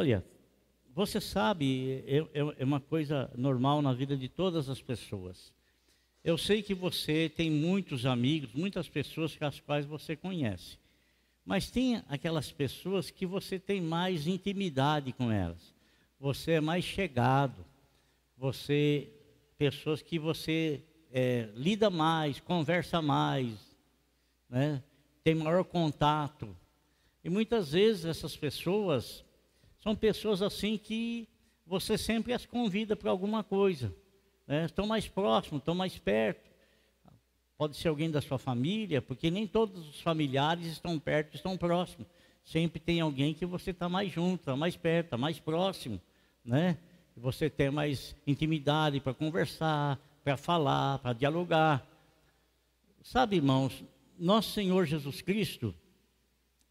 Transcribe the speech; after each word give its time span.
Olha, 0.00 0.24
você 0.94 1.20
sabe, 1.20 2.02
é, 2.06 2.16
é, 2.32 2.54
é 2.60 2.64
uma 2.64 2.80
coisa 2.80 3.30
normal 3.36 3.82
na 3.82 3.92
vida 3.92 4.16
de 4.16 4.30
todas 4.30 4.70
as 4.70 4.80
pessoas. 4.80 5.52
Eu 6.24 6.38
sei 6.38 6.62
que 6.62 6.72
você 6.72 7.28
tem 7.28 7.50
muitos 7.50 8.06
amigos, 8.06 8.54
muitas 8.54 8.88
pessoas 8.88 9.36
com 9.36 9.44
as 9.44 9.60
quais 9.60 9.84
você 9.84 10.16
conhece. 10.16 10.78
Mas 11.44 11.70
tem 11.70 12.02
aquelas 12.08 12.50
pessoas 12.50 13.10
que 13.10 13.26
você 13.26 13.58
tem 13.58 13.78
mais 13.78 14.26
intimidade 14.26 15.12
com 15.12 15.30
elas. 15.30 15.74
Você 16.18 16.52
é 16.52 16.60
mais 16.62 16.82
chegado. 16.82 17.62
Você, 18.38 19.06
pessoas 19.58 20.00
que 20.00 20.18
você 20.18 20.82
é, 21.12 21.50
lida 21.54 21.90
mais, 21.90 22.40
conversa 22.40 23.02
mais, 23.02 23.52
né? 24.48 24.82
tem 25.22 25.34
maior 25.34 25.62
contato. 25.62 26.56
E 27.22 27.28
muitas 27.28 27.72
vezes 27.72 28.06
essas 28.06 28.34
pessoas 28.34 29.28
são 29.80 29.96
pessoas 29.96 30.42
assim 30.42 30.76
que 30.76 31.26
você 31.66 31.96
sempre 31.96 32.32
as 32.32 32.44
convida 32.44 32.94
para 32.94 33.10
alguma 33.10 33.42
coisa. 33.42 33.94
Né? 34.46 34.66
Estão 34.66 34.86
mais 34.86 35.08
próximos, 35.08 35.60
estão 35.60 35.74
mais 35.74 35.98
perto. 35.98 36.50
Pode 37.56 37.76
ser 37.76 37.88
alguém 37.88 38.10
da 38.10 38.20
sua 38.20 38.38
família, 38.38 39.00
porque 39.00 39.30
nem 39.30 39.46
todos 39.46 39.88
os 39.88 40.00
familiares 40.00 40.66
estão 40.66 40.98
perto, 40.98 41.34
estão 41.34 41.56
próximos. 41.56 42.06
Sempre 42.44 42.80
tem 42.80 43.00
alguém 43.00 43.34
que 43.34 43.46
você 43.46 43.70
está 43.70 43.88
mais 43.88 44.10
junto, 44.12 44.40
está 44.40 44.56
mais 44.56 44.76
perto, 44.76 45.06
está 45.06 45.18
mais 45.18 45.38
próximo, 45.38 46.00
né? 46.44 46.78
Você 47.16 47.50
tem 47.50 47.70
mais 47.70 48.16
intimidade 48.26 48.98
para 48.98 49.12
conversar, 49.12 50.00
para 50.24 50.36
falar, 50.36 50.98
para 50.98 51.12
dialogar. 51.12 51.86
Sabe, 53.02 53.36
irmãos, 53.36 53.84
nosso 54.18 54.52
Senhor 54.52 54.86
Jesus 54.86 55.20
Cristo, 55.20 55.74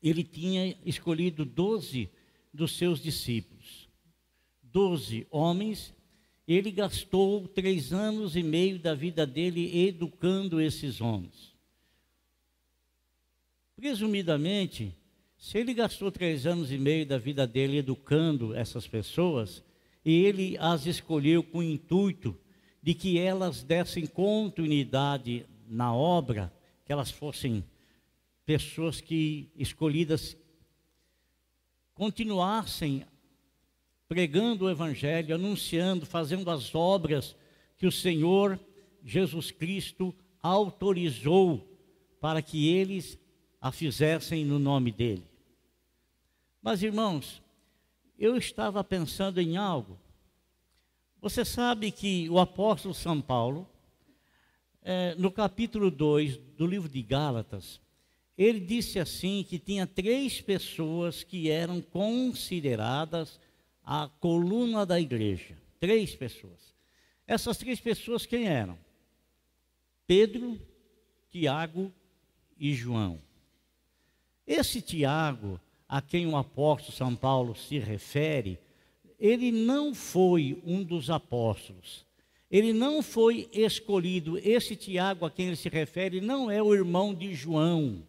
ele 0.02 0.23
tinha 0.23 0.76
escolhido 0.84 1.45
doze 1.45 2.09
dos 2.53 2.77
seus 2.77 3.02
discípulos. 3.02 3.89
Doze 4.62 5.27
homens 5.30 5.94
ele 6.48 6.72
gastou 6.72 7.47
três 7.47 7.94
anos 7.94 8.36
e 8.36 8.42
meio 8.42 8.80
da 8.80 8.95
vida 8.95 9.23
dele 9.23 9.88
educando 9.88 10.59
esses 10.59 11.00
homens. 11.00 11.53
Presumidamente, 13.75 14.95
se 15.38 15.59
ele 15.59 15.75
gastou 15.75 16.11
três 16.11 16.47
anos 16.47 16.72
e 16.72 16.77
meio 16.77 17.05
da 17.05 17.20
vida 17.20 17.45
dele 17.45 17.77
educando 17.77 18.55
essas 18.55 18.88
pessoas, 18.88 19.64
e 20.03 20.25
ele 20.25 20.58
as 20.58 20.88
escolheu 20.88 21.44
com 21.44 21.59
o 21.59 21.64
intuito 21.64 22.36
de 22.81 22.95
que 22.95 23.20
elas 23.20 23.61
dessem 23.61 24.08
continuidade 24.08 25.45
na 25.67 25.94
obra, 25.94 26.52
que 26.83 26.92
elas 26.92 27.11
fossem 27.11 27.64
pessoas 28.44 29.00
que 29.00 29.52
escolhidas 29.55 30.36
continuassem 32.00 33.05
pregando 34.08 34.64
o 34.64 34.69
Evangelho, 34.69 35.36
anunciando, 35.36 36.05
fazendo 36.05 36.50
as 36.50 36.73
obras 36.73 37.36
que 37.78 37.86
o 37.86 37.92
Senhor 37.92 38.58
Jesus 39.03 39.52
Cristo 39.52 40.16
autorizou 40.42 41.77
para 42.22 42.42
que 42.42 42.70
eles 42.70 43.20
a 43.59 43.70
fizessem 43.70 44.45
no 44.45 44.58
nome 44.58 44.94
dele. 44.94 45.25
Mas, 46.61 46.81
irmãos, 46.81 47.42
eu 48.17 48.38
estava 48.38 48.81
pensando 48.81 49.42
em 49.42 49.58
algo. 49.58 50.00
Você 51.20 51.44
sabe 51.44 51.92
que 51.92 52.30
o 52.30 52.39
apóstolo 52.39 52.94
São 52.94 53.20
Paulo, 53.20 53.67
é, 54.81 55.16
no 55.16 55.30
capítulo 55.30 55.92
2 55.92 56.38
do 56.38 56.66
livro 56.66 56.88
de 56.88 57.02
Gálatas, 57.02 57.81
ele 58.40 58.62
disse 58.62 58.98
assim 58.98 59.44
que 59.44 59.59
tinha 59.59 59.86
três 59.86 60.40
pessoas 60.40 61.26
que 61.26 61.50
eram 61.50 61.82
consideradas 61.82 63.38
a 63.84 64.09
coluna 64.22 64.86
da 64.86 64.98
igreja. 64.98 65.58
Três 65.78 66.16
pessoas. 66.16 66.73
Essas 67.28 67.58
três 67.58 67.82
pessoas 67.82 68.26
quem 68.26 68.48
eram? 68.48 68.80
Pedro, 70.08 70.58
Tiago 71.30 71.92
e 72.58 72.73
João. 72.73 73.22
Esse 74.48 74.82
Tiago, 74.82 75.60
a 75.86 76.02
quem 76.02 76.26
o 76.26 76.38
apóstolo 76.38 76.95
São 76.95 77.17
Paulo 77.17 77.54
se 77.58 77.78
refere, 77.78 78.58
ele 79.20 79.52
não 79.52 79.94
foi 79.94 80.64
um 80.66 80.82
dos 80.82 81.10
apóstolos. 81.10 82.05
Ele 82.49 82.72
não 82.72 83.04
foi 83.04 83.49
escolhido. 83.52 84.38
Esse 84.38 84.78
Tiago 84.78 85.26
a 85.26 85.30
quem 85.30 85.48
ele 85.48 85.58
se 85.58 85.67
refere 85.67 86.22
não 86.22 86.49
é 86.49 86.64
o 86.64 86.73
irmão 86.73 87.14
de 87.14 87.33
João, 87.33 88.08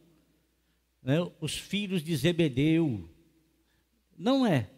né, 1.02 1.16
os 1.40 1.56
filhos 1.56 2.02
de 2.02 2.14
Zebedeu. 2.16 3.08
Não 4.16 4.46
é. 4.46 4.68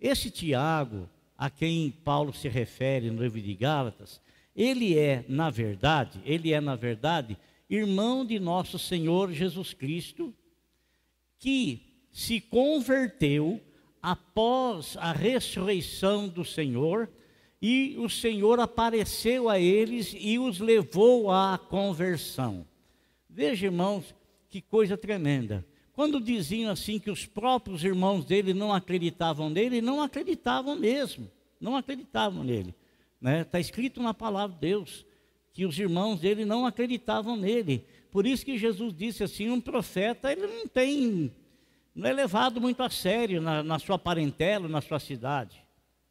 Esse 0.00 0.30
Tiago, 0.30 1.08
a 1.36 1.50
quem 1.50 1.90
Paulo 1.90 2.32
se 2.32 2.48
refere 2.48 3.10
no 3.10 3.22
livro 3.22 3.40
de 3.40 3.54
Gálatas, 3.54 4.20
ele 4.54 4.98
é, 4.98 5.24
na 5.28 5.50
verdade, 5.50 6.20
ele 6.24 6.52
é, 6.52 6.60
na 6.60 6.76
verdade, 6.76 7.36
irmão 7.68 8.24
de 8.24 8.38
nosso 8.38 8.78
Senhor 8.78 9.32
Jesus 9.32 9.74
Cristo, 9.74 10.34
que 11.38 11.82
se 12.10 12.40
converteu 12.40 13.60
após 14.00 14.96
a 14.98 15.12
ressurreição 15.12 16.28
do 16.28 16.44
Senhor, 16.44 17.10
e 17.60 17.96
o 17.98 18.08
Senhor 18.08 18.60
apareceu 18.60 19.48
a 19.48 19.58
eles 19.58 20.14
e 20.18 20.38
os 20.38 20.60
levou 20.60 21.30
à 21.30 21.58
conversão. 21.58 22.66
Veja, 23.28 23.66
irmãos, 23.66 24.14
que 24.60 24.68
coisa 24.70 24.96
tremenda. 24.96 25.66
Quando 25.92 26.20
diziam 26.20 26.70
assim 26.70 26.98
que 26.98 27.10
os 27.10 27.26
próprios 27.26 27.84
irmãos 27.84 28.24
dele 28.24 28.54
não 28.54 28.72
acreditavam 28.72 29.50
nele, 29.50 29.82
não 29.82 30.02
acreditavam 30.02 30.76
mesmo, 30.76 31.30
não 31.60 31.76
acreditavam 31.76 32.42
nele. 32.42 32.70
Está 32.70 32.76
né? 33.20 33.44
Tá 33.44 33.60
escrito 33.60 34.02
na 34.02 34.14
palavra 34.14 34.54
de 34.54 34.60
Deus 34.60 35.06
que 35.52 35.64
os 35.66 35.78
irmãos 35.78 36.20
dele 36.20 36.44
não 36.44 36.66
acreditavam 36.66 37.36
nele. 37.36 37.84
Por 38.10 38.26
isso 38.26 38.44
que 38.44 38.58
Jesus 38.58 38.94
disse 38.94 39.22
assim: 39.22 39.50
um 39.50 39.60
profeta 39.60 40.32
ele 40.32 40.46
não 40.46 40.66
tem, 40.66 41.32
não 41.94 42.08
é 42.08 42.12
levado 42.12 42.60
muito 42.60 42.82
a 42.82 42.88
sério 42.88 43.40
na, 43.40 43.62
na 43.62 43.78
sua 43.78 43.98
parentela, 43.98 44.68
na 44.68 44.80
sua 44.80 44.98
cidade, 44.98 45.62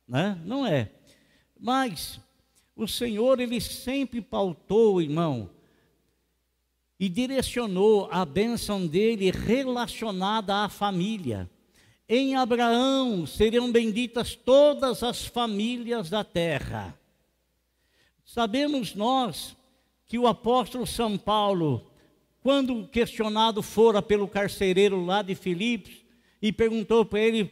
né? 0.08 0.40
Não 0.46 0.66
é. 0.66 0.92
Mas 1.60 2.20
o 2.76 2.88
Senhor 2.88 3.40
ele 3.40 3.60
sempre 3.62 4.22
pautou, 4.22 5.02
irmão, 5.02 5.50
e 7.00 7.10
direcionou 7.10 8.08
a 8.12 8.24
bênção 8.26 8.88
dele 8.88 9.32
relacionada 9.32 10.64
à 10.64 10.70
família. 10.70 11.50
Em 12.08 12.36
Abraão 12.36 13.26
seriam 13.26 13.72
benditas 13.72 14.36
todas 14.36 15.04
as 15.04 15.26
famílias 15.26 16.10
da 16.10 16.24
terra. 16.24 16.98
Sabemos 18.24 18.96
nós 18.96 19.56
que 20.08 20.18
o 20.18 20.28
apóstolo 20.28 20.86
São 20.86 21.18
Paulo, 21.18 21.86
quando 22.42 22.88
questionado 22.88 23.62
fora 23.62 24.02
pelo 24.02 24.28
carcereiro 24.28 25.04
lá 25.04 25.22
de 25.22 25.36
Filipos, 25.36 25.94
e 26.42 26.52
perguntou 26.52 27.04
para 27.04 27.20
ele: 27.20 27.52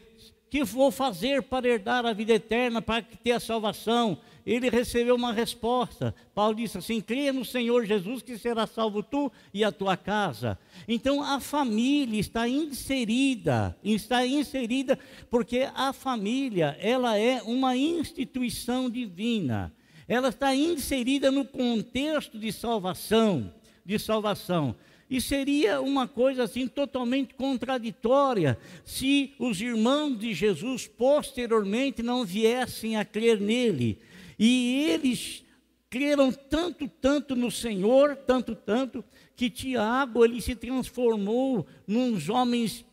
que 0.50 0.64
vou 0.64 0.92
fazer 0.92 1.42
para 1.42 1.68
herdar 1.68 2.06
a 2.06 2.14
vida 2.14 2.34
eterna, 2.34 2.80
para 2.82 3.02
ter 3.02 3.32
a 3.32 3.40
salvação? 3.40 4.20
Ele 4.46 4.70
recebeu 4.70 5.16
uma 5.16 5.32
resposta. 5.32 6.14
Paulo 6.36 6.56
disse 6.56 6.78
assim: 6.78 7.00
creia 7.00 7.32
no 7.32 7.46
Senhor 7.46 7.86
Jesus 7.86 8.22
que 8.22 8.38
será 8.38 8.68
salvo 8.68 9.02
tu 9.02 9.32
e 9.54 9.64
a 9.64 9.72
tua 9.72 9.96
casa. 9.96 10.58
Então 10.88 11.24
a 11.24 11.40
família 11.40 12.20
está 12.20 12.48
inserida, 12.48 13.76
está 13.84 14.26
inserida 14.26 15.00
porque 15.30 15.70
a 15.74 15.94
família, 15.94 16.78
ela 16.80 17.18
é 17.18 17.42
uma 17.44 17.76
instituição 17.78 18.90
divina. 18.90 19.74
Ela 20.08 20.30
está 20.30 20.54
inserida 20.54 21.32
no 21.32 21.46
contexto 21.46 22.38
de 22.38 22.52
salvação, 22.52 23.54
de 23.86 23.98
salvação. 23.98 24.76
E 25.10 25.22
seria 25.22 25.80
uma 25.80 26.08
coisa 26.08 26.44
assim 26.44 26.68
totalmente 26.68 27.36
contraditória 27.36 28.58
se 28.84 29.34
os 29.38 29.62
irmãos 29.62 30.18
de 30.18 30.34
Jesus 30.34 30.88
posteriormente 30.88 32.02
não 32.02 32.26
viessem 32.26 32.98
a 32.98 33.06
crer 33.06 33.40
nele. 33.40 34.00
E 34.38 34.86
eles 34.90 35.44
creram 35.90 36.32
tanto, 36.32 36.88
tanto 36.88 37.36
no 37.36 37.52
Senhor, 37.52 38.16
tanto, 38.16 38.56
tanto, 38.56 39.04
que 39.36 39.50
Tiago 39.50 40.26
ele 40.26 40.42
se 40.42 40.56
transformou 40.56 41.68
num 41.88 42.18
homens 42.32 42.84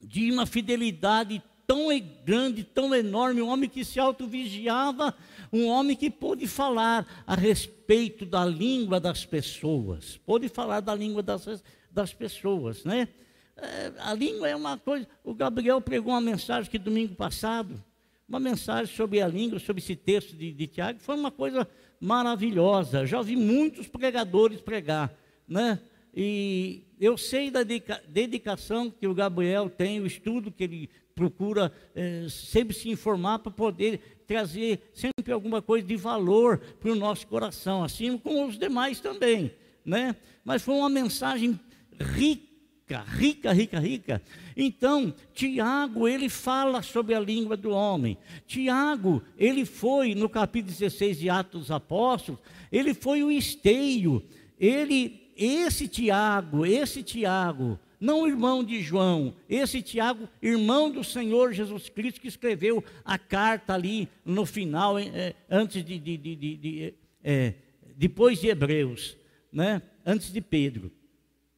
de 0.00 0.30
uma 0.30 0.46
fidelidade 0.46 1.42
tão 1.66 1.88
grande, 2.24 2.64
tão 2.64 2.94
enorme, 2.94 3.42
um 3.42 3.48
homem 3.48 3.68
que 3.68 3.84
se 3.84 4.00
autovigiava, 4.00 5.14
um 5.52 5.66
homem 5.66 5.94
que 5.96 6.10
pôde 6.10 6.46
falar 6.46 7.06
a 7.26 7.34
respeito 7.34 8.24
da 8.24 8.44
língua 8.44 8.98
das 8.98 9.26
pessoas, 9.26 10.18
pôde 10.24 10.48
falar 10.48 10.80
da 10.80 10.94
língua 10.94 11.22
das, 11.22 11.62
das 11.90 12.14
pessoas, 12.14 12.84
né? 12.84 13.08
É, 13.56 13.92
a 13.98 14.14
língua 14.14 14.48
é 14.48 14.54
uma 14.54 14.78
coisa. 14.78 15.06
O 15.24 15.34
Gabriel 15.34 15.80
pregou 15.80 16.12
uma 16.12 16.20
mensagem 16.20 16.70
que 16.70 16.78
domingo 16.78 17.14
passado, 17.14 17.82
uma 18.28 18.38
mensagem 18.38 18.94
sobre 18.94 19.22
a 19.22 19.26
língua, 19.26 19.58
sobre 19.58 19.80
esse 19.82 19.96
texto 19.96 20.36
de, 20.36 20.52
de 20.52 20.66
Tiago, 20.66 20.98
foi 21.00 21.16
uma 21.16 21.30
coisa 21.30 21.66
maravilhosa. 21.98 23.06
Já 23.06 23.18
ouvi 23.18 23.34
muitos 23.34 23.88
pregadores 23.88 24.60
pregar, 24.60 25.12
né? 25.46 25.80
E 26.14 26.82
eu 27.00 27.16
sei 27.16 27.50
da 27.50 27.62
dedicação 27.62 28.90
que 28.90 29.06
o 29.06 29.14
Gabriel 29.14 29.70
tem, 29.70 30.00
o 30.00 30.06
estudo 30.06 30.50
que 30.50 30.64
ele 30.64 30.90
procura 31.14 31.72
é, 31.94 32.26
sempre 32.28 32.74
se 32.74 32.88
informar 32.88 33.38
para 33.40 33.50
poder 33.50 34.22
trazer 34.26 34.90
sempre 34.92 35.32
alguma 35.32 35.62
coisa 35.62 35.86
de 35.86 35.96
valor 35.96 36.58
para 36.58 36.92
o 36.92 36.94
nosso 36.94 37.26
coração, 37.26 37.82
assim 37.82 38.16
como 38.18 38.46
os 38.46 38.58
demais 38.58 39.00
também, 39.00 39.52
né? 39.84 40.14
Mas 40.44 40.62
foi 40.62 40.74
uma 40.74 40.88
mensagem 40.88 41.58
rica, 41.98 42.47
rica, 42.96 43.52
rica, 43.52 43.78
rica. 43.78 44.22
Então, 44.56 45.14
Tiago, 45.34 46.08
ele 46.08 46.28
fala 46.28 46.82
sobre 46.82 47.14
a 47.14 47.20
língua 47.20 47.56
do 47.56 47.70
homem. 47.70 48.16
Tiago, 48.46 49.22
ele 49.36 49.64
foi, 49.64 50.14
no 50.14 50.28
capítulo 50.28 50.72
16 50.72 51.18
de 51.18 51.28
Atos 51.28 51.60
dos 51.60 51.70
Apóstolos, 51.70 52.40
ele 52.72 52.94
foi 52.94 53.22
o 53.22 53.30
esteio. 53.30 54.22
Ele, 54.58 55.30
esse 55.36 55.86
Tiago, 55.86 56.64
esse 56.64 57.02
Tiago, 57.02 57.78
não 58.00 58.26
irmão 58.26 58.62
de 58.64 58.80
João, 58.80 59.34
esse 59.48 59.82
Tiago, 59.82 60.28
irmão 60.40 60.90
do 60.90 61.02
Senhor 61.02 61.52
Jesus 61.52 61.88
Cristo, 61.88 62.20
que 62.20 62.28
escreveu 62.28 62.82
a 63.04 63.18
carta 63.18 63.74
ali 63.74 64.08
no 64.24 64.46
final, 64.46 64.98
é, 64.98 65.34
antes 65.50 65.84
de, 65.84 65.98
de, 65.98 66.16
de, 66.16 66.36
de 66.36 66.94
é, 67.22 67.54
depois 67.96 68.40
de 68.40 68.48
Hebreus, 68.48 69.16
né? 69.52 69.82
antes 70.06 70.32
de 70.32 70.40
Pedro. 70.40 70.90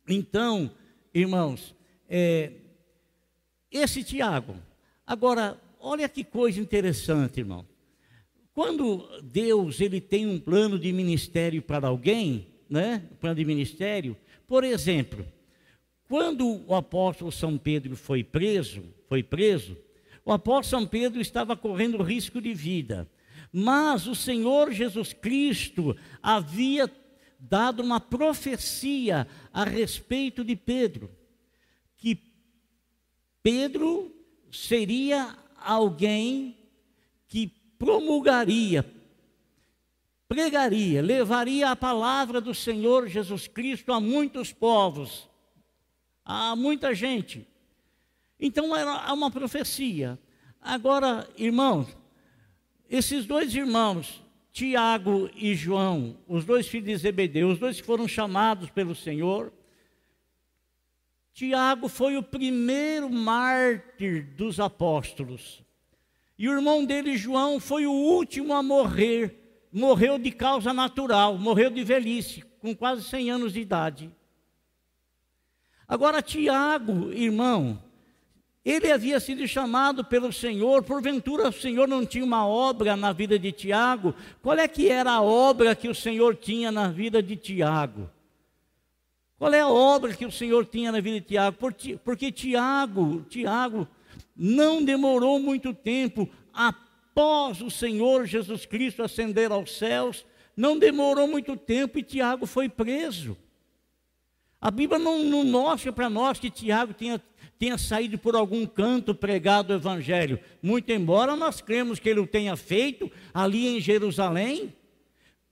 Então, 0.09 0.71
irmãos, 1.13 1.75
é, 2.09 2.53
esse 3.71 4.03
Tiago, 4.03 4.57
agora, 5.07 5.61
olha 5.79 6.09
que 6.09 6.25
coisa 6.25 6.61
interessante, 6.61 7.41
irmão. 7.41 7.65
Quando 8.53 9.09
Deus 9.23 9.81
ele 9.81 10.01
tem 10.01 10.27
um 10.27 10.39
plano 10.39 10.79
de 10.79 10.93
ministério 10.93 11.63
para 11.63 11.89
alguém, 11.89 12.47
né? 12.69 13.03
plano 13.21 13.37
de 13.37 13.45
ministério, 13.45 14.17
por 14.47 14.65
exemplo, 14.65 15.25
quando 16.09 16.65
o 16.67 16.75
apóstolo 16.75 17.31
São 17.31 17.57
Pedro 17.57 17.97
foi 17.97 18.25
preso, 18.25 18.83
foi 19.09 19.23
preso, 19.23 19.77
o 20.25 20.33
apóstolo 20.33 20.83
São 20.83 20.89
Pedro 20.89 21.21
estava 21.21 21.57
correndo 21.57 22.03
risco 22.03 22.41
de 22.41 22.53
vida. 22.53 23.09
Mas 23.53 24.07
o 24.07 24.15
Senhor 24.15 24.73
Jesus 24.73 25.13
Cristo 25.13 25.97
havia 26.23 26.91
dado 27.41 27.83
uma 27.83 27.99
profecia 27.99 29.27
a 29.53 29.65
respeito 29.65 30.45
de 30.45 30.55
Pedro, 30.55 31.11
que 31.97 32.19
Pedro 33.43 34.15
seria 34.53 35.37
alguém 35.57 36.57
que 37.27 37.49
promulgaria, 37.79 38.85
pregaria, 40.29 41.01
levaria 41.01 41.71
a 41.71 41.77
palavra 41.77 42.41
do 42.41 42.55
Senhor 42.55 43.09
Jesus 43.09 43.49
Cristo 43.49 43.93
a 43.93 44.01
muitos 44.01 44.53
povos 44.53 45.31
a 46.33 46.55
muita 46.55 46.95
gente. 46.95 47.45
Então 48.39 48.75
era 48.75 49.13
uma 49.13 49.31
profecia. 49.33 50.17
Agora, 50.61 51.29
irmãos, 51.37 51.89
esses 52.89 53.27
dois 53.27 53.53
irmãos, 53.53 54.23
Tiago 54.53 55.31
e 55.35 55.55
João, 55.55 56.17
os 56.27 56.45
dois 56.45 56.67
filhos 56.67 56.89
de 56.89 56.97
Zebedeu, 56.97 57.49
os 57.49 57.59
dois 57.59 57.81
que 57.81 57.87
foram 57.87 58.09
chamados 58.09 58.69
pelo 58.71 58.95
Senhor, 58.95 59.53
Tiago 61.33 61.89
foi 61.89 62.17
o 62.17 62.23
primeiro 62.23 63.09
mártir 63.09 64.27
dos 64.37 64.59
apóstolos. 64.59 65.63
E 66.37 66.49
o 66.49 66.53
irmão 66.53 66.85
dele, 66.85 67.17
João, 67.17 67.61
foi 67.61 67.87
o 67.87 67.93
último 67.93 68.53
a 68.53 68.63
morrer. 68.63 69.69
Morreu 69.73 70.19
de 70.19 70.33
causa 70.33 70.73
natural, 70.73 71.39
morreu 71.39 71.71
de 71.71 71.85
velhice, 71.85 72.43
com 72.61 72.75
quase 72.75 73.05
100 73.05 73.31
anos 73.31 73.53
de 73.53 73.61
idade. 73.61 74.11
Agora, 75.87 76.21
Tiago, 76.21 77.13
irmão, 77.13 77.83
ele 78.65 78.93
havia 78.93 79.19
sido 79.19 79.47
chamado 79.49 80.05
pelo 80.05 80.33
Senhor, 80.33 80.83
porventura 80.83 81.49
o 81.49 81.53
Senhor 81.53 81.89
não 81.89 82.05
tinha 82.05 82.25
uma 82.25 82.47
obra 82.47 82.95
na 82.95 83.13
vida 83.13 83.39
de 83.39 83.53
Tiago. 83.53 84.15
Qual 84.43 84.59
é 84.59 84.69
que 84.69 84.89
era 84.89 85.13
a 85.13 85.23
obra 85.23 85.75
que 85.75 85.89
o 85.89 85.95
Senhor 85.95 86.37
tinha 86.37 86.71
na 86.71 86.89
vida 86.89 87.23
de 87.23 87.37
Tiago? 87.37 88.11
Qual 89.39 89.53
é 89.55 89.61
a 89.61 89.69
obra 89.69 90.13
que 90.13 90.27
o 90.27 90.33
Senhor 90.33 90.67
tinha 90.67 90.93
na 90.93 91.01
vida 91.01 91.21
de 91.21 91.27
Tiago? 91.27 91.57
Porque 92.05 92.31
Tiago, 92.31 93.25
Tiago 93.31 93.89
não 94.37 94.85
demorou 94.85 95.41
muito 95.41 95.73
tempo 95.73 96.29
após 96.53 97.63
o 97.63 97.71
Senhor 97.71 98.27
Jesus 98.27 98.67
Cristo 98.67 99.03
ascender 99.03 99.51
aos 99.51 99.79
céus, 99.79 100.27
não 100.55 100.79
demorou 100.79 101.27
muito 101.27 101.57
tempo 101.57 101.99
e 101.99 102.03
Tiago 102.03 102.45
foi 102.45 102.69
preso. 102.69 103.35
A 104.61 104.71
Bíblia 104.71 104.99
não, 104.99 105.23
não 105.25 105.43
mostra 105.45 105.91
para 105.91 106.11
nós 106.11 106.39
que 106.39 106.51
Tiago 106.51 106.93
tenha, 106.93 107.19
tenha 107.61 107.77
saído 107.77 108.17
por 108.17 108.35
algum 108.35 108.65
canto 108.65 109.15
pregado 109.15 109.75
o 109.75 109.77
Evangelho, 109.77 110.41
muito 110.63 110.91
embora 110.93 111.37
nós 111.37 111.61
cremos 111.61 111.99
que 111.99 112.09
ele 112.09 112.21
o 112.21 112.27
tenha 112.27 112.57
feito 112.57 113.13
ali 113.35 113.69
em 113.69 113.79
Jerusalém, 113.79 114.75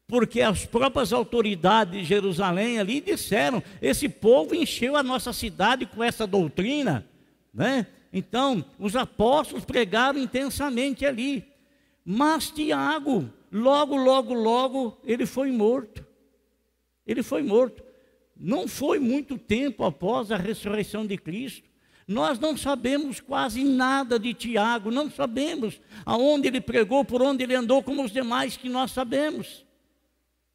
porque 0.06 0.40
as 0.40 0.64
próprias 0.64 1.12
autoridades 1.12 2.00
de 2.00 2.04
Jerusalém 2.04 2.78
ali 2.78 3.02
disseram: 3.02 3.62
esse 3.82 4.08
povo 4.08 4.54
encheu 4.54 4.96
a 4.96 5.02
nossa 5.02 5.34
cidade 5.34 5.84
com 5.84 6.02
essa 6.02 6.26
doutrina, 6.26 7.06
né? 7.52 7.86
Então, 8.10 8.64
os 8.78 8.96
apóstolos 8.96 9.66
pregaram 9.66 10.18
intensamente 10.18 11.04
ali, 11.04 11.44
mas 12.02 12.50
Tiago, 12.50 13.28
logo, 13.52 13.94
logo, 13.96 14.32
logo, 14.32 14.98
ele 15.04 15.26
foi 15.26 15.52
morto. 15.52 16.02
Ele 17.06 17.22
foi 17.22 17.42
morto. 17.42 17.82
Não 18.34 18.66
foi 18.66 18.98
muito 18.98 19.36
tempo 19.36 19.84
após 19.84 20.32
a 20.32 20.38
ressurreição 20.38 21.06
de 21.06 21.18
Cristo. 21.18 21.68
Nós 22.08 22.38
não 22.38 22.56
sabemos 22.56 23.20
quase 23.20 23.62
nada 23.62 24.18
de 24.18 24.32
Tiago, 24.32 24.90
não 24.90 25.10
sabemos 25.10 25.78
aonde 26.06 26.48
ele 26.48 26.58
pregou, 26.58 27.04
por 27.04 27.20
onde 27.20 27.44
ele 27.44 27.54
andou, 27.54 27.82
como 27.82 28.02
os 28.02 28.10
demais 28.10 28.56
que 28.56 28.70
nós 28.70 28.92
sabemos. 28.92 29.62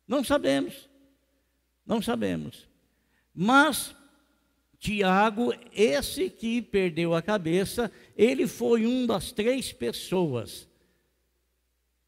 Não 0.08 0.24
sabemos. 0.24 0.90
Não 1.86 2.02
sabemos. 2.02 2.68
Mas 3.36 3.96
Tiago, 4.80 5.54
esse 5.72 6.28
que 6.28 6.60
perdeu 6.60 7.14
a 7.14 7.22
cabeça, 7.22 7.92
ele 8.18 8.48
foi 8.48 8.88
um 8.88 9.06
das 9.06 9.32
três 9.32 9.72
pessoas: 9.72 10.68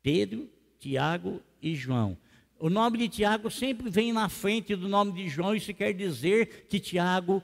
Pedro, 0.02 0.50
Tiago 0.80 1.40
e 1.62 1.76
João. 1.76 2.18
O 2.60 2.70
nome 2.70 2.98
de 2.98 3.10
Tiago 3.10 3.52
sempre 3.52 3.92
vem 3.92 4.12
na 4.12 4.28
frente 4.28 4.76
do 4.76 4.88
nome 4.88 5.12
de 5.12 5.30
João, 5.30 5.54
isso 5.54 5.74
quer 5.74 5.94
dizer 5.94 6.66
que 6.68 6.80
Tiago, 6.80 7.44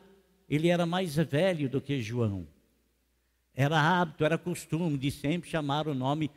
ele 0.52 0.68
era 0.68 0.86
mais 0.86 1.16
velho 1.16 1.70
do 1.70 1.80
que 1.80 2.02
João. 2.02 2.46
Era 3.56 3.80
hábito, 3.80 4.26
era 4.26 4.38
costume 4.38 4.98
de 4.98 5.10
sempre 5.10 5.50
chamar 5.50 5.88
o 5.88 5.94
nome, 5.94 6.30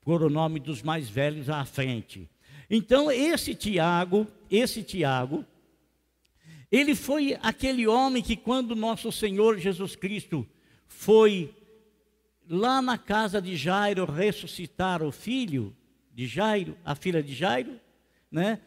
por 0.00 0.22
o 0.22 0.30
nome 0.30 0.60
dos 0.60 0.80
mais 0.80 1.10
velhos 1.10 1.50
à 1.50 1.64
frente. 1.64 2.30
Então, 2.70 3.10
esse 3.10 3.52
Tiago, 3.52 4.28
esse 4.48 4.84
Tiago, 4.84 5.44
ele 6.70 6.94
foi 6.94 7.36
aquele 7.42 7.84
homem 7.84 8.22
que 8.22 8.36
quando 8.36 8.76
nosso 8.76 9.10
Senhor 9.10 9.58
Jesus 9.58 9.96
Cristo 9.96 10.46
foi 10.86 11.52
lá 12.48 12.80
na 12.80 12.96
casa 12.96 13.42
de 13.42 13.56
Jairo 13.56 14.04
ressuscitar 14.04 15.02
o 15.02 15.10
filho 15.10 15.74
de 16.14 16.28
Jairo, 16.28 16.78
a 16.84 16.94
filha 16.94 17.20
de 17.20 17.34
Jairo, 17.34 17.80
né? 18.30 18.60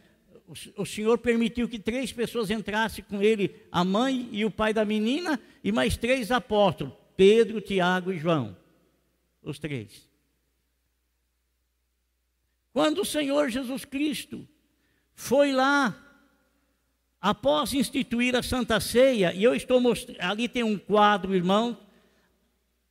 O, 0.47 0.85
Senhor 0.85 1.17
permitiu 1.17 1.67
que 1.67 1.79
três 1.79 2.13
pessoas 2.13 2.51
entrassem 2.51 3.03
com 3.03 3.21
ele, 3.21 3.55
a 3.71 3.83
mãe 3.83 4.29
e 4.31 4.45
o 4.45 4.51
pai 4.51 4.73
da 4.73 4.85
menina, 4.85 5.39
e 5.63 5.71
mais 5.71 5.97
três 5.97 6.31
apóstolos, 6.31 6.93
Pedro, 7.17 7.59
Tiago 7.59 8.11
e 8.11 8.17
João. 8.19 8.55
Os 9.41 9.57
três. 9.57 10.07
Quando 12.71 13.01
o 13.01 13.05
Senhor 13.05 13.49
Jesus 13.49 13.85
Cristo 13.85 14.47
foi 15.15 15.51
lá, 15.51 15.97
após 17.19 17.73
instituir 17.73 18.35
a 18.35 18.43
Santa 18.43 18.79
Ceia, 18.79 19.33
e 19.33 19.43
eu 19.43 19.55
estou 19.55 19.81
mostrando, 19.81 20.19
ali 20.19 20.47
tem 20.47 20.61
um 20.61 20.77
quadro, 20.77 21.33
irmão, 21.33 21.75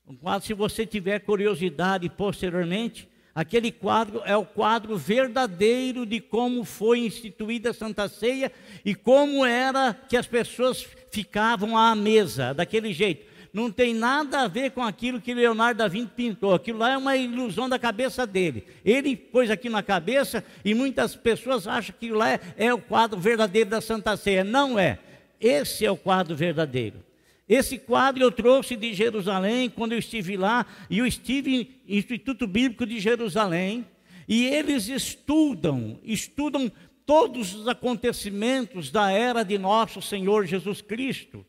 um 0.06 0.16
quadro, 0.16 0.46
se 0.46 0.54
você 0.54 0.84
tiver 0.84 1.20
curiosidade 1.20 2.08
posteriormente, 2.10 3.08
Aquele 3.34 3.72
quadro 3.72 4.22
é 4.24 4.36
o 4.36 4.44
quadro 4.44 4.96
verdadeiro 4.96 6.06
de 6.06 6.20
como 6.20 6.64
foi 6.64 7.00
instituída 7.00 7.70
a 7.70 7.74
Santa 7.74 8.08
Ceia 8.08 8.52
e 8.84 8.94
como 8.94 9.44
era 9.44 9.92
que 9.92 10.16
as 10.16 10.26
pessoas 10.26 10.86
ficavam 11.10 11.76
à 11.76 11.94
mesa, 11.96 12.54
daquele 12.54 12.92
jeito. 12.92 13.34
Não 13.52 13.70
tem 13.70 13.94
nada 13.94 14.40
a 14.40 14.48
ver 14.48 14.70
com 14.70 14.82
aquilo 14.82 15.20
que 15.20 15.32
Leonardo 15.32 15.78
da 15.78 15.88
Vinci 15.88 16.10
pintou. 16.14 16.54
Aquilo 16.54 16.80
lá 16.80 16.90
é 16.92 16.96
uma 16.96 17.16
ilusão 17.16 17.68
da 17.68 17.78
cabeça 17.78 18.26
dele. 18.26 18.66
Ele 18.84 19.16
pôs 19.16 19.48
aqui 19.50 19.68
na 19.68 19.82
cabeça 19.82 20.44
e 20.64 20.74
muitas 20.74 21.14
pessoas 21.14 21.68
acham 21.68 21.94
que 21.98 22.10
lá 22.10 22.32
é, 22.32 22.40
é 22.56 22.74
o 22.74 22.78
quadro 22.78 23.18
verdadeiro 23.18 23.70
da 23.70 23.80
Santa 23.80 24.16
Ceia. 24.16 24.42
Não 24.42 24.76
é. 24.76 24.98
Esse 25.40 25.86
é 25.86 25.90
o 25.90 25.96
quadro 25.96 26.34
verdadeiro. 26.34 26.96
Esse 27.48 27.78
quadro 27.78 28.22
eu 28.22 28.32
trouxe 28.32 28.74
de 28.74 28.94
Jerusalém 28.94 29.68
quando 29.68 29.92
eu 29.92 29.98
estive 29.98 30.36
lá, 30.36 30.66
e 30.88 30.98
eu 30.98 31.06
estive 31.06 31.58
no 31.88 31.96
Instituto 31.96 32.46
Bíblico 32.46 32.86
de 32.86 32.98
Jerusalém, 32.98 33.86
e 34.26 34.46
eles 34.46 34.88
estudam, 34.88 35.98
estudam 36.02 36.72
todos 37.04 37.54
os 37.54 37.68
acontecimentos 37.68 38.90
da 38.90 39.10
era 39.10 39.42
de 39.42 39.58
nosso 39.58 40.00
Senhor 40.00 40.46
Jesus 40.46 40.80
Cristo. 40.80 41.44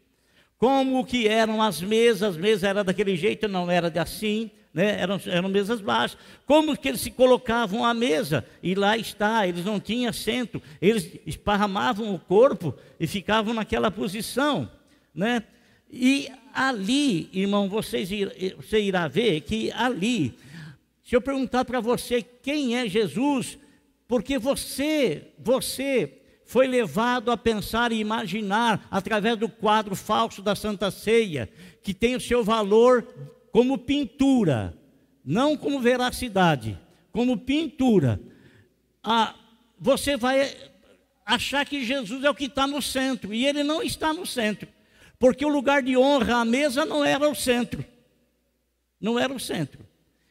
como 0.58 1.06
que 1.06 1.28
eram 1.28 1.62
as 1.62 1.82
mesas, 1.82 2.24
as 2.24 2.38
mesas 2.38 2.64
eram 2.64 2.84
daquele 2.84 3.16
jeito, 3.16 3.48
não 3.48 3.70
era 3.70 3.90
de 3.90 4.00
assim, 4.00 4.50
né? 4.74 5.00
eram, 5.00 5.20
eram 5.28 5.50
mesas 5.50 5.80
baixas, 5.80 6.18
como 6.46 6.78
que 6.78 6.88
eles 6.88 7.02
se 7.02 7.12
colocavam 7.12 7.86
à 7.86 7.94
mesa, 7.94 8.46
e 8.64 8.74
lá 8.74 8.98
está, 8.98 9.48
eles 9.48 9.64
não 9.64 9.80
tinham 9.80 10.10
assento, 10.10 10.62
eles 10.82 11.20
esparramavam 11.26 12.14
o 12.14 12.20
corpo 12.20 12.74
e 13.00 13.06
ficavam 13.06 13.54
naquela 13.54 13.92
posição, 13.92 14.70
né? 15.14 15.44
E 15.98 16.30
ali, 16.54 17.30
irmão, 17.32 17.70
vocês, 17.70 18.10
você 18.58 18.82
irá 18.82 19.08
ver 19.08 19.40
que 19.42 19.72
ali, 19.72 20.34
se 21.02 21.16
eu 21.16 21.22
perguntar 21.22 21.64
para 21.64 21.80
você 21.80 22.22
quem 22.22 22.76
é 22.76 22.86
Jesus, 22.86 23.58
porque 24.06 24.38
você, 24.38 25.30
você 25.40 26.22
foi 26.46 26.68
levado 26.68 27.32
a 27.32 27.38
pensar 27.38 27.94
e 27.94 28.00
imaginar 28.00 28.86
através 28.92 29.38
do 29.38 29.48
quadro 29.48 29.96
falso 29.96 30.42
da 30.42 30.54
Santa 30.54 30.92
Ceia, 30.92 31.50
que 31.82 31.94
tem 31.94 32.14
o 32.14 32.22
seu 32.22 32.44
valor 32.44 33.08
como 33.54 33.78
pintura, 33.78 34.78
não 35.24 35.56
como 35.56 35.80
veracidade, 35.80 36.78
como 37.14 37.38
pintura. 37.38 38.20
Ah, 39.02 39.34
você 39.80 40.18
vai 40.18 40.54
achar 41.26 41.66
que 41.66 41.86
Jesus 41.86 42.22
é 42.26 42.30
o 42.30 42.36
que 42.36 42.46
está 42.46 42.68
no 42.68 42.82
centro, 42.82 43.34
e 43.34 43.46
ele 43.46 43.64
não 43.64 43.82
está 43.82 44.14
no 44.14 44.26
centro, 44.26 44.68
porque 45.18 45.46
o 45.46 45.50
lugar 45.50 45.82
de 45.82 45.98
honra, 45.98 46.38
a 46.38 46.46
mesa, 46.46 46.86
não 46.86 47.04
era 47.04 47.30
o 47.30 47.36
centro. 47.36 47.84
Não 49.00 49.20
era 49.20 49.34
o 49.34 49.40
centro. 49.40 49.86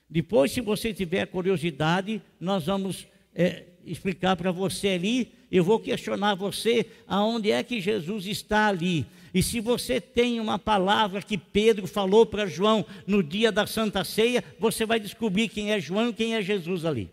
Depois, 0.09 0.53
se 0.53 0.61
você 0.61 0.93
tiver 0.93 1.27
curiosidade, 1.27 2.23
nós 2.39 2.67
vamos 2.67 3.07
é, 3.35 3.65
explicar 3.85 4.37
para 4.37 4.53
você 4.53 4.89
ali 4.89 5.33
eu 5.55 5.63
vou 5.63 5.79
questionar 5.79 6.35
você 6.35 6.85
aonde 7.07 7.53
é 7.53 7.63
que 7.63 7.81
Jesus 7.81 8.27
está 8.27 8.67
ali. 8.67 9.07
E 9.33 9.41
se 9.41 9.61
você 9.61 10.01
tem 10.01 10.41
uma 10.41 10.59
palavra 10.59 11.23
que 11.23 11.39
Pedro 11.39 11.87
falou 11.87 12.27
para 12.27 12.45
João 12.45 12.85
no 13.07 13.23
dia 13.23 13.53
da 13.53 13.65
Santa 13.65 14.03
Ceia, 14.03 14.43
você 14.59 14.85
vai 14.85 14.99
descobrir 14.99 15.49
quem 15.49 15.71
é 15.71 15.79
João 15.79 16.09
e 16.09 16.13
quem 16.13 16.35
é 16.35 16.43
Jesus 16.43 16.85
ali. 16.85 17.09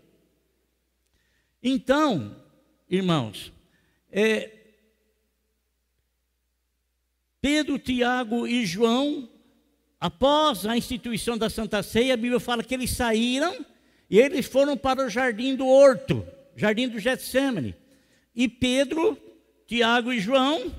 Então, 1.62 2.34
irmãos, 2.90 3.52
é, 4.10 4.50
Pedro, 7.42 7.76
Tiago 7.76 8.46
e 8.46 8.64
João, 8.64 9.28
após 10.00 10.64
a 10.64 10.76
instituição 10.76 11.36
da 11.36 11.50
Santa 11.50 11.82
Ceia, 11.82 12.14
a 12.14 12.16
Bíblia 12.16 12.38
fala 12.38 12.62
que 12.62 12.72
eles 12.72 12.92
saíram 12.92 13.66
e 14.08 14.16
eles 14.16 14.46
foram 14.46 14.76
para 14.76 15.04
o 15.04 15.10
jardim 15.10 15.56
do 15.56 15.66
horto, 15.66 16.24
jardim 16.54 16.88
do 16.88 17.00
Getsemane. 17.00 17.74
E 18.32 18.46
Pedro, 18.46 19.18
Tiago 19.66 20.12
e 20.12 20.20
João, 20.20 20.72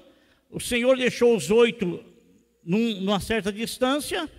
o 0.50 0.58
Senhor 0.58 0.96
deixou 0.96 1.36
os 1.36 1.51
oito 1.51 2.01
num, 2.63 3.01
numa 3.01 3.20
certa 3.20 3.51
distância, 3.51 4.32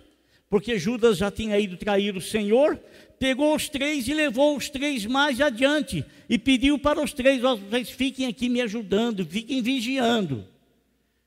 porque 0.49 0.79
Judas 0.79 1.19
já 1.19 1.29
tinha 1.29 1.59
ido 1.59 1.77
trair 1.77 2.17
o 2.17 2.21
Senhor, 2.21 2.75
pegou 3.19 3.55
os 3.55 3.69
três 3.69 4.07
e 4.07 4.15
levou 4.15 4.57
os 4.57 4.67
três 4.67 5.05
mais 5.05 5.39
adiante 5.39 6.03
e 6.27 6.39
pediu 6.39 6.79
para 6.79 6.99
os 6.99 7.13
três: 7.13 7.39
vocês 7.39 7.91
fiquem 7.91 8.25
aqui 8.25 8.49
me 8.49 8.61
ajudando, 8.61 9.23
fiquem 9.23 9.61
vigiando, 9.61 10.43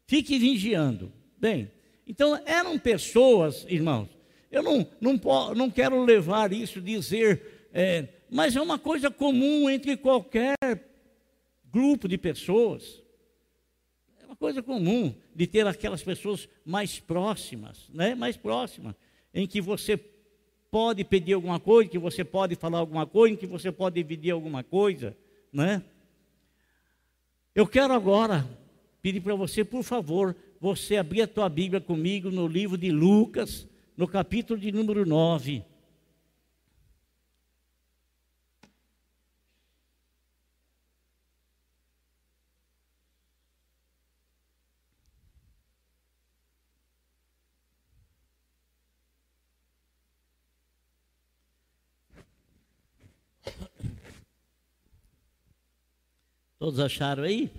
fiquem 0.09 0.41
vigiando. 0.41 1.13
Bem, 1.39 1.71
então 2.05 2.41
eram 2.45 2.77
pessoas, 2.79 3.65
irmãos, 3.69 4.09
eu 4.51 4.63
não, 4.63 4.89
não, 5.01 5.21
não 5.55 5.71
quero 5.71 6.03
levar 6.03 6.53
isso, 6.53 6.81
dizer, 6.81 7.69
é, 7.73 8.09
mas 8.29 8.57
é 8.57 8.61
uma 8.61 8.79
coisa 8.79 9.11
comum 9.11 9.71
entre 9.71 9.97
qualquer 9.97 10.57
grupo 11.71 12.09
de 12.09 12.17
pessoas. 12.17 13.03
É 14.21 14.27
uma 14.27 14.35
coisa 14.35 14.63
comum 14.63 15.15
de 15.35 15.47
ter 15.47 15.67
aquelas 15.67 16.03
pessoas 16.03 16.49
mais 16.65 16.99
próximas, 16.99 17.89
né? 17.93 18.15
mais 18.15 18.37
próximas, 18.37 18.95
em 19.33 19.47
que 19.47 19.61
você 19.61 20.01
pode 20.71 21.05
pedir 21.05 21.35
alguma 21.35 21.61
coisa, 21.61 21.91
que 21.91 21.99
você 21.99 22.25
pode 22.25 22.55
falar 22.55 22.79
alguma 22.79 23.07
coisa, 23.07 23.37
que 23.37 23.47
você 23.47 23.71
pode 23.71 23.95
dividir 23.95 24.31
alguma 24.31 24.65
coisa, 24.65 25.17
né? 25.53 25.83
Eu 27.55 27.67
quero 27.67 27.93
agora 27.93 28.47
pedir 29.09 29.23
para 29.23 29.35
você, 29.35 29.65
por 29.65 29.83
favor, 29.83 30.37
você 30.61 30.99
abrir 30.99 31.23
a 31.23 31.27
tua 31.27 31.49
Bíblia 31.49 31.81
comigo 31.81 32.31
no 32.31 32.47
livro 32.47 32.77
de 32.77 32.91
Lucas, 32.91 33.67
no 33.97 34.07
capítulo 34.07 34.61
de 34.61 34.71
número 34.71 35.07
9. 35.07 35.65
Todos 56.59 56.79
acharam 56.79 57.23
aí? 57.23 57.51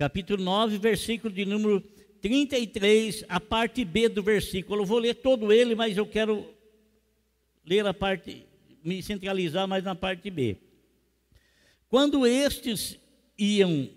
Capítulo 0.00 0.42
9, 0.42 0.78
versículo 0.78 1.30
de 1.30 1.44
número 1.44 1.78
33, 2.22 3.22
a 3.28 3.38
parte 3.38 3.84
B 3.84 4.08
do 4.08 4.22
versículo. 4.22 4.80
Eu 4.80 4.86
vou 4.86 4.98
ler 4.98 5.16
todo 5.16 5.52
ele, 5.52 5.74
mas 5.74 5.94
eu 5.94 6.06
quero 6.06 6.48
ler 7.66 7.86
a 7.86 7.92
parte, 7.92 8.46
me 8.82 9.02
centralizar 9.02 9.68
mais 9.68 9.84
na 9.84 9.94
parte 9.94 10.30
B. 10.30 10.56
Quando 11.86 12.26
estes 12.26 12.98
iam, 13.38 13.90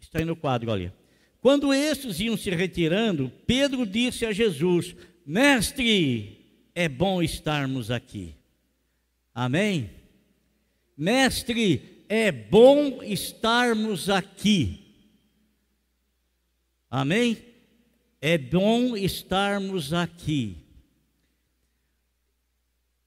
está 0.00 0.20
aí 0.20 0.24
no 0.24 0.36
quadro, 0.36 0.70
olha. 0.70 0.94
Quando 1.40 1.74
estes 1.74 2.20
iam 2.20 2.36
se 2.36 2.50
retirando, 2.50 3.32
Pedro 3.44 3.84
disse 3.84 4.24
a 4.24 4.30
Jesus: 4.30 4.94
Mestre, 5.26 6.46
é 6.76 6.88
bom 6.88 7.20
estarmos 7.20 7.90
aqui. 7.90 8.36
Amém? 9.34 9.90
Mestre, 10.96 11.97
é 12.08 12.32
bom 12.32 13.02
estarmos 13.02 14.08
aqui. 14.08 14.84
Amém? 16.90 17.44
É 18.20 18.38
bom 18.38 18.96
estarmos 18.96 19.92
aqui. 19.92 20.56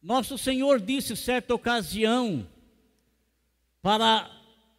Nosso 0.01 0.37
Senhor 0.37 0.79
disse 0.79 1.15
certa 1.15 1.53
ocasião 1.53 2.47
para 3.81 4.29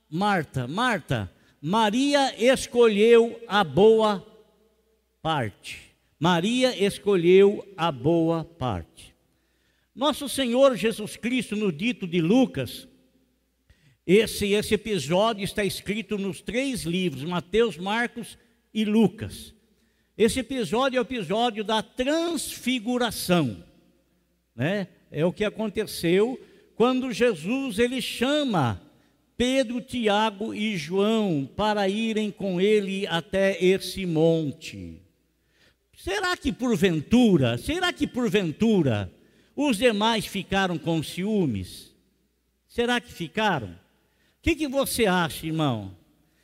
Marta: 0.08 0.66
Marta, 0.68 1.32
Maria 1.60 2.34
escolheu 2.42 3.40
a 3.48 3.64
boa 3.64 4.24
parte. 5.20 5.92
Maria 6.18 6.76
escolheu 6.76 7.66
a 7.76 7.90
boa 7.90 8.44
parte. 8.44 9.12
Nosso 9.94 10.28
Senhor 10.28 10.76
Jesus 10.76 11.16
Cristo, 11.16 11.54
no 11.54 11.72
dito 11.72 12.06
de 12.06 12.20
Lucas, 12.20 12.88
esse, 14.06 14.52
esse 14.52 14.74
episódio 14.74 15.44
está 15.44 15.64
escrito 15.64 16.18
nos 16.18 16.40
três 16.40 16.82
livros, 16.82 17.24
Mateus, 17.24 17.76
Marcos 17.76 18.36
e 18.74 18.84
Lucas. 18.84 19.54
Esse 20.18 20.40
episódio 20.40 20.98
é 20.98 21.00
o 21.00 21.02
episódio 21.02 21.62
da 21.62 21.82
transfiguração. 21.82 23.64
Né? 24.54 24.88
É 25.10 25.24
o 25.24 25.32
que 25.32 25.44
aconteceu 25.44 26.38
quando 26.74 27.12
Jesus 27.12 27.78
ele 27.78 28.02
chama 28.02 28.82
Pedro, 29.36 29.80
Tiago 29.80 30.52
e 30.52 30.76
João 30.76 31.48
para 31.56 31.88
irem 31.88 32.30
com 32.30 32.60
ele 32.60 33.06
até 33.06 33.62
esse 33.64 34.04
monte. 34.04 35.00
Será 35.96 36.36
que 36.36 36.52
porventura, 36.52 37.56
será 37.56 37.92
que 37.92 38.06
porventura 38.06 39.12
os 39.54 39.76
demais 39.78 40.26
ficaram 40.26 40.76
com 40.76 41.02
ciúmes? 41.02 41.94
Será 42.66 43.00
que 43.00 43.12
ficaram? 43.12 43.81
Que, 44.42 44.56
que 44.56 44.68
você 44.68 45.06
acha, 45.06 45.46
irmão? 45.46 45.96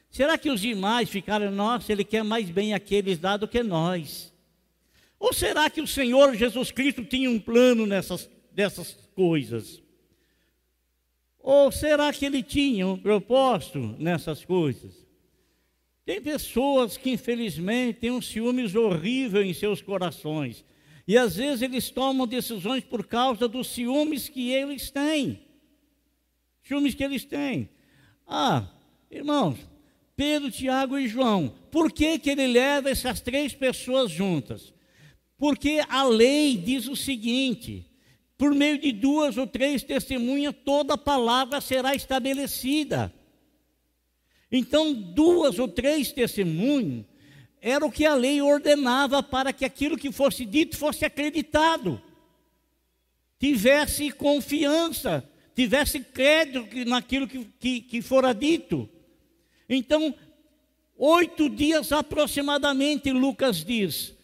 Será 0.08 0.38
que 0.38 0.50
os 0.50 0.60
demais 0.60 1.10
ficaram, 1.10 1.50
nossa, 1.50 1.92
ele 1.92 2.04
quer 2.04 2.22
mais 2.22 2.48
bem 2.48 2.72
aqueles 2.72 3.20
lá 3.20 3.36
do 3.36 3.48
que 3.48 3.62
nós? 3.62 4.32
Ou 5.18 5.32
será 5.32 5.68
que 5.68 5.80
o 5.80 5.86
Senhor 5.86 6.34
Jesus 6.34 6.70
Cristo 6.70 7.04
tinha 7.04 7.28
um 7.28 7.40
plano 7.40 7.84
nessas 7.84 8.30
dessas 8.52 8.96
coisas? 9.14 9.82
Ou 11.40 11.70
será 11.70 12.12
que 12.12 12.26
ele 12.26 12.42
tinha 12.42 12.86
um 12.86 12.96
propósito 12.96 13.78
nessas 13.98 14.44
coisas? 14.44 15.06
Tem 16.04 16.20
pessoas 16.20 16.96
que 16.96 17.10
infelizmente 17.10 18.00
têm 18.00 18.10
um 18.10 18.22
ciúmes 18.22 18.74
horrível 18.74 19.42
em 19.42 19.52
seus 19.52 19.82
corações. 19.82 20.64
E 21.06 21.16
às 21.16 21.36
vezes 21.36 21.62
eles 21.62 21.90
tomam 21.90 22.26
decisões 22.26 22.82
por 22.82 23.06
causa 23.06 23.46
dos 23.46 23.68
ciúmes 23.68 24.28
que 24.28 24.50
eles 24.50 24.90
têm. 24.90 25.40
Ciúmes 26.62 26.94
que 26.94 27.04
eles 27.04 27.24
têm. 27.24 27.68
Ah, 28.28 28.66
irmãos, 29.10 29.58
Pedro, 30.14 30.50
Tiago 30.50 30.98
e 30.98 31.08
João, 31.08 31.54
por 31.70 31.90
que, 31.90 32.18
que 32.18 32.28
ele 32.28 32.46
leva 32.46 32.90
essas 32.90 33.20
três 33.20 33.54
pessoas 33.54 34.10
juntas? 34.10 34.74
Porque 35.38 35.80
a 35.88 36.04
lei 36.04 36.56
diz 36.56 36.88
o 36.88 36.96
seguinte: 36.96 37.86
por 38.36 38.54
meio 38.54 38.78
de 38.78 38.92
duas 38.92 39.36
ou 39.36 39.46
três 39.46 39.82
testemunhas, 39.82 40.54
toda 40.64 40.98
palavra 40.98 41.60
será 41.60 41.94
estabelecida. 41.94 43.12
Então, 44.50 44.92
duas 44.92 45.58
ou 45.58 45.68
três 45.68 46.12
testemunhas 46.12 47.04
era 47.60 47.84
o 47.84 47.90
que 47.90 48.06
a 48.06 48.14
lei 48.14 48.40
ordenava 48.40 49.22
para 49.22 49.52
que 49.52 49.64
aquilo 49.64 49.98
que 49.98 50.12
fosse 50.12 50.44
dito 50.44 50.76
fosse 50.76 51.04
acreditado, 51.04 52.00
tivesse 53.38 54.10
confiança, 54.10 55.27
tivesse 55.58 55.98
crédito 55.98 56.88
naquilo 56.88 57.26
que, 57.26 57.44
que, 57.58 57.80
que 57.80 58.00
fora 58.00 58.32
dito. 58.32 58.88
Então, 59.68 60.14
oito 60.96 61.50
dias 61.50 61.90
aproximadamente, 61.90 63.10
Lucas 63.10 63.64
diz. 63.64 64.14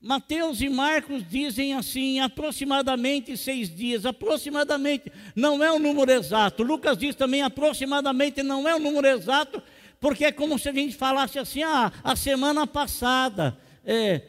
Mateus 0.00 0.60
e 0.60 0.68
Marcos 0.68 1.22
dizem 1.28 1.74
assim, 1.74 2.18
aproximadamente 2.18 3.36
seis 3.36 3.72
dias, 3.72 4.04
aproximadamente, 4.04 5.12
não 5.36 5.62
é 5.62 5.70
o 5.70 5.76
um 5.76 5.78
número 5.78 6.10
exato. 6.10 6.64
Lucas 6.64 6.98
diz 6.98 7.14
também 7.14 7.42
aproximadamente, 7.42 8.42
não 8.42 8.68
é 8.68 8.74
o 8.74 8.78
um 8.78 8.82
número 8.82 9.06
exato, 9.06 9.62
porque 10.00 10.24
é 10.24 10.32
como 10.32 10.58
se 10.58 10.68
a 10.68 10.72
gente 10.72 10.96
falasse 10.96 11.38
assim, 11.38 11.62
ah, 11.62 11.92
a 12.02 12.16
semana 12.16 12.66
passada, 12.66 13.56
é, 13.84 14.22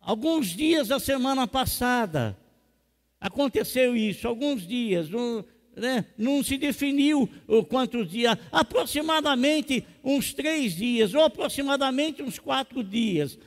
alguns 0.00 0.46
dias 0.56 0.88
da 0.88 0.98
semana 0.98 1.46
passada, 1.46 2.34
aconteceu 3.20 3.96
isso, 3.96 4.26
alguns 4.26 4.66
dias, 4.66 5.12
um, 5.12 5.42
né, 5.76 6.06
não 6.16 6.42
se 6.42 6.56
definiu 6.56 7.28
quantos 7.68 8.10
dias, 8.10 8.36
aproximadamente 8.50 9.84
uns 10.02 10.32
três 10.32 10.74
dias, 10.74 11.14
ou 11.14 11.22
aproximadamente 11.22 12.22
uns 12.22 12.38
quatro 12.38 12.82
dias. 12.82 13.38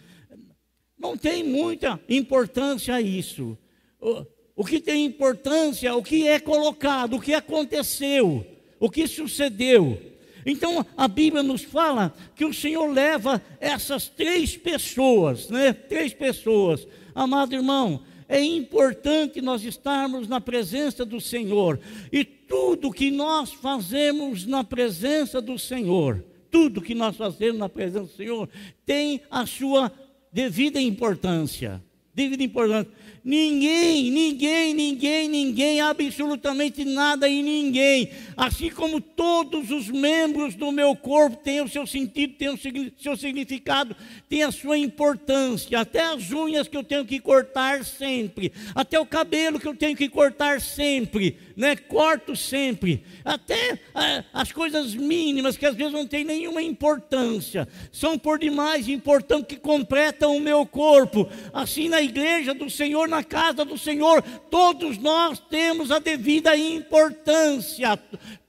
Não 0.98 1.18
tem 1.18 1.44
muita 1.44 2.00
importância 2.10 3.02
isso. 3.02 3.58
O, 4.00 4.26
o 4.56 4.66
que 4.66 4.82
tem 4.82 5.06
importância, 5.06 5.96
o 5.96 6.04
que 6.04 6.28
é 6.28 6.40
colocado, 6.40 7.16
o 7.16 7.22
que 7.22 7.34
aconteceu, 7.34 8.46
o 8.80 8.90
que 8.90 9.08
sucedeu. 9.08 9.98
Então 10.46 10.86
a 10.98 11.08
Bíblia 11.08 11.42
nos 11.42 11.64
fala 11.64 12.14
que 12.36 12.44
o 12.44 12.54
Senhor 12.54 12.88
leva 12.92 13.42
essas 13.60 14.08
três 14.08 14.58
pessoas, 14.58 15.50
né? 15.50 15.72
Três 15.74 16.14
pessoas. 16.14 16.88
Amado 17.16 17.54
irmão, 17.54 18.02
é 18.30 18.40
importante 18.44 19.42
nós 19.42 19.64
estarmos 19.64 20.28
na 20.28 20.40
presença 20.40 21.04
do 21.04 21.20
Senhor. 21.20 21.80
E 22.12 22.24
tudo 22.24 22.92
que 22.92 23.10
nós 23.10 23.52
fazemos 23.52 24.46
na 24.46 24.64
presença 24.64 25.42
do 25.42 25.58
Senhor, 25.58 26.24
tudo 26.52 26.82
que 26.82 26.94
nós 26.94 27.18
fazemos 27.18 27.58
na 27.58 27.68
presença 27.68 28.06
do 28.06 28.16
Senhor, 28.16 28.48
tem 28.86 29.22
a 29.32 29.48
sua 29.48 29.92
devida 30.32 30.80
importância. 30.80 31.84
Devida 32.14 32.44
importância. 32.44 32.92
Ninguém, 33.30 34.10
ninguém, 34.10 34.74
ninguém, 34.74 35.30
ninguém, 35.30 35.82
absolutamente 35.82 36.84
nada 36.84 37.30
e 37.30 37.44
ninguém, 37.44 38.10
assim 38.36 38.72
como 38.72 39.00
todos 39.00 39.70
os 39.70 39.88
membros 39.88 40.56
do 40.56 40.72
meu 40.72 40.96
corpo 40.96 41.38
têm 41.38 41.62
o 41.62 41.68
seu 41.68 41.86
sentido, 41.86 42.34
têm 42.34 42.50
o 42.50 42.58
seu 43.00 43.16
significado, 43.16 43.96
têm 44.28 44.42
a 44.42 44.52
sua 44.52 44.80
importância, 44.80 45.80
até 45.80 46.06
as 46.06 46.32
unhas 46.32 46.68
que 46.68 46.76
eu 46.76 46.84
tenho 46.84 47.06
que 47.06 47.20
cortar 47.20 47.86
sempre, 47.86 48.52
até 48.74 49.00
o 49.00 49.06
cabelo 49.06 49.60
que 49.60 49.68
eu 49.68 49.76
tenho 49.76 49.96
que 49.96 50.10
cortar 50.10 50.60
sempre, 50.60 51.38
né? 51.56 51.76
Corto 51.76 52.36
sempre, 52.36 53.04
até 53.24 53.80
é, 53.94 54.24
as 54.34 54.52
coisas 54.52 54.96
mínimas 54.96 55.56
que 55.56 55.68
às 55.68 55.76
vezes 55.76 55.94
não 55.94 56.08
têm 56.08 56.24
nenhuma 56.24 56.64
importância, 56.64 57.68
são 57.92 58.18
por 58.18 58.40
demais 58.40 58.88
importantes 58.88 59.50
que 59.50 59.58
completam 59.58 60.36
o 60.36 60.42
meu 60.42 60.66
corpo. 60.66 61.30
Assim 61.54 61.90
na 61.90 62.02
igreja 62.02 62.56
do 62.56 62.72
Senhor, 62.72 63.08
na 63.08 63.19
casa 63.24 63.64
do 63.66 63.78
Senhor, 63.78 64.22
todos 64.50 64.98
nós 64.98 65.40
temos 65.40 65.92
a 65.92 66.00
devida 66.00 66.56
importância. 66.56 68.00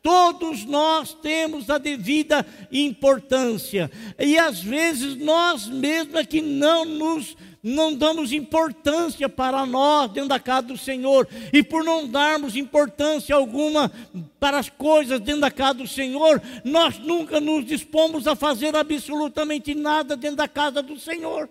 Todos 0.02 0.64
nós 0.64 1.12
temos 1.12 1.68
a 1.68 1.76
devida 1.76 2.46
importância. 2.72 3.90
E 4.18 4.38
às 4.38 4.60
vezes 4.60 5.16
nós 5.16 5.66
mesmos 5.66 6.14
é 6.14 6.24
que 6.24 6.40
não 6.40 6.84
nos 6.84 7.36
não 7.62 7.94
damos 7.94 8.32
importância 8.32 9.28
para 9.28 9.66
nós 9.66 10.10
dentro 10.10 10.30
da 10.30 10.40
casa 10.40 10.68
do 10.68 10.78
Senhor, 10.78 11.28
e 11.52 11.62
por 11.62 11.84
não 11.84 12.08
darmos 12.08 12.56
importância 12.56 13.34
alguma 13.34 13.90
para 14.38 14.58
as 14.58 14.70
coisas 14.70 15.20
dentro 15.20 15.42
da 15.42 15.50
casa 15.50 15.74
do 15.74 15.86
Senhor, 15.86 16.42
nós 16.64 16.98
nunca 16.98 17.38
nos 17.40 17.66
dispomos 17.66 18.26
a 18.26 18.34
fazer 18.34 18.74
absolutamente 18.74 19.74
nada 19.74 20.16
dentro 20.16 20.36
da 20.36 20.48
casa 20.48 20.82
do 20.82 20.98
Senhor. 20.98 21.48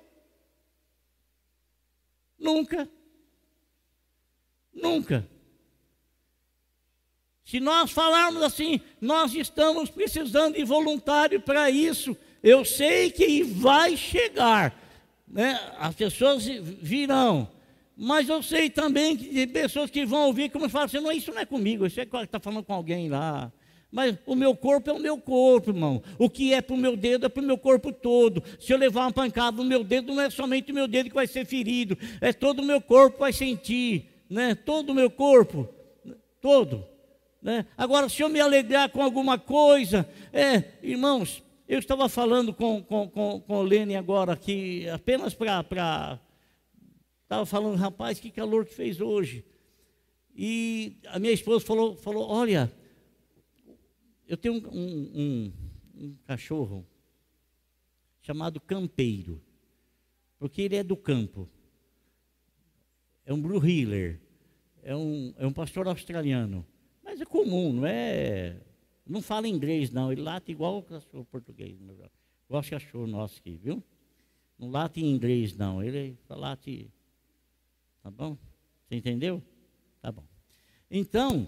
Nunca. 2.40 2.90
Nunca. 4.82 5.28
Se 7.50 7.60
nós 7.60 7.90
falarmos 7.90 8.44
assim, 8.44 8.80
nós 9.02 9.34
estamos 9.34 9.90
precisando 9.90 10.56
de 10.56 10.64
voluntário 10.64 11.42
para 11.42 11.70
isso. 11.72 12.16
Eu 12.44 12.64
sei 12.64 13.10
que 13.10 13.42
vai 13.42 13.98
chegar, 13.98 14.80
né? 15.28 15.60
as 15.80 15.96
pessoas 15.96 16.46
virão, 16.46 17.50
mas 17.98 18.30
eu 18.30 18.42
sei 18.44 18.70
também 18.70 19.18
que 19.18 19.26
tem 19.28 19.48
pessoas 19.48 19.90
que 19.90 20.06
vão 20.06 20.28
ouvir 20.28 20.52
como 20.52 20.70
falam 20.70 20.86
assim: 20.86 21.00
não, 21.00 21.12
isso 21.12 21.32
não 21.32 21.40
é 21.40 21.46
comigo, 21.46 21.86
isso 21.86 22.00
é 22.00 22.06
que 22.06 22.16
está 22.16 22.40
falando 22.40 22.64
com 22.64 22.74
alguém 22.74 23.10
lá. 23.10 23.52
Mas 23.92 24.16
o 24.26 24.36
meu 24.36 24.56
corpo 24.56 24.90
é 24.90 24.94
o 24.94 25.00
meu 25.00 25.18
corpo, 25.18 25.72
irmão. 25.72 26.04
O 26.20 26.30
que 26.30 26.54
é 26.54 26.62
para 26.62 26.76
o 26.76 26.78
meu 26.78 26.96
dedo 26.96 27.26
é 27.26 27.30
para 27.30 27.42
o 27.42 27.46
meu 27.46 27.58
corpo 27.58 27.92
todo. 27.92 28.44
Se 28.60 28.72
eu 28.72 28.78
levar 28.78 29.02
uma 29.02 29.12
pancada 29.12 29.58
no 29.58 29.66
meu 29.66 29.84
dedo, 29.84 30.14
não 30.14 30.22
é 30.22 30.30
somente 30.30 30.72
o 30.72 30.76
meu 30.76 30.88
dedo 30.88 31.10
que 31.10 31.16
vai 31.16 31.26
ser 31.26 31.46
ferido, 31.46 31.98
é 32.22 32.32
todo 32.32 32.60
o 32.60 32.66
meu 32.66 32.80
corpo 32.80 33.16
que 33.16 33.22
vai 33.22 33.34
sentir, 33.34 34.08
né? 34.30 34.54
Todo 34.54 34.92
o 34.92 34.96
meu 34.96 35.10
corpo, 35.10 35.68
todo. 36.40 36.86
Né? 37.42 37.66
Agora, 37.78 38.08
se 38.08 38.22
eu 38.22 38.30
me 38.30 38.40
alegrar 38.40 38.90
com 38.90 39.02
alguma 39.02 39.40
coisa, 39.40 40.08
é, 40.32 40.78
irmãos, 40.84 41.44
eu 41.68 41.80
estava 41.80 42.08
falando 42.10 42.54
com, 42.54 42.84
com, 42.84 43.10
com, 43.10 43.42
com 43.42 43.58
o 43.58 43.64
Lene 43.64 43.96
agora 43.96 44.34
aqui, 44.34 44.88
apenas 44.90 45.34
para. 45.34 46.20
Estava 47.24 47.46
falando, 47.46 47.76
rapaz, 47.76 48.20
que 48.20 48.32
calor 48.32 48.66
que 48.66 48.74
fez 48.74 49.00
hoje. 49.00 49.46
E 50.36 50.98
a 51.08 51.20
minha 51.20 51.34
esposa 51.34 51.66
falou: 51.66 51.96
falou 51.96 52.28
olha, 52.28 52.72
eu 54.28 54.36
tenho 54.36 54.56
um, 54.56 54.68
um, 54.72 55.12
um, 55.16 55.54
um 55.96 56.16
cachorro 56.26 56.86
chamado 58.22 58.60
Campeiro, 58.60 59.42
porque 60.38 60.62
ele 60.62 60.76
é 60.76 60.84
do 60.84 60.98
campo. 60.98 61.50
É 63.30 63.34
um 63.34 63.40
Blue 63.40 63.64
Healer, 63.64 64.20
é 64.82 64.96
um, 64.96 65.32
é 65.38 65.46
um 65.46 65.54
pastor 65.54 65.88
australiano. 65.88 66.66
Mas 67.04 67.22
é 67.22 67.26
comum, 67.26 67.72
não 67.72 67.86
é. 67.86 68.60
Não 69.06 69.22
fala 69.22 69.48
inglês, 69.48 69.92
não. 69.92 70.12
Ele 70.12 70.24
late 70.24 70.52
igual 70.52 70.84
o 71.14 71.26
português. 71.26 71.78
Igual 71.80 72.64
o 72.64 72.68
cachorro 72.68 73.06
nosso 73.06 73.38
aqui, 73.38 73.56
viu? 73.64 73.84
Não 74.58 74.72
late 74.72 75.00
em 75.00 75.14
inglês, 75.14 75.56
não. 75.56 75.84
Ele 75.84 76.18
late. 76.28 76.92
Tá 78.02 78.10
bom? 78.10 78.36
Você 78.88 78.96
entendeu? 78.96 79.44
Tá 80.02 80.12
bom. 80.12 80.26
Então, 80.90 81.48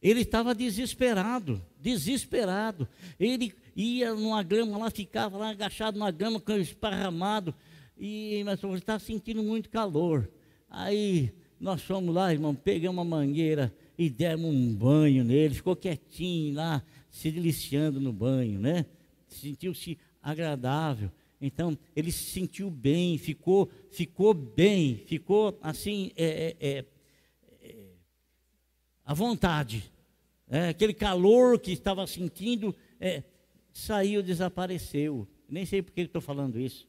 ele 0.00 0.20
estava 0.20 0.54
desesperado, 0.54 1.62
desesperado. 1.78 2.88
Ele 3.20 3.54
ia 3.76 4.14
numa 4.14 4.42
grama 4.42 4.78
lá, 4.78 4.90
ficava 4.90 5.36
lá 5.36 5.50
agachado 5.50 5.98
na 5.98 6.10
grama, 6.10 6.42
esparramado. 6.58 7.54
E, 7.94 8.42
mas 8.46 8.64
ele 8.64 8.72
estava 8.76 9.00
sentindo 9.00 9.42
muito 9.42 9.68
calor. 9.68 10.30
Aí 10.74 11.30
nós 11.60 11.82
fomos 11.82 12.14
lá, 12.14 12.32
irmão, 12.32 12.54
pegamos 12.54 12.96
uma 12.96 13.04
mangueira 13.04 13.70
e 13.98 14.08
demos 14.08 14.52
um 14.52 14.74
banho 14.74 15.22
nele, 15.22 15.54
ficou 15.54 15.76
quietinho 15.76 16.54
lá, 16.54 16.82
se 17.10 17.30
deliciando 17.30 18.00
no 18.00 18.10
banho, 18.10 18.58
né? 18.58 18.86
Sentiu-se 19.28 19.98
agradável. 20.22 21.12
Então, 21.38 21.78
ele 21.94 22.10
se 22.10 22.24
sentiu 22.24 22.70
bem, 22.70 23.18
ficou, 23.18 23.70
ficou 23.90 24.32
bem, 24.32 24.96
ficou 24.96 25.58
assim, 25.60 26.10
é, 26.16 26.56
é, 26.58 26.68
é, 26.68 26.84
é 27.60 27.76
à 29.04 29.12
vontade. 29.12 29.92
É, 30.48 30.68
aquele 30.68 30.94
calor 30.94 31.58
que 31.58 31.72
estava 31.72 32.06
sentindo 32.06 32.74
é, 32.98 33.22
saiu, 33.74 34.22
desapareceu. 34.22 35.28
Nem 35.46 35.66
sei 35.66 35.82
por 35.82 35.92
que 35.92 36.00
estou 36.00 36.22
falando 36.22 36.58
isso. 36.58 36.88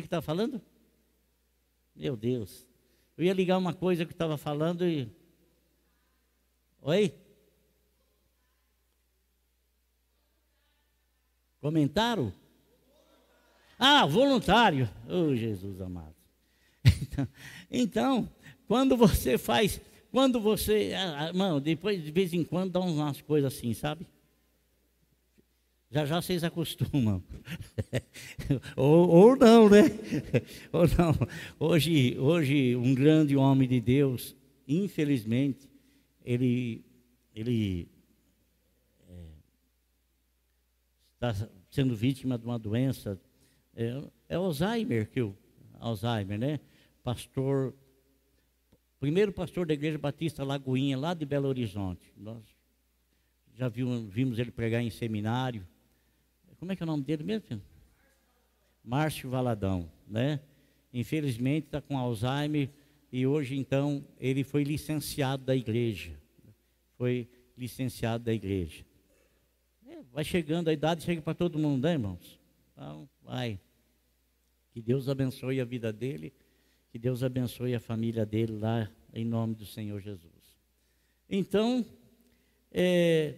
Que 0.00 0.06
está 0.06 0.22
falando? 0.22 0.60
Meu 1.94 2.16
Deus. 2.16 2.66
Eu 3.16 3.24
ia 3.24 3.32
ligar 3.32 3.58
uma 3.58 3.74
coisa 3.74 4.06
que 4.06 4.12
estava 4.12 4.38
falando 4.38 4.86
e. 4.86 5.10
Oi? 6.80 7.14
Comentaram? 11.60 12.32
Ah, 13.78 14.06
voluntário. 14.06 14.88
Oh, 15.08 15.34
Jesus 15.34 15.80
amado. 15.80 16.14
Então, 17.04 17.28
então, 17.70 18.30
quando 18.66 18.96
você 18.96 19.36
faz, 19.36 19.80
quando 20.10 20.40
você, 20.40 20.92
ah, 20.96 21.28
ah, 21.28 21.32
mano, 21.32 21.60
depois 21.60 22.02
de 22.02 22.10
vez 22.10 22.32
em 22.32 22.44
quando 22.44 22.72
dá 22.72 22.80
umas 22.80 23.20
coisas 23.20 23.52
assim, 23.52 23.74
sabe? 23.74 24.06
Já 25.92 26.06
já 26.06 26.22
vocês 26.22 26.42
acostumam. 26.42 27.22
ou, 28.74 29.08
ou 29.10 29.36
não, 29.36 29.68
né? 29.68 29.82
ou 30.72 30.84
não. 30.88 31.28
Hoje, 31.60 32.18
hoje, 32.18 32.74
um 32.76 32.94
grande 32.94 33.36
homem 33.36 33.68
de 33.68 33.78
Deus, 33.78 34.34
infelizmente, 34.66 35.68
ele, 36.24 36.82
ele 37.34 37.90
está 41.12 41.46
sendo 41.70 41.94
vítima 41.94 42.38
de 42.38 42.46
uma 42.46 42.58
doença. 42.58 43.20
É, 43.76 44.02
é 44.30 44.36
Alzheimer, 44.36 45.10
que 45.10 45.20
o 45.20 45.36
Alzheimer, 45.78 46.38
né? 46.38 46.60
Pastor, 47.02 47.74
primeiro 48.98 49.30
pastor 49.30 49.66
da 49.66 49.74
Igreja 49.74 49.98
Batista 49.98 50.42
Lagoinha, 50.42 50.96
lá 50.96 51.12
de 51.12 51.26
Belo 51.26 51.48
Horizonte. 51.48 52.10
Nós 52.16 52.42
já 53.52 53.68
vimos, 53.68 54.10
vimos 54.10 54.38
ele 54.38 54.50
pregar 54.50 54.82
em 54.82 54.88
seminário. 54.88 55.70
Como 56.62 56.70
é 56.70 56.76
que 56.76 56.82
é 56.84 56.84
o 56.84 56.86
nome 56.86 57.02
dele 57.02 57.24
mesmo? 57.24 57.48
Filho? 57.48 57.62
Márcio 58.84 59.28
Valadão, 59.28 59.90
né? 60.06 60.38
Infelizmente 60.94 61.66
está 61.66 61.80
com 61.80 61.98
Alzheimer 61.98 62.70
e 63.10 63.26
hoje 63.26 63.56
então 63.56 64.06
ele 64.16 64.44
foi 64.44 64.62
licenciado 64.62 65.42
da 65.42 65.56
igreja. 65.56 66.16
Foi 66.96 67.28
licenciado 67.58 68.22
da 68.22 68.32
igreja. 68.32 68.86
É, 69.88 70.04
vai 70.12 70.22
chegando, 70.22 70.68
a 70.68 70.72
idade 70.72 71.02
chega 71.02 71.20
para 71.20 71.34
todo 71.34 71.58
mundo, 71.58 71.82
né, 71.82 71.94
irmãos? 71.94 72.38
Então, 72.70 73.08
vai. 73.24 73.58
Que 74.70 74.80
Deus 74.80 75.08
abençoe 75.08 75.60
a 75.60 75.64
vida 75.64 75.92
dele, 75.92 76.32
que 76.92 76.98
Deus 76.98 77.24
abençoe 77.24 77.74
a 77.74 77.80
família 77.80 78.24
dele 78.24 78.52
lá, 78.52 78.88
em 79.12 79.24
nome 79.24 79.56
do 79.56 79.66
Senhor 79.66 80.00
Jesus. 80.00 80.60
Então, 81.28 81.84
é, 82.70 83.34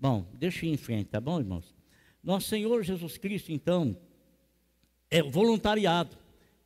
bom, 0.00 0.26
deixa 0.32 0.64
eu 0.64 0.70
ir 0.70 0.72
em 0.72 0.78
frente, 0.78 1.10
tá 1.10 1.20
bom, 1.20 1.38
irmãos? 1.38 1.81
Nosso 2.22 2.48
Senhor 2.48 2.82
Jesus 2.82 3.18
Cristo, 3.18 3.50
então, 3.50 3.96
é 5.10 5.22
voluntariado. 5.22 6.16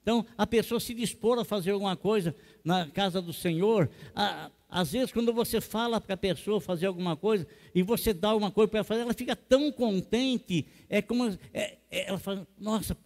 Então, 0.02 0.24
a 0.36 0.46
pessoa 0.46 0.78
se 0.78 0.94
dispor 0.94 1.38
a 1.38 1.44
fazer 1.44 1.72
alguma 1.72 1.96
coisa 1.96 2.34
na 2.62 2.86
casa 2.88 3.20
do 3.20 3.32
Senhor, 3.32 3.90
a, 4.14 4.50
às 4.68 4.92
vezes, 4.92 5.12
quando 5.12 5.32
você 5.32 5.60
fala 5.60 6.00
para 6.00 6.14
a 6.14 6.18
pessoa 6.18 6.60
fazer 6.60 6.86
alguma 6.86 7.16
coisa 7.16 7.46
e 7.74 7.82
você 7.82 8.12
dá 8.12 8.34
uma 8.34 8.50
coisa 8.50 8.68
para 8.68 8.78
ela 8.78 8.84
fazer, 8.84 9.00
ela 9.00 9.14
fica 9.14 9.34
tão 9.34 9.72
contente, 9.72 10.66
é 10.88 11.00
como 11.00 11.26
é, 11.52 11.78
é, 11.90 12.08
ela 12.08 12.18
fala, 12.18 12.46
nossa, 12.58 12.96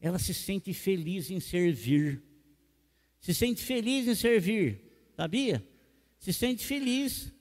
ela 0.00 0.18
se 0.18 0.32
sente 0.32 0.72
feliz 0.72 1.30
em 1.30 1.40
servir. 1.40 2.22
Se 3.20 3.32
sente 3.34 3.62
feliz 3.62 4.08
em 4.08 4.14
servir, 4.14 4.80
sabia? 5.16 5.64
Se 6.18 6.32
sente 6.32 6.64
feliz, 6.64 7.32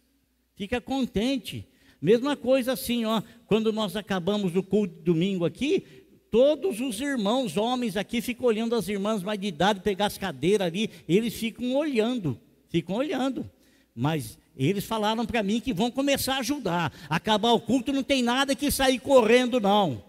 fica 0.55 0.79
contente. 0.79 1.67
Mesma 2.01 2.35
coisa 2.35 2.73
assim, 2.73 3.05
ó, 3.05 3.21
quando 3.45 3.71
nós 3.71 3.95
acabamos 3.95 4.55
o 4.55 4.63
culto 4.63 4.95
de 4.95 5.03
domingo 5.03 5.45
aqui, 5.45 5.85
todos 6.31 6.79
os 6.79 6.99
irmãos, 6.99 7.57
homens 7.57 7.95
aqui, 7.95 8.21
ficam 8.21 8.47
olhando 8.47 8.75
as 8.75 8.89
irmãs 8.89 9.21
mais 9.21 9.39
de 9.39 9.47
idade, 9.47 9.81
pegar 9.81 10.07
as 10.07 10.17
cadeiras 10.17 10.67
ali, 10.67 10.89
eles 11.07 11.33
ficam 11.35 11.75
olhando 11.75 12.39
ficam 12.71 12.95
olhando. 12.95 13.47
Mas 13.93 14.39
eles 14.55 14.85
falaram 14.85 15.25
para 15.25 15.43
mim 15.43 15.59
que 15.59 15.73
vão 15.73 15.91
começar 15.91 16.35
a 16.35 16.39
ajudar. 16.39 16.93
Acabar 17.09 17.51
o 17.51 17.59
culto 17.59 17.91
não 17.91 18.01
tem 18.01 18.23
nada 18.23 18.55
que 18.55 18.71
sair 18.71 18.97
correndo, 18.99 19.59
não. 19.59 20.03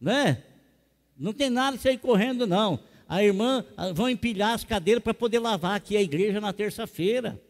Né? 0.00 0.42
Não 1.18 1.32
tem 1.32 1.50
nada 1.50 1.76
que 1.76 1.82
sair 1.82 1.98
correndo, 1.98 2.46
não. 2.46 2.78
A 3.08 3.22
irmã 3.22 3.64
vão 3.94 4.08
empilhar 4.08 4.54
as 4.54 4.64
cadeiras 4.64 5.02
para 5.02 5.12
poder 5.12 5.40
lavar 5.40 5.76
aqui 5.76 5.96
a 5.96 6.02
igreja 6.02 6.40
na 6.40 6.52
terça-feira. 6.52 7.40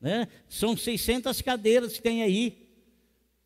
Né? 0.00 0.28
São 0.48 0.76
600 0.76 1.40
cadeiras 1.40 1.94
que 1.94 2.02
tem 2.02 2.22
aí. 2.22 2.61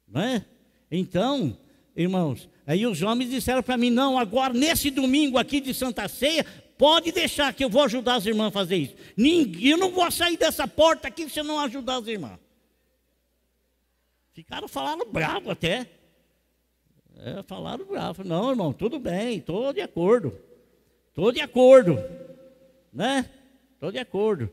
Né? 0.08 0.44
Então, 0.90 1.56
irmãos, 1.94 2.48
aí 2.66 2.86
os 2.86 3.02
homens 3.02 3.30
disseram 3.30 3.62
para 3.62 3.76
mim: 3.76 3.90
não, 3.90 4.18
agora 4.18 4.54
nesse 4.54 4.90
domingo 4.90 5.38
aqui 5.38 5.60
de 5.60 5.74
Santa 5.74 6.08
Ceia, 6.08 6.44
Pode 6.78 7.10
deixar 7.10 7.54
que 7.54 7.64
eu 7.64 7.70
vou 7.70 7.84
ajudar 7.84 8.16
as 8.16 8.26
irmãs 8.26 8.48
a 8.48 8.50
fazer 8.50 8.76
isso. 8.76 8.94
Ninguém, 9.16 9.68
eu 9.70 9.78
não 9.78 9.90
vou 9.90 10.10
sair 10.10 10.36
dessa 10.36 10.68
porta 10.68 11.08
aqui 11.08 11.28
se 11.28 11.40
eu 11.40 11.44
não 11.44 11.58
ajudar 11.60 11.96
as 11.96 12.06
irmãs. 12.06 12.38
Ficaram 14.32 14.68
falando 14.68 15.06
bravo 15.06 15.50
até. 15.50 15.86
É, 17.16 17.42
falaram 17.44 17.86
bravo. 17.86 18.22
Não, 18.24 18.50
irmão, 18.50 18.74
tudo 18.74 18.98
bem, 18.98 19.38
estou 19.38 19.72
de 19.72 19.80
acordo. 19.80 20.38
Estou 21.08 21.32
de 21.32 21.40
acordo. 21.40 21.96
Né? 22.92 23.30
Estou 23.72 23.90
de 23.90 23.98
acordo. 23.98 24.52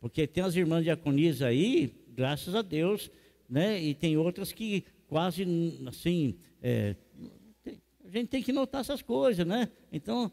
Porque 0.00 0.28
tem 0.28 0.44
as 0.44 0.54
irmãs 0.54 0.84
diaconisas 0.84 1.42
aí, 1.42 1.92
graças 2.10 2.54
a 2.54 2.62
Deus, 2.62 3.10
né? 3.50 3.82
E 3.82 3.94
tem 3.94 4.16
outras 4.16 4.52
que 4.52 4.84
quase 5.08 5.44
assim. 5.86 6.36
É, 6.62 6.94
a 8.04 8.18
gente 8.18 8.28
tem 8.28 8.42
que 8.42 8.52
notar 8.52 8.80
essas 8.80 9.02
coisas, 9.02 9.46
né? 9.46 9.68
Então, 9.92 10.32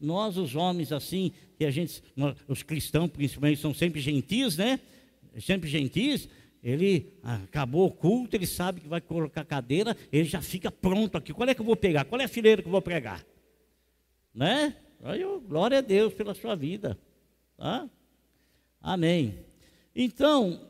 nós, 0.00 0.36
os 0.36 0.54
homens, 0.54 0.92
assim, 0.92 1.32
que 1.56 1.64
a 1.64 1.70
gente, 1.70 2.02
nós, 2.14 2.36
os 2.46 2.62
cristãos 2.62 3.10
principalmente, 3.10 3.60
são 3.60 3.72
sempre 3.72 4.00
gentis, 4.00 4.56
né? 4.56 4.78
Sempre 5.40 5.68
gentis. 5.68 6.28
Ele 6.62 7.12
acabou 7.22 7.86
o 7.86 7.90
culto, 7.90 8.36
ele 8.36 8.46
sabe 8.46 8.80
que 8.80 8.88
vai 8.88 9.00
colocar 9.00 9.44
cadeira, 9.44 9.96
ele 10.10 10.24
já 10.24 10.42
fica 10.42 10.70
pronto 10.70 11.16
aqui. 11.16 11.32
Qual 11.32 11.48
é 11.48 11.54
que 11.54 11.60
eu 11.60 11.64
vou 11.64 11.76
pegar? 11.76 12.04
Qual 12.04 12.20
é 12.20 12.24
a 12.24 12.28
fileira 12.28 12.62
que 12.62 12.68
eu 12.68 12.72
vou 12.72 12.82
pregar? 12.82 13.24
Né? 14.34 14.74
glória 15.48 15.78
a 15.78 15.80
Deus 15.80 16.12
pela 16.14 16.34
sua 16.34 16.54
vida. 16.56 16.98
Tá? 17.56 17.88
Amém. 18.80 19.38
Então, 19.94 20.60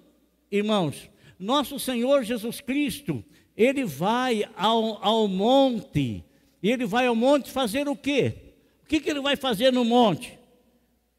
irmãos, 0.50 1.10
nosso 1.38 1.78
Senhor 1.78 2.22
Jesus 2.24 2.60
Cristo, 2.60 3.24
ele 3.56 3.84
vai 3.84 4.44
ao, 4.56 5.04
ao 5.04 5.28
monte 5.28 6.24
ele 6.70 6.86
vai 6.86 7.06
ao 7.06 7.14
monte 7.14 7.50
fazer 7.50 7.88
o 7.88 7.96
quê? 7.96 8.34
O 8.82 8.86
que, 8.86 9.00
que 9.00 9.10
ele 9.10 9.20
vai 9.20 9.36
fazer 9.36 9.72
no 9.72 9.84
monte? 9.84 10.38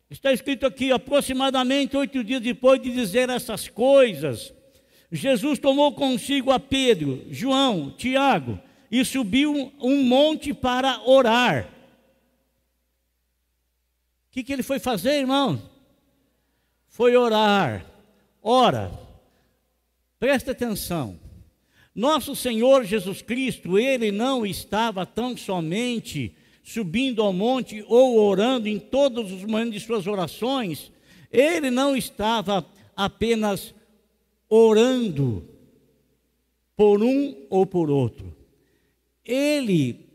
Está 0.09 0.31
escrito 0.31 0.65
aqui, 0.65 0.91
aproximadamente 0.91 1.97
oito 1.97 2.23
dias 2.23 2.41
depois 2.41 2.81
de 2.81 2.91
dizer 2.91 3.29
essas 3.29 3.67
coisas, 3.67 4.53
Jesus 5.11 5.59
tomou 5.59 5.93
consigo 5.93 6.51
a 6.51 6.59
Pedro, 6.59 7.25
João, 7.29 7.91
Tiago 7.91 8.59
e 8.89 9.03
subiu 9.03 9.71
um 9.79 10.03
monte 10.03 10.53
para 10.53 11.01
orar. 11.05 11.65
O 14.27 14.31
que, 14.31 14.43
que 14.43 14.53
ele 14.53 14.63
foi 14.63 14.79
fazer, 14.79 15.19
irmão? 15.19 15.61
Foi 16.87 17.15
orar. 17.17 17.85
Ora, 18.41 18.91
presta 20.19 20.51
atenção. 20.51 21.19
Nosso 21.93 22.35
Senhor 22.35 22.83
Jesus 22.83 23.21
Cristo, 23.21 23.79
ele 23.79 24.11
não 24.11 24.45
estava 24.45 25.05
tão 25.05 25.35
somente 25.35 26.35
subindo 26.63 27.21
ao 27.21 27.31
monte 27.31 27.83
ou 27.87 28.19
orando 28.19 28.67
em 28.67 28.77
todos 28.77 29.31
os 29.31 29.43
momentos 29.43 29.73
de 29.73 29.79
suas 29.79 30.05
orações, 30.05 30.91
ele 31.31 31.71
não 31.71 31.95
estava 31.95 32.65
apenas 32.95 33.73
orando 34.49 35.47
por 36.75 37.01
um 37.01 37.35
ou 37.49 37.65
por 37.65 37.89
outro. 37.89 38.35
Ele 39.25 40.07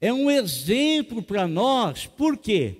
é 0.00 0.12
um 0.12 0.30
exemplo 0.30 1.22
para 1.22 1.48
nós, 1.48 2.06
por 2.06 2.36
quê? 2.36 2.76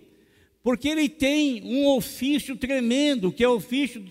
Porque 0.62 0.88
ele 0.88 1.08
tem 1.08 1.62
um 1.64 1.88
ofício 1.88 2.56
tremendo, 2.56 3.32
que 3.32 3.42
é 3.42 3.48
o 3.48 3.56
ofício 3.56 4.04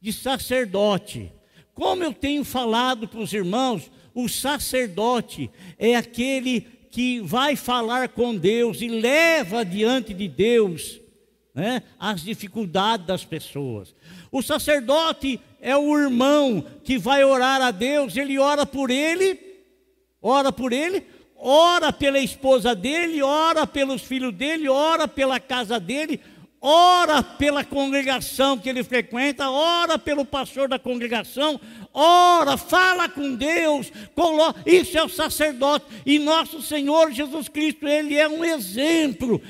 de 0.00 0.12
sacerdote. 0.12 1.32
Como 1.74 2.02
eu 2.02 2.12
tenho 2.12 2.44
falado 2.44 3.06
para 3.06 3.20
os 3.20 3.32
irmãos, 3.32 3.90
o 4.14 4.28
sacerdote 4.28 5.50
é 5.78 5.94
aquele 5.94 6.66
que 6.90 7.20
vai 7.20 7.54
falar 7.54 8.08
com 8.08 8.34
Deus 8.34 8.80
e 8.80 8.88
leva 8.88 9.64
diante 9.64 10.14
de 10.14 10.26
Deus 10.26 11.00
né, 11.54 11.82
as 11.98 12.22
dificuldades 12.22 13.06
das 13.06 13.24
pessoas. 13.24 13.94
O 14.30 14.42
sacerdote 14.42 15.40
é 15.60 15.76
o 15.76 15.98
irmão 15.98 16.64
que 16.84 16.98
vai 16.98 17.24
orar 17.24 17.60
a 17.60 17.70
Deus, 17.70 18.16
ele 18.16 18.38
ora 18.38 18.64
por 18.64 18.90
ele, 18.90 19.38
ora 20.22 20.52
por 20.52 20.72
ele, 20.72 21.04
ora 21.36 21.92
pela 21.92 22.18
esposa 22.18 22.74
dele, 22.74 23.22
ora 23.22 23.66
pelos 23.66 24.02
filhos 24.02 24.34
dele, 24.34 24.68
ora 24.68 25.06
pela 25.06 25.38
casa 25.38 25.78
dele, 25.78 26.20
ora 26.60 27.22
pela 27.22 27.64
congregação 27.64 28.58
que 28.58 28.68
ele 28.68 28.82
frequenta, 28.82 29.50
ora 29.50 29.98
pelo 29.98 30.24
pastor 30.24 30.68
da 30.68 30.78
congregação, 30.78 31.60
ora, 31.92 32.56
fala 32.56 33.08
com 33.08 33.34
Deus, 33.34 33.92
coloca, 34.14 34.60
isso 34.66 34.98
é 34.98 35.02
o 35.02 35.08
sacerdote, 35.08 35.86
e 36.04 36.18
nosso 36.18 36.60
Senhor 36.60 37.12
Jesus 37.12 37.48
Cristo, 37.48 37.86
ele 37.86 38.16
é 38.16 38.28
um 38.28 38.44
exemplo 38.44 39.40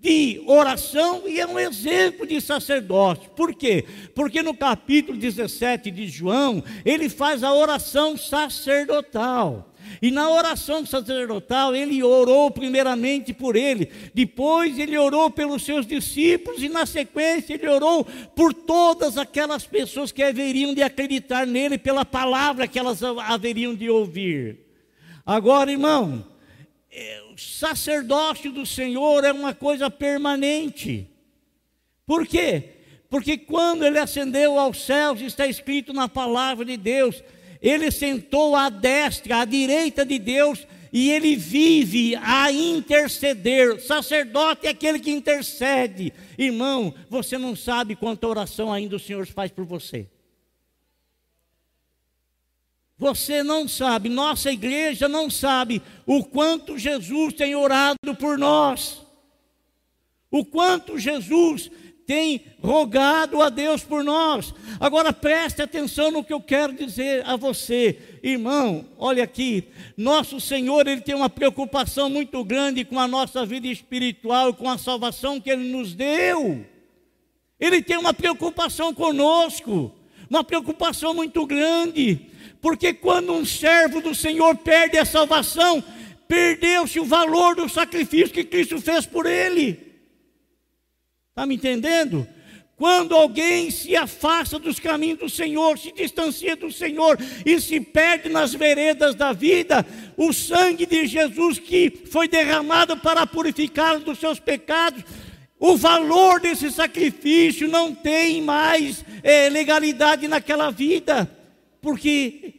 de 0.00 0.42
oração 0.46 1.22
e 1.26 1.40
é 1.40 1.46
um 1.46 1.58
exemplo 1.58 2.26
de 2.26 2.40
sacerdote. 2.40 3.28
Por 3.34 3.54
quê? 3.54 3.84
Porque 4.14 4.42
no 4.42 4.54
capítulo 4.54 5.18
17 5.18 5.90
de 5.90 6.06
João, 6.06 6.62
ele 6.84 7.08
faz 7.08 7.42
a 7.42 7.52
oração 7.52 8.16
sacerdotal. 8.16 9.72
E 10.00 10.10
na 10.10 10.30
oração 10.30 10.84
sacerdotal, 10.84 11.74
ele 11.74 12.02
orou 12.02 12.50
primeiramente 12.50 13.32
por 13.32 13.56
ele, 13.56 13.90
depois 14.14 14.78
ele 14.78 14.96
orou 14.96 15.30
pelos 15.30 15.64
seus 15.64 15.86
discípulos, 15.86 16.62
e 16.62 16.68
na 16.68 16.86
sequência 16.86 17.54
ele 17.54 17.68
orou 17.68 18.04
por 18.34 18.52
todas 18.52 19.16
aquelas 19.16 19.64
pessoas 19.64 20.12
que 20.12 20.22
haveriam 20.22 20.74
de 20.74 20.82
acreditar 20.82 21.46
nele 21.46 21.78
pela 21.78 22.04
palavra 22.04 22.68
que 22.68 22.78
elas 22.78 23.02
haveriam 23.02 23.74
de 23.74 23.88
ouvir. 23.88 24.58
Agora, 25.24 25.72
irmão, 25.72 26.24
é, 26.90 27.22
o 27.32 27.38
sacerdócio 27.38 28.52
do 28.52 28.64
Senhor 28.64 29.24
é 29.24 29.32
uma 29.32 29.52
coisa 29.52 29.90
permanente. 29.90 31.10
Por 32.06 32.26
quê? 32.26 32.70
Porque 33.08 33.36
quando 33.36 33.84
ele 33.84 33.98
ascendeu 33.98 34.58
aos 34.58 34.84
céus, 34.84 35.20
está 35.20 35.46
escrito 35.46 35.92
na 35.92 36.08
palavra 36.08 36.64
de 36.64 36.76
Deus, 36.76 37.22
ele 37.68 37.90
sentou 37.90 38.54
à 38.54 38.68
destra, 38.68 39.40
à 39.40 39.44
direita 39.44 40.06
de 40.06 40.20
Deus, 40.20 40.64
e 40.92 41.10
ele 41.10 41.34
vive 41.34 42.14
a 42.14 42.52
interceder. 42.52 43.80
Sacerdote 43.82 44.68
é 44.68 44.70
aquele 44.70 45.00
que 45.00 45.10
intercede. 45.10 46.12
Irmão, 46.38 46.94
você 47.10 47.36
não 47.36 47.56
sabe 47.56 47.96
quanta 47.96 48.28
oração 48.28 48.72
ainda 48.72 48.94
o 48.94 49.00
Senhor 49.00 49.26
faz 49.26 49.50
por 49.50 49.64
você. 49.64 50.08
Você 52.96 53.42
não 53.42 53.66
sabe, 53.66 54.08
nossa 54.08 54.52
igreja 54.52 55.08
não 55.08 55.28
sabe 55.28 55.82
o 56.06 56.22
quanto 56.22 56.78
Jesus 56.78 57.34
tem 57.34 57.56
orado 57.56 58.14
por 58.18 58.38
nós. 58.38 59.02
O 60.30 60.44
quanto 60.44 61.00
Jesus 61.00 61.68
tem 62.06 62.44
rogado 62.62 63.42
a 63.42 63.48
Deus 63.48 63.82
por 63.82 64.04
nós. 64.04 64.54
Agora 64.78 65.12
preste 65.12 65.60
atenção 65.60 66.10
no 66.10 66.22
que 66.22 66.32
eu 66.32 66.40
quero 66.40 66.72
dizer 66.72 67.26
a 67.26 67.36
você, 67.36 67.98
irmão. 68.22 68.86
Olha 68.96 69.24
aqui, 69.24 69.64
nosso 69.96 70.40
Senhor, 70.40 70.86
ele 70.86 71.00
tem 71.00 71.14
uma 71.14 71.28
preocupação 71.28 72.08
muito 72.08 72.42
grande 72.44 72.84
com 72.84 72.98
a 72.98 73.08
nossa 73.08 73.44
vida 73.44 73.66
espiritual, 73.66 74.54
com 74.54 74.70
a 74.70 74.78
salvação 74.78 75.40
que 75.40 75.50
ele 75.50 75.68
nos 75.68 75.94
deu. 75.94 76.64
Ele 77.58 77.82
tem 77.82 77.96
uma 77.96 78.14
preocupação 78.14 78.94
conosco, 78.94 79.90
uma 80.30 80.44
preocupação 80.44 81.12
muito 81.12 81.44
grande. 81.44 82.20
Porque 82.60 82.92
quando 82.92 83.32
um 83.32 83.44
servo 83.44 84.00
do 84.00 84.14
Senhor 84.14 84.56
perde 84.56 84.96
a 84.96 85.04
salvação, 85.04 85.82
perdeu-se 86.28 87.00
o 87.00 87.04
valor 87.04 87.56
do 87.56 87.68
sacrifício 87.68 88.34
que 88.34 88.44
Cristo 88.44 88.80
fez 88.80 89.06
por 89.06 89.26
ele. 89.26 89.85
Está 91.36 91.44
me 91.44 91.56
entendendo? 91.56 92.26
Quando 92.76 93.14
alguém 93.14 93.70
se 93.70 93.94
afasta 93.94 94.58
dos 94.58 94.80
caminhos 94.80 95.18
do 95.18 95.28
Senhor, 95.28 95.78
se 95.78 95.92
distancia 95.92 96.56
do 96.56 96.72
Senhor 96.72 97.18
e 97.44 97.60
se 97.60 97.78
perde 97.78 98.30
nas 98.30 98.54
veredas 98.54 99.14
da 99.14 99.34
vida, 99.34 99.84
o 100.16 100.32
sangue 100.32 100.86
de 100.86 101.06
Jesus 101.06 101.58
que 101.58 101.90
foi 102.10 102.26
derramado 102.26 102.96
para 102.96 103.26
purificá-lo 103.26 104.00
dos 104.00 104.18
seus 104.18 104.40
pecados, 104.40 105.04
o 105.58 105.76
valor 105.76 106.40
desse 106.40 106.70
sacrifício 106.70 107.68
não 107.68 107.94
tem 107.94 108.40
mais 108.40 109.04
é, 109.22 109.50
legalidade 109.50 110.26
naquela 110.26 110.70
vida. 110.70 111.30
Porque 111.82 112.54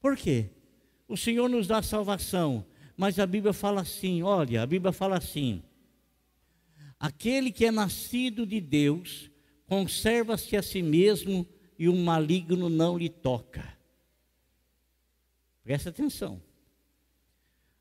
por 0.00 0.16
quê? 0.16 0.46
O 1.06 1.16
Senhor 1.16 1.48
nos 1.48 1.68
dá 1.68 1.80
salvação, 1.80 2.66
mas 2.96 3.20
a 3.20 3.26
Bíblia 3.26 3.52
fala 3.52 3.82
assim, 3.82 4.20
olha, 4.24 4.60
a 4.60 4.66
Bíblia 4.66 4.90
fala 4.90 5.18
assim: 5.18 5.62
Aquele 7.02 7.50
que 7.50 7.64
é 7.64 7.72
nascido 7.72 8.46
de 8.46 8.60
Deus 8.60 9.28
conserva-se 9.66 10.56
a 10.56 10.62
si 10.62 10.80
mesmo 10.80 11.44
e 11.76 11.88
o 11.88 11.96
maligno 11.96 12.68
não 12.68 12.96
lhe 12.96 13.08
toca. 13.08 13.76
Presta 15.64 15.90
atenção. 15.90 16.40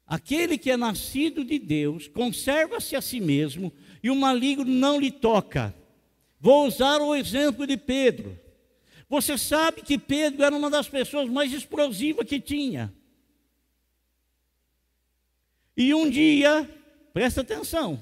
Aquele 0.07 0.57
que 0.57 0.71
é 0.71 0.75
nascido 0.75 1.45
de 1.45 1.59
Deus 1.59 2.07
conserva-se 2.07 2.95
a 2.95 3.01
si 3.01 3.21
mesmo 3.21 3.71
e 4.01 4.09
o 4.09 4.15
maligno 4.15 4.65
não 4.65 4.99
lhe 4.99 5.11
toca. 5.11 5.71
Vou 6.39 6.65
usar 6.65 6.99
o 6.99 7.13
exemplo 7.13 7.67
de 7.67 7.77
Pedro. 7.77 8.39
Você 9.07 9.37
sabe 9.37 9.83
que 9.83 9.99
Pedro 9.99 10.43
era 10.43 10.55
uma 10.55 10.71
das 10.71 10.89
pessoas 10.89 11.29
mais 11.29 11.53
explosivas 11.53 12.25
que 12.25 12.39
tinha. 12.39 12.91
E 15.77 15.93
um 15.93 16.09
dia, 16.09 16.67
presta 17.13 17.41
atenção, 17.41 18.01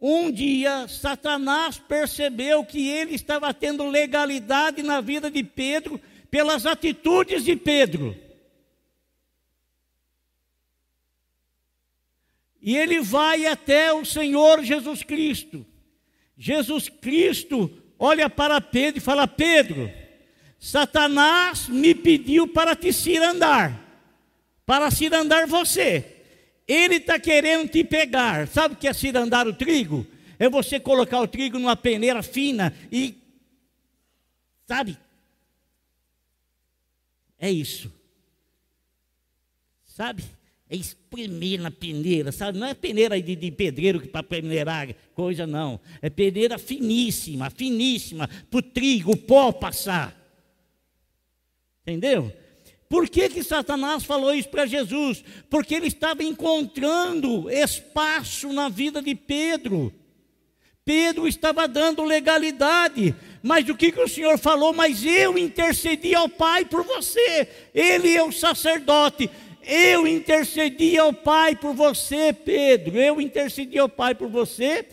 um 0.00 0.30
dia 0.30 0.86
Satanás 0.88 1.78
percebeu 1.78 2.64
que 2.64 2.88
ele 2.88 3.14
estava 3.14 3.52
tendo 3.54 3.88
legalidade 3.88 4.82
na 4.82 5.00
vida 5.00 5.30
de 5.30 5.42
Pedro 5.42 6.00
pelas 6.30 6.66
atitudes 6.66 7.44
de 7.44 7.56
Pedro. 7.56 8.16
E 12.60 12.76
ele 12.76 13.00
vai 13.00 13.46
até 13.46 13.92
o 13.92 14.04
Senhor 14.04 14.62
Jesus 14.62 15.02
Cristo. 15.02 15.64
Jesus 16.36 16.88
Cristo 16.88 17.70
olha 17.98 18.28
para 18.28 18.60
Pedro 18.60 18.98
e 18.98 19.04
fala: 19.04 19.26
Pedro, 19.26 19.90
Satanás 20.58 21.68
me 21.68 21.94
pediu 21.94 22.48
para 22.48 22.74
te 22.74 22.92
cirandar, 22.92 23.80
para 24.66 24.90
cirandar 24.90 25.46
você. 25.46 26.15
Ele 26.66 26.96
está 26.96 27.18
querendo 27.18 27.68
te 27.68 27.84
pegar. 27.84 28.48
Sabe 28.48 28.74
o 28.74 28.76
que 28.76 28.88
é 28.88 28.92
cirandar 28.92 29.46
o 29.46 29.52
trigo? 29.52 30.06
É 30.38 30.48
você 30.48 30.80
colocar 30.80 31.20
o 31.20 31.28
trigo 31.28 31.58
numa 31.58 31.76
peneira 31.76 32.22
fina 32.22 32.74
e. 32.90 33.14
Sabe? 34.66 34.98
É 37.38 37.50
isso. 37.50 37.92
Sabe? 39.84 40.24
É 40.68 40.74
espremer 40.74 41.60
na 41.60 41.70
peneira, 41.70 42.32
sabe? 42.32 42.58
Não 42.58 42.66
é 42.66 42.74
peneira 42.74 43.20
de, 43.22 43.36
de 43.36 43.50
pedreiro 43.52 44.06
para 44.08 44.22
peneirar 44.22 44.92
coisa, 45.14 45.46
não. 45.46 45.78
É 46.02 46.10
peneira 46.10 46.58
finíssima, 46.58 47.48
finíssima, 47.50 48.28
para 48.50 48.58
o 48.58 48.62
trigo, 48.62 49.12
o 49.12 49.16
pó 49.16 49.52
passar. 49.52 50.14
Entendeu? 51.82 52.32
Por 52.88 53.08
que, 53.08 53.28
que 53.28 53.42
Satanás 53.42 54.04
falou 54.04 54.32
isso 54.34 54.48
para 54.48 54.66
Jesus? 54.66 55.24
Porque 55.50 55.74
ele 55.74 55.88
estava 55.88 56.22
encontrando 56.22 57.50
espaço 57.50 58.52
na 58.52 58.68
vida 58.68 59.02
de 59.02 59.14
Pedro. 59.14 59.92
Pedro 60.84 61.26
estava 61.26 61.66
dando 61.66 62.04
legalidade, 62.04 63.12
mas 63.42 63.68
o 63.68 63.74
que, 63.74 63.90
que 63.90 64.00
o 64.00 64.06
Senhor 64.06 64.38
falou? 64.38 64.72
Mas 64.72 65.04
eu 65.04 65.36
intercedi 65.36 66.14
ao 66.14 66.28
Pai 66.28 66.64
por 66.64 66.84
você, 66.84 67.48
ele 67.74 68.14
é 68.14 68.22
o 68.22 68.30
sacerdote. 68.30 69.28
Eu 69.64 70.06
intercedi 70.06 70.96
ao 70.96 71.12
Pai 71.12 71.56
por 71.56 71.74
você, 71.74 72.32
Pedro. 72.32 72.96
Eu 72.96 73.20
intercedi 73.20 73.76
ao 73.76 73.88
Pai 73.88 74.14
por 74.14 74.28
você, 74.28 74.86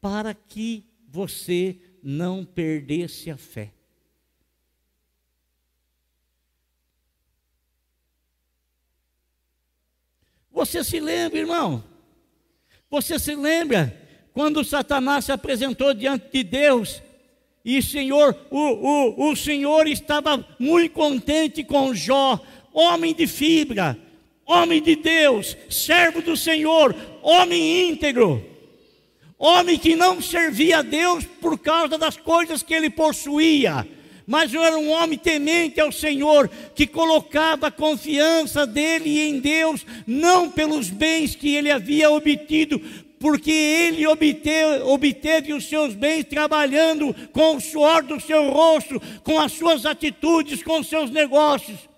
para 0.00 0.32
que 0.32 0.84
você 1.08 1.76
não 2.00 2.44
perdesse 2.44 3.28
a 3.28 3.36
fé. 3.36 3.72
Você 10.56 10.82
se 10.82 10.98
lembra, 10.98 11.38
irmão? 11.38 11.84
Você 12.90 13.18
se 13.18 13.34
lembra 13.34 13.94
quando 14.32 14.64
Satanás 14.64 15.26
se 15.26 15.32
apresentou 15.32 15.92
diante 15.92 16.30
de 16.32 16.42
Deus 16.42 17.02
e 17.62 17.82
Senhor, 17.82 18.34
o, 18.50 18.58
o, 18.58 19.30
o 19.30 19.36
Senhor 19.36 19.86
estava 19.86 20.42
muito 20.58 20.94
contente 20.94 21.62
com 21.62 21.94
Jó, 21.94 22.40
homem 22.72 23.14
de 23.14 23.26
fibra, 23.26 23.98
homem 24.46 24.80
de 24.80 24.96
Deus, 24.96 25.54
servo 25.68 26.22
do 26.22 26.34
Senhor, 26.34 26.96
homem 27.20 27.90
íntegro, 27.90 28.42
homem 29.38 29.78
que 29.78 29.94
não 29.94 30.22
servia 30.22 30.78
a 30.78 30.82
Deus 30.82 31.26
por 31.26 31.58
causa 31.58 31.98
das 31.98 32.16
coisas 32.16 32.62
que 32.62 32.72
ele 32.72 32.88
possuía, 32.88 33.86
mas 34.26 34.52
era 34.52 34.76
um 34.76 34.90
homem 34.90 35.16
temente 35.16 35.80
ao 35.80 35.92
Senhor, 35.92 36.48
que 36.74 36.86
colocava 36.86 37.68
a 37.68 37.70
confiança 37.70 38.66
dele 38.66 39.20
em 39.20 39.38
Deus, 39.38 39.86
não 40.06 40.50
pelos 40.50 40.90
bens 40.90 41.36
que 41.36 41.54
ele 41.54 41.70
havia 41.70 42.10
obtido, 42.10 42.80
porque 43.20 43.50
ele 43.50 44.06
obteve, 44.06 44.82
obteve, 44.82 45.52
os 45.52 45.68
seus 45.68 45.94
bens 45.94 46.24
trabalhando 46.24 47.14
com 47.32 47.56
o 47.56 47.60
suor 47.60 48.02
do 48.02 48.20
seu 48.20 48.50
rosto, 48.50 49.00
com 49.22 49.38
as 49.38 49.52
suas 49.52 49.86
atitudes, 49.86 50.62
com 50.62 50.80
os 50.80 50.88
seus 50.88 51.10
negócios. 51.10 51.88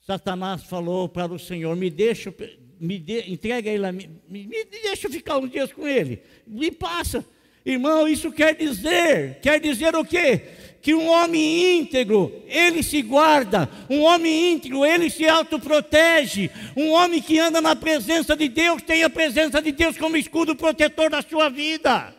Satanás 0.00 0.62
falou 0.62 1.08
para 1.08 1.32
o 1.32 1.38
Senhor: 1.38 1.74
Me 1.74 1.90
deixa, 1.90 2.32
me 2.78 2.96
de, 2.98 3.28
entrega 3.30 3.68
ele, 3.68 3.90
me, 3.92 4.08
me 4.28 4.64
deixa 4.64 5.10
ficar 5.10 5.38
uns 5.38 5.50
dias 5.50 5.72
com 5.72 5.86
ele, 5.86 6.22
me 6.46 6.70
passa. 6.70 7.24
Irmão, 7.66 8.06
isso 8.06 8.30
quer 8.30 8.54
dizer, 8.54 9.40
quer 9.40 9.58
dizer 9.58 9.96
o 9.96 10.04
quê? 10.04 10.40
Que 10.80 10.94
um 10.94 11.08
homem 11.08 11.80
íntegro, 11.80 12.44
ele 12.46 12.80
se 12.80 13.02
guarda, 13.02 13.68
um 13.90 14.02
homem 14.02 14.52
íntegro, 14.52 14.86
ele 14.86 15.10
se 15.10 15.26
autoprotege, 15.26 16.48
um 16.76 16.92
homem 16.92 17.20
que 17.20 17.40
anda 17.40 17.60
na 17.60 17.74
presença 17.74 18.36
de 18.36 18.48
Deus, 18.48 18.82
tem 18.82 19.02
a 19.02 19.10
presença 19.10 19.60
de 19.60 19.72
Deus 19.72 19.98
como 19.98 20.16
escudo 20.16 20.54
protetor 20.54 21.10
da 21.10 21.20
sua 21.22 21.48
vida. 21.48 22.14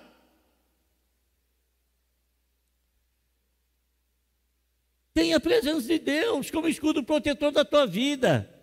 Tem 5.14 5.34
a 5.34 5.40
presença 5.40 5.88
de 5.88 5.98
Deus 5.98 6.52
como 6.52 6.68
escudo 6.68 7.02
protetor 7.02 7.54
da 7.54 7.64
tua 7.64 7.88
vida, 7.88 8.54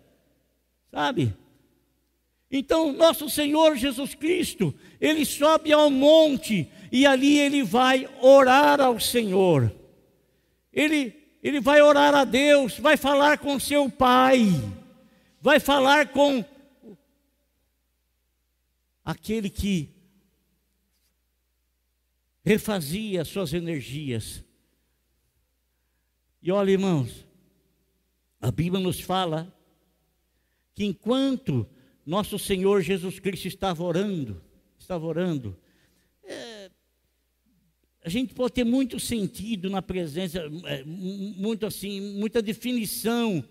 sabe? 0.91 1.35
Então, 2.51 2.93
nosso 2.93 3.27
Senhor 3.27 3.75
Jesus 3.75 4.13
Cristo, 4.13 4.73
ele 5.01 5.25
sobe 5.25 5.73
ao 5.73 5.89
monte 5.89 6.71
e 6.95 7.05
ali 7.05 7.37
ele 7.37 7.61
vai 7.61 8.07
orar 8.21 8.79
ao 8.79 9.01
Senhor. 9.01 9.69
Ele, 10.71 11.13
ele 11.43 11.59
vai 11.59 11.81
orar 11.81 12.15
a 12.15 12.23
Deus, 12.23 12.79
vai 12.79 12.95
falar 12.95 13.37
com 13.37 13.59
seu 13.59 13.91
Pai, 13.91 14.45
vai 15.41 15.59
falar 15.59 16.07
com 16.13 16.41
aquele 19.03 19.49
que 19.49 19.89
refazia 22.45 23.25
suas 23.25 23.51
energias. 23.51 24.41
E 26.41 26.49
olha, 26.49 26.71
irmãos, 26.71 27.27
a 28.39 28.49
Bíblia 28.51 28.81
nos 28.81 29.01
fala 29.01 29.53
que 30.73 30.85
enquanto 30.85 31.67
nosso 32.05 32.39
Senhor 32.39 32.81
Jesus 32.81 33.19
Cristo 33.19 33.49
estava 33.49 33.83
orando, 33.83 34.41
estava 34.79 35.05
orando, 35.05 35.59
a 38.05 38.09
gente 38.09 38.35
pode 38.35 38.53
ter 38.53 38.63
muito 38.63 38.99
sentido 38.99 39.67
na 39.67 39.81
presença, 39.81 40.39
é, 40.65 40.83
muito 40.83 41.65
assim, 41.65 41.99
muita 42.19 42.39
definição. 42.39 43.43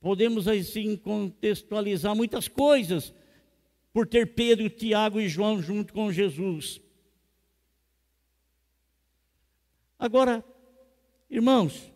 Podemos 0.00 0.48
assim 0.48 0.96
contextualizar 0.96 2.16
muitas 2.16 2.48
coisas 2.48 3.14
por 3.92 4.08
ter 4.08 4.34
Pedro, 4.34 4.68
Tiago 4.68 5.20
e 5.20 5.28
João 5.28 5.62
junto 5.62 5.92
com 5.92 6.10
Jesus. 6.10 6.80
Agora, 9.96 10.44
irmãos, 11.30 11.92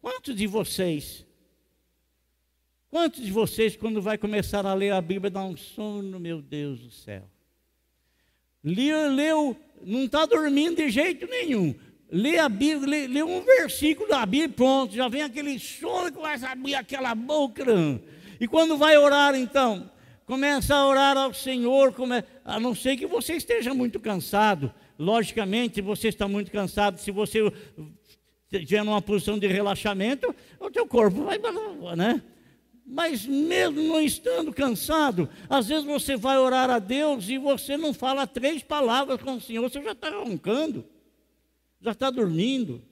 quantos 0.00 0.34
de 0.34 0.48
vocês, 0.48 1.24
quantos 2.90 3.24
de 3.24 3.30
vocês, 3.30 3.76
quando 3.76 4.02
vai 4.02 4.18
começar 4.18 4.66
a 4.66 4.74
ler 4.74 4.92
a 4.92 5.00
Bíblia, 5.00 5.30
dá 5.30 5.44
um 5.44 5.56
sono, 5.56 6.18
meu 6.18 6.42
Deus 6.42 6.80
do 6.80 6.90
céu? 6.90 7.30
Leu, 8.62 9.12
leu 9.12 9.67
não 9.84 10.04
está 10.04 10.26
dormindo 10.26 10.76
de 10.76 10.90
jeito 10.90 11.26
nenhum. 11.26 11.74
Lê 12.10 12.38
a 12.38 12.48
Bíblia, 12.48 12.88
lê, 12.88 13.06
lê, 13.06 13.22
um 13.22 13.42
versículo 13.42 14.08
da 14.08 14.24
Bíblia, 14.24 14.48
pronto, 14.48 14.94
já 14.94 15.08
vem 15.08 15.22
aquele 15.22 15.58
sono 15.58 16.10
que 16.10 16.18
vai 16.18 16.42
abrir 16.42 16.74
aquela 16.74 17.14
boca. 17.14 17.64
E 18.40 18.48
quando 18.48 18.78
vai 18.78 18.96
orar, 18.96 19.34
então, 19.34 19.90
começa 20.24 20.74
a 20.74 20.86
orar 20.86 21.18
ao 21.18 21.34
Senhor, 21.34 21.92
come, 21.92 22.24
a 22.44 22.58
não 22.58 22.74
ser 22.74 22.96
que 22.96 23.06
você 23.06 23.34
esteja 23.34 23.74
muito 23.74 24.00
cansado. 24.00 24.72
Logicamente, 24.98 25.82
você 25.82 26.08
está 26.08 26.26
muito 26.26 26.50
cansado. 26.50 26.98
Se 26.98 27.10
você 27.10 27.52
estiver 28.50 28.82
numa 28.84 29.02
posição 29.02 29.38
de 29.38 29.46
relaxamento, 29.46 30.34
o 30.58 30.70
teu 30.70 30.86
corpo 30.86 31.24
vai, 31.24 31.38
né? 31.96 32.22
Mas 32.90 33.26
mesmo 33.26 33.82
não 33.82 34.00
estando 34.00 34.50
cansado, 34.50 35.28
às 35.48 35.68
vezes 35.68 35.84
você 35.84 36.16
vai 36.16 36.38
orar 36.38 36.70
a 36.70 36.78
Deus 36.78 37.28
e 37.28 37.36
você 37.36 37.76
não 37.76 37.92
fala 37.92 38.26
três 38.26 38.62
palavras 38.62 39.20
com 39.20 39.34
o 39.34 39.40
Senhor, 39.40 39.68
você 39.68 39.82
já 39.82 39.92
está 39.92 40.08
roncando, 40.08 40.86
já 41.82 41.92
está 41.92 42.10
dormindo. 42.10 42.82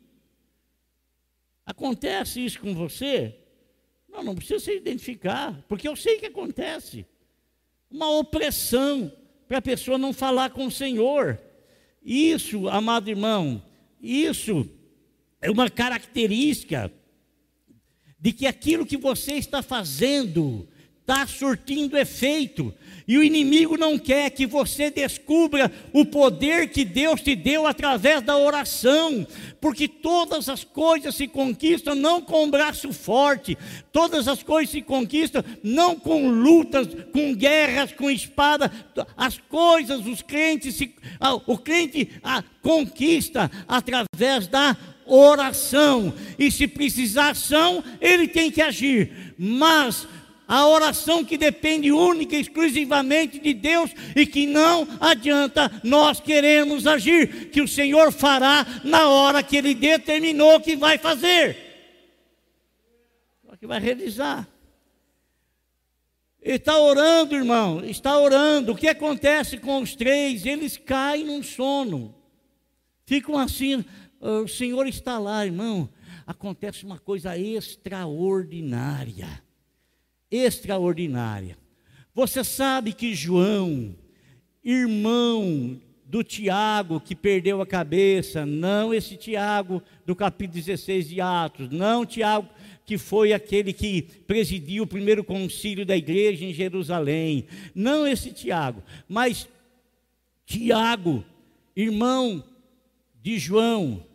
Acontece 1.65 2.45
isso 2.45 2.61
com 2.61 2.75
você? 2.75 3.39
Não, 4.07 4.23
não 4.23 4.35
precisa 4.35 4.61
se 4.61 4.77
identificar, 4.77 5.65
porque 5.67 5.89
eu 5.89 5.97
sei 5.97 6.19
que 6.19 6.27
acontece. 6.27 7.07
Uma 7.91 8.11
opressão 8.19 9.11
para 9.49 9.59
a 9.59 9.63
pessoa 9.63 9.97
não 9.97 10.13
falar 10.13 10.51
com 10.51 10.67
o 10.67 10.71
Senhor. 10.71 11.41
Isso, 12.05 12.69
amado 12.69 13.09
irmão, 13.09 13.63
isso 13.99 14.69
é 15.41 15.51
uma 15.51 15.71
característica 15.71 16.93
de 18.19 18.33
que 18.33 18.47
aquilo 18.47 18.87
que 18.87 18.97
você 18.97 19.35
está 19.35 19.63
fazendo 19.63 20.69
está 21.07 21.25
surtindo 21.25 21.97
efeito, 21.97 22.75
e 23.07 23.17
o 23.17 23.23
inimigo 23.23 23.79
não 23.79 23.97
quer 23.97 24.29
que 24.31 24.45
você 24.45 24.91
descubra 24.91 25.71
o 25.93 26.05
poder 26.05 26.69
que 26.71 26.85
Deus 26.85 27.21
te 27.21 27.37
deu 27.37 27.65
através 27.65 28.21
da 28.23 28.37
oração, 28.37 29.25
porque 29.61 29.87
todas 29.87 30.49
as 30.49 30.65
coisas 30.65 31.15
se 31.15 31.29
conquistam 31.29 31.95
não 31.95 32.21
com 32.21 32.51
braço 32.51 32.93
forte, 32.93 33.57
todas 33.93 34.27
as 34.27 34.43
coisas 34.43 34.73
se 34.73 34.83
conquistam 34.83 35.45
não 35.63 35.95
com 35.95 36.29
lutas, 36.29 36.89
com 37.13 37.33
guerras, 37.33 37.93
com 37.93 38.11
espada, 38.11 38.73
as 39.17 39.39
coisas, 39.39 40.05
os 40.05 40.23
crentes, 40.23 40.75
se, 40.75 40.93
o 41.47 41.57
crente 41.57 42.11
a, 42.25 42.43
conquista 42.61 43.49
através 43.69 44.49
da 44.49 44.71
oração. 44.71 44.96
E 46.39 46.51
se 46.51 46.67
precisar 46.67 47.31
ação, 47.31 47.83
ele 48.01 48.29
tem 48.29 48.51
que 48.51 48.61
agir. 48.61 49.35
Mas 49.39 50.07
a 50.49 50.67
oração 50.67 51.25
que 51.25 51.37
depende 51.37 51.91
única 51.91 52.37
e 52.37 52.41
exclusivamente 52.41 53.39
de 53.39 53.53
Deus 53.53 53.91
e 54.15 54.27
que 54.27 54.47
não 54.47 54.87
adianta 55.01 55.71
nós 55.83 56.21
queremos 56.21 56.87
agir, 56.87 57.51
que 57.51 57.61
o 57.61 57.69
Senhor 57.69 58.13
fará 58.13 58.65
na 58.85 59.09
hora 59.09 59.43
que 59.43 59.57
Ele 59.57 59.75
determinou 59.75 60.61
que 60.61 60.77
vai 60.77 60.99
fazer, 60.99 61.57
que 63.59 63.67
vai 63.67 63.81
realizar. 63.81 64.47
Está 66.41 66.79
orando, 66.79 67.35
irmão, 67.35 67.85
está 67.85 68.17
orando. 68.17 68.73
O 68.73 68.77
que 68.77 68.87
acontece 68.87 69.59
com 69.59 69.81
os 69.81 69.97
três? 69.97 70.47
Eles 70.47 70.77
caem 70.77 71.25
num 71.25 71.43
sono, 71.43 72.15
ficam 73.05 73.37
assim, 73.37 73.85
o 74.21 74.49
Senhor 74.49 74.87
está 74.87 75.19
lá, 75.19 75.45
irmão. 75.45 75.89
Acontece 76.27 76.85
uma 76.85 76.99
coisa 76.99 77.39
extraordinária. 77.39 79.43
Extraordinária. 80.31 81.57
Você 82.15 82.43
sabe 82.43 82.93
que 82.93 83.15
João, 83.15 83.95
irmão 84.65 85.81
do 86.07 86.23
Tiago 86.23 87.01
que 87.01 87.15
perdeu 87.15 87.61
a 87.61 87.67
cabeça, 87.67 88.47
não 88.47 88.95
esse 88.95 89.17
Tiago 89.17 89.83
do 90.05 90.15
capítulo 90.15 90.63
16 90.63 91.09
de 91.09 91.21
Atos, 91.21 91.69
não 91.71 92.07
Tiago 92.07 92.49
que 92.85 92.97
foi 92.97 93.33
aquele 93.33 93.73
que 93.73 94.03
presidiu 94.27 94.85
o 94.85 94.87
primeiro 94.87 95.25
concílio 95.25 95.85
da 95.85 95.97
igreja 95.97 96.45
em 96.45 96.55
Jerusalém, 96.55 97.47
não 97.75 98.07
esse 98.07 98.33
Tiago, 98.33 98.83
mas 99.09 99.49
Tiago, 100.47 101.25
irmão 101.75 102.45
de 103.27 103.41
João. 103.41 104.07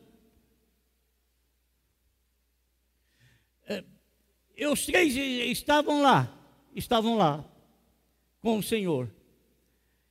É, 3.68 3.84
os 4.70 4.86
três 4.86 5.18
estavam 5.18 6.02
lá, 6.02 6.34
estavam 6.74 7.18
lá 7.18 7.44
com 8.40 8.58
o 8.58 8.64
Senhor. 8.64 9.14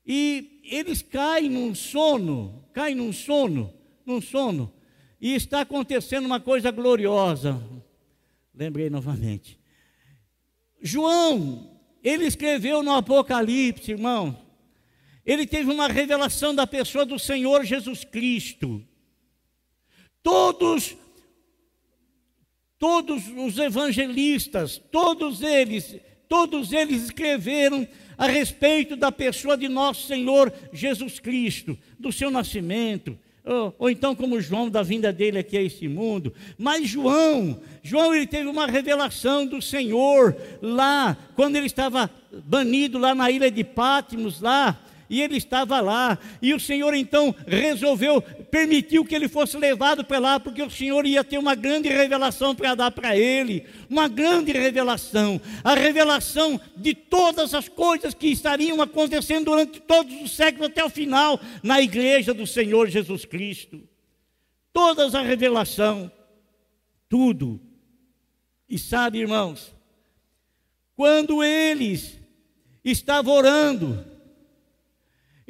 E 0.06 0.60
eles 0.64 1.00
caem 1.00 1.48
num 1.48 1.74
sono, 1.74 2.62
caem 2.74 2.94
num 2.94 3.10
sono, 3.10 3.72
num 4.04 4.20
sono, 4.20 4.70
e 5.18 5.34
está 5.34 5.62
acontecendo 5.62 6.26
uma 6.26 6.38
coisa 6.38 6.70
gloriosa. 6.70 7.58
Lembrei 8.54 8.90
novamente. 8.90 9.58
João, 10.82 11.80
ele 12.04 12.26
escreveu 12.26 12.82
no 12.82 12.92
Apocalipse, 12.92 13.92
irmão. 13.92 14.38
Ele 15.24 15.46
teve 15.46 15.70
uma 15.72 15.88
revelação 15.88 16.54
da 16.54 16.66
pessoa 16.66 17.06
do 17.06 17.18
Senhor 17.18 17.64
Jesus 17.64 18.04
Cristo. 18.04 18.86
Todos 20.22 20.96
todos 22.80 23.24
os 23.37 23.59
evangelistas, 23.59 24.80
todos 24.90 25.42
eles, 25.42 25.96
todos 26.26 26.72
eles 26.72 27.04
escreveram 27.04 27.87
a 28.16 28.26
respeito 28.26 28.96
da 28.96 29.12
pessoa 29.12 29.56
de 29.56 29.68
nosso 29.68 30.06
Senhor 30.06 30.50
Jesus 30.72 31.20
Cristo, 31.20 31.78
do 31.98 32.11
seu 32.11 32.30
nascimento, 32.30 33.18
ou, 33.44 33.74
ou, 33.78 33.90
então 33.90 34.14
como 34.14 34.40
João 34.40 34.70
da 34.70 34.83
vinda 34.83 35.12
dele 35.12 35.38
aqui 35.38 35.59
a 35.59 35.62
este 35.62 35.88
mundo. 35.88 36.33
Mas 36.56 36.88
João, 36.88 37.61
João 37.83 38.14
ele 38.14 38.26
teve 38.26 38.48
uma 38.48 38.66
revelação 38.66 39.46
do 39.46 39.61
Senhor 39.61 40.35
lá, 40.62 41.16
quando 41.37 41.56
ele 41.56 41.66
estava 41.66 42.11
banido 42.44 42.98
lá 42.98 43.14
na 43.14 43.30
ilha 43.30 43.50
de 43.50 43.62
Pátimos, 43.62 44.40
lá, 44.40 44.78
e 45.11 45.20
ele 45.20 45.37
estava 45.37 45.81
lá, 45.81 46.16
e 46.40 46.55
o 46.55 46.61
Senhor 46.61 46.94
então 46.94 47.35
resolveu, 47.44 48.23
permitiu 48.23 49.05
que 49.05 49.12
ele 49.12 49.29
fosse 49.29 49.59
levado 49.59 50.05
para 50.05 50.20
lá, 50.20 50.38
porque 50.38 50.62
o 50.62 50.70
Senhor 50.70 51.05
ia 51.05 51.25
ter 51.25 51.37
uma 51.37 51.57
grande 51.57 51.88
revelação 51.88 52.55
para 52.55 52.77
dar 52.77 52.92
para 52.92 53.16
ele, 53.16 53.66
uma 53.88 54.07
grande 54.07 54.53
revelação, 54.53 55.40
a 55.64 55.75
revelação 55.75 56.61
de 56.77 56.94
todas 56.94 57.53
as 57.55 57.68
coisas 57.68 58.14
que 58.14 58.29
estariam 58.29 58.81
acontecendo 58.81 59.47
durante 59.47 59.80
todos 59.80 60.14
os 60.22 60.30
séculos 60.30 60.68
até 60.68 60.84
o 60.84 60.89
final 60.89 61.41
na 61.61 61.82
igreja 61.82 62.32
do 62.32 62.47
Senhor 62.47 62.89
Jesus 62.89 63.24
Cristo. 63.24 63.82
Todas 64.72 65.16
a 65.16 65.22
revelação, 65.22 66.11
tudo. 67.09 67.61
E 68.68 68.78
sabe, 68.78 69.18
irmãos, 69.18 69.74
quando 70.95 71.43
eles 71.43 72.16
estavam 72.84 73.34
orando, 73.34 74.09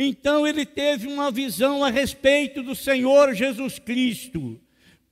então 0.02 0.46
ele 0.46 0.64
teve 0.64 1.06
uma 1.06 1.30
visão 1.30 1.84
a 1.84 1.90
respeito 1.90 2.62
do 2.62 2.74
Senhor 2.74 3.34
Jesus 3.34 3.78
Cristo. 3.78 4.58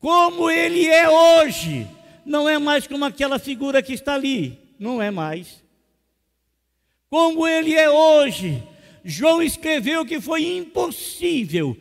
Como 0.00 0.48
ele 0.48 0.86
é 0.86 1.06
hoje, 1.06 1.86
não 2.24 2.48
é 2.48 2.58
mais 2.58 2.86
como 2.86 3.04
aquela 3.04 3.38
figura 3.38 3.82
que 3.82 3.92
está 3.92 4.14
ali, 4.14 4.58
não 4.78 5.02
é 5.02 5.10
mais. 5.10 5.62
Como 7.10 7.46
ele 7.46 7.74
é 7.74 7.90
hoje, 7.90 8.62
João 9.04 9.42
escreveu 9.42 10.06
que 10.06 10.22
foi 10.22 10.56
impossível, 10.56 11.76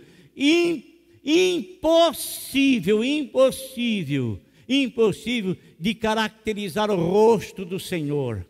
impossível, 1.24 3.05
impossível, 3.05 4.38
impossível 4.68 5.55
de 5.80 5.95
caracterizar 5.95 6.91
o 6.91 6.95
rosto 6.97 7.64
do 7.64 7.80
Senhor 7.80 8.45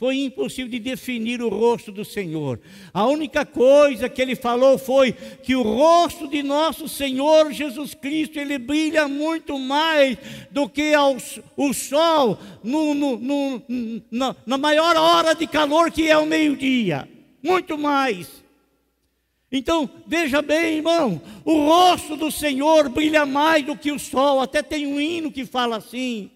foi 0.00 0.16
impossível 0.16 0.70
de 0.70 0.78
definir 0.78 1.42
o 1.42 1.50
rosto 1.50 1.92
do 1.92 2.06
Senhor. 2.06 2.58
A 2.90 3.06
única 3.06 3.44
coisa 3.44 4.08
que 4.08 4.22
ele 4.22 4.34
falou 4.34 4.78
foi 4.78 5.12
que 5.12 5.54
o 5.54 5.60
rosto 5.60 6.26
de 6.26 6.42
nosso 6.42 6.88
Senhor 6.88 7.52
Jesus 7.52 7.92
Cristo 7.92 8.38
ele 8.38 8.56
brilha 8.56 9.06
muito 9.06 9.58
mais 9.58 10.16
do 10.50 10.66
que 10.66 10.94
o 11.54 11.74
sol 11.74 12.38
no, 12.64 12.94
no, 12.94 13.18
no, 13.18 13.62
na, 14.10 14.34
na 14.46 14.56
maior 14.56 14.96
hora 14.96 15.34
de 15.34 15.46
calor 15.46 15.90
que 15.90 16.08
é 16.08 16.16
o 16.16 16.24
meio-dia. 16.24 17.06
Muito 17.42 17.76
mais. 17.76 18.42
Então, 19.52 19.90
veja 20.06 20.40
bem, 20.40 20.76
irmão, 20.76 21.20
o 21.44 21.66
rosto 21.66 22.16
do 22.16 22.30
Senhor 22.30 22.88
brilha 22.88 23.26
mais 23.26 23.66
do 23.66 23.76
que 23.76 23.92
o 23.92 23.98
sol. 23.98 24.40
Até 24.40 24.62
tem 24.62 24.86
um 24.86 24.98
hino 24.98 25.30
que 25.30 25.44
fala 25.44 25.76
assim: 25.76 26.30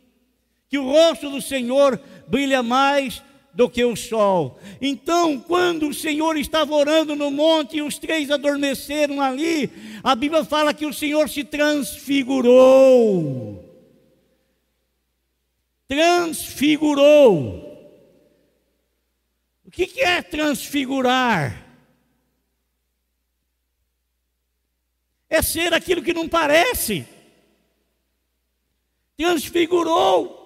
que 0.69 0.77
o 0.77 0.85
rosto 0.85 1.31
do 1.31 1.41
Senhor 1.41 1.99
brilha 2.29 2.63
mais 2.63 3.23
do 3.55 3.71
que 3.71 3.85
o 3.85 3.95
sol. 3.95 4.59
Então, 4.81 5.41
quando 5.41 5.89
o 5.89 5.95
Senhor 5.95 6.37
estava 6.37 6.75
orando 6.75 7.15
no 7.15 7.31
monte 7.31 7.77
e 7.77 7.83
os 7.83 7.99
três 7.99 8.31
adormeceram 8.31 9.21
ali, 9.21 9.71
a 10.03 10.15
Bíblia 10.15 10.45
fala 10.45 10.75
que 10.75 10.85
o 10.85 10.93
Senhor 10.93 11.29
se 11.29 11.45
transfigurou. 11.45 13.63
Transfigurou. 15.87 17.71
O 19.65 19.71
que 19.71 20.01
é 20.01 20.21
transfigurar? 20.21 21.63
É 25.31 25.41
ser 25.43 25.73
aquilo 25.73 26.03
que 26.03 26.13
não 26.13 26.29
parece. 26.29 27.07
Transfigurou. 29.17 30.44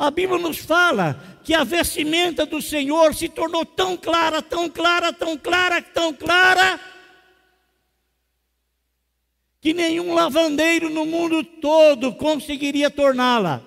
A 0.00 0.10
Bíblia 0.10 0.38
nos 0.38 0.56
fala 0.56 1.12
que 1.44 1.52
a 1.52 1.62
vestimenta 1.62 2.46
do 2.46 2.62
Senhor 2.62 3.14
se 3.14 3.28
tornou 3.28 3.66
tão 3.66 3.98
clara, 3.98 4.40
tão 4.40 4.66
clara, 4.66 5.12
tão 5.12 5.36
clara, 5.36 5.82
tão 5.82 6.14
clara, 6.14 6.80
que 9.60 9.74
nenhum 9.74 10.14
lavandeiro 10.14 10.88
no 10.88 11.04
mundo 11.04 11.44
todo 11.44 12.14
conseguiria 12.14 12.90
torná-la. 12.90 13.62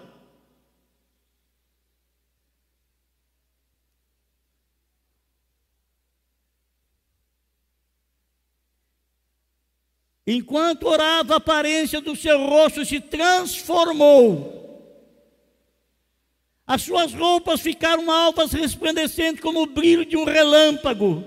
Enquanto 10.25 10.87
orava, 10.87 11.35
a 11.35 11.37
aparência 11.37 12.01
do 12.01 12.15
seu 12.15 12.39
rosto 12.47 12.83
se 12.83 12.99
transformou 12.99 14.62
as 16.65 16.81
suas 16.81 17.13
roupas 17.13 17.59
ficaram 17.59 18.09
alvas, 18.09 18.53
resplandecentes 18.53 19.41
como 19.41 19.61
o 19.61 19.67
brilho 19.67 20.05
de 20.05 20.15
um 20.15 20.23
relâmpago. 20.23 21.25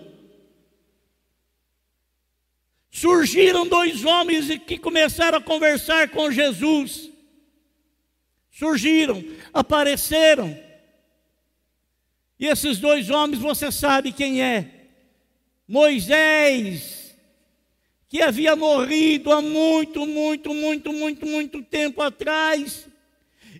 Surgiram 2.90 3.66
dois 3.66 4.04
homens 4.04 4.46
que 4.60 4.78
começaram 4.78 5.36
a 5.36 5.42
conversar 5.42 6.08
com 6.08 6.30
Jesus. 6.30 7.10
Surgiram, 8.50 9.22
apareceram. 9.52 10.58
E 12.38 12.46
esses 12.46 12.78
dois 12.78 13.10
homens, 13.10 13.38
você 13.38 13.70
sabe 13.70 14.12
quem 14.12 14.42
é? 14.42 14.88
Moisés, 15.68 17.14
que 18.08 18.22
havia 18.22 18.56
morrido 18.56 19.30
há 19.30 19.42
muito, 19.42 20.06
muito, 20.06 20.54
muito, 20.54 20.92
muito, 20.92 21.26
muito 21.26 21.62
tempo 21.62 22.00
atrás 22.00 22.88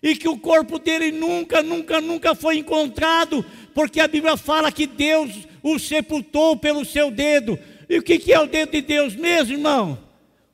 e 0.01 0.15
que 0.15 0.27
o 0.27 0.37
corpo 0.37 0.79
dele 0.79 1.11
nunca, 1.11 1.61
nunca, 1.63 1.99
nunca 2.01 2.35
foi 2.35 2.57
encontrado, 2.57 3.45
porque 3.73 3.99
a 3.99 4.07
Bíblia 4.07 4.37
fala 4.37 4.71
que 4.71 4.87
Deus 4.87 5.31
o 5.63 5.79
sepultou 5.79 6.57
pelo 6.57 6.85
seu 6.85 7.11
dedo. 7.11 7.57
E 7.89 7.97
o 7.97 8.03
que 8.03 8.31
é 8.31 8.39
o 8.39 8.47
dedo 8.47 8.71
de 8.71 8.81
Deus 8.81 9.15
mesmo, 9.15 9.53
irmão? 9.53 10.07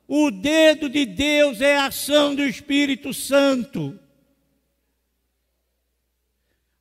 O 0.07 0.29
dedo 0.29 0.89
de 0.89 1.05
Deus 1.05 1.61
é 1.61 1.77
a 1.77 1.87
ação 1.87 2.35
do 2.35 2.43
Espírito 2.43 3.13
Santo. 3.13 3.99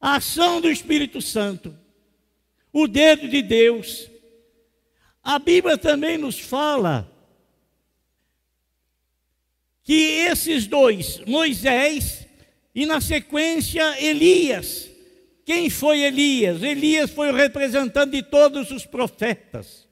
A 0.01 0.17
ação 0.17 0.61
do 0.61 0.71
Espírito 0.71 1.21
Santo. 1.21 1.77
O 2.73 2.87
dedo 2.87 3.29
de 3.29 3.43
Deus. 3.43 4.11
A 5.23 5.39
Bíblia 5.39 5.79
também 5.79 6.19
nos 6.19 6.39
fala 6.39 7.09
que 9.85 9.93
esses 9.93 10.67
dois, 10.67 11.21
Moisés 11.27 12.27
e 12.75 12.87
na 12.87 13.01
sequência, 13.01 14.03
Elias. 14.03 14.91
Quem 15.45 15.68
foi 15.68 16.01
Elias? 16.01 16.62
Elias 16.62 17.11
foi 17.11 17.31
o 17.31 17.35
representante 17.35 18.12
de 18.12 18.23
todos 18.23 18.70
os 18.70 18.87
profetas. 18.87 19.87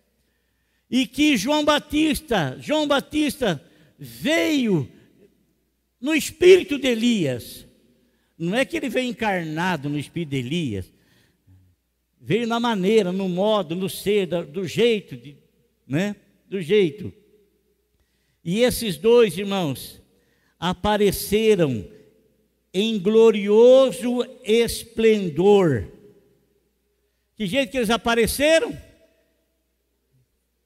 E 0.91 1.07
que 1.07 1.37
João 1.37 1.65
Batista, 1.65 2.57
João 2.61 2.87
Batista 2.87 3.63
veio 3.99 4.91
no 6.01 6.15
espírito 6.15 6.79
de 6.79 6.89
Elias. 6.89 7.67
Não 8.39 8.57
é 8.57 8.65
que 8.65 8.77
ele 8.77 8.89
veio 8.89 9.11
encarnado 9.11 9.89
no 9.89 9.99
espírito 9.99 10.31
de 10.31 10.39
Elias. 10.39 10.93
Veio 12.19 12.47
na 12.47 12.59
maneira, 12.59 13.13
no 13.13 13.29
modo, 13.29 13.75
no 13.75 13.89
ser, 13.89 14.27
do 14.27 14.67
jeito, 14.67 15.17
de, 15.17 15.37
né? 15.87 16.17
Do 16.49 16.61
jeito. 16.61 17.13
E 18.43 18.61
esses 18.61 18.97
dois 18.97 19.37
irmãos 19.37 20.01
apareceram 20.59 21.87
em 22.73 22.99
glorioso 22.99 24.25
esplendor. 24.45 25.89
Que 27.37 27.47
jeito 27.47 27.71
que 27.71 27.79
eles 27.79 27.91
apareceram? 27.91 28.77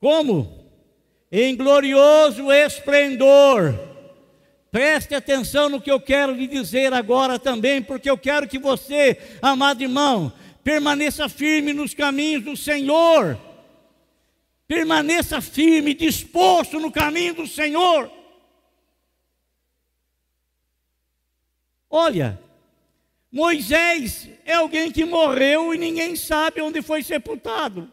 Como? 0.01 0.69
Em 1.31 1.57
glorioso 1.57 2.53
esplendor. 2.53 3.79
Preste 4.71 5.15
atenção 5.15 5.69
no 5.69 5.81
que 5.81 5.91
eu 5.91 6.01
quero 6.01 6.35
lhe 6.35 6.49
dizer 6.49 6.93
agora 6.93 7.39
também, 7.39 7.81
porque 7.81 8.11
eu 8.11 8.19
quero 8.19 8.49
que 8.49 8.59
você, 8.59 9.17
amado 9.41 9.83
irmão, 9.83 10.33
permaneça 10.65 11.29
firme 11.29 11.73
nos 11.73 11.95
caminhos 11.95 12.43
do 12.43 12.57
Senhor. 12.57 13.39
Permaneça 14.67 15.41
firme, 15.41 15.95
disposto 15.95 16.81
no 16.81 16.91
caminho 16.91 17.35
do 17.35 17.47
Senhor. 17.47 18.11
Olha, 21.97 22.43
Moisés 23.31 24.29
é 24.45 24.55
alguém 24.55 24.91
que 24.91 25.05
morreu 25.05 25.73
e 25.73 25.79
ninguém 25.79 26.17
sabe 26.17 26.61
onde 26.61 26.83
foi 26.83 27.05
sepultado. 27.05 27.89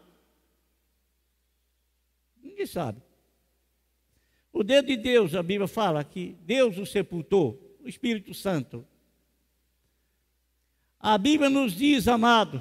Ninguém 2.42 2.66
sabe. 2.66 3.00
O 4.52 4.64
dedo 4.64 4.88
de 4.88 4.96
Deus, 4.96 5.36
a 5.36 5.42
Bíblia 5.44 5.68
fala 5.68 6.02
que 6.02 6.36
Deus 6.40 6.78
o 6.78 6.84
sepultou, 6.84 7.78
o 7.80 7.88
Espírito 7.88 8.34
Santo. 8.34 8.84
A 10.98 11.16
Bíblia 11.16 11.48
nos 11.48 11.72
diz, 11.72 12.08
amado, 12.08 12.60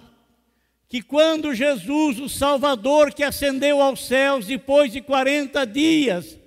que 0.88 1.02
quando 1.02 1.56
Jesus, 1.56 2.20
o 2.20 2.30
Salvador, 2.30 3.16
que 3.16 3.24
ascendeu 3.24 3.82
aos 3.82 4.06
céus 4.06 4.46
depois 4.46 4.92
de 4.92 5.02
40 5.02 5.66
dias, 5.66 6.40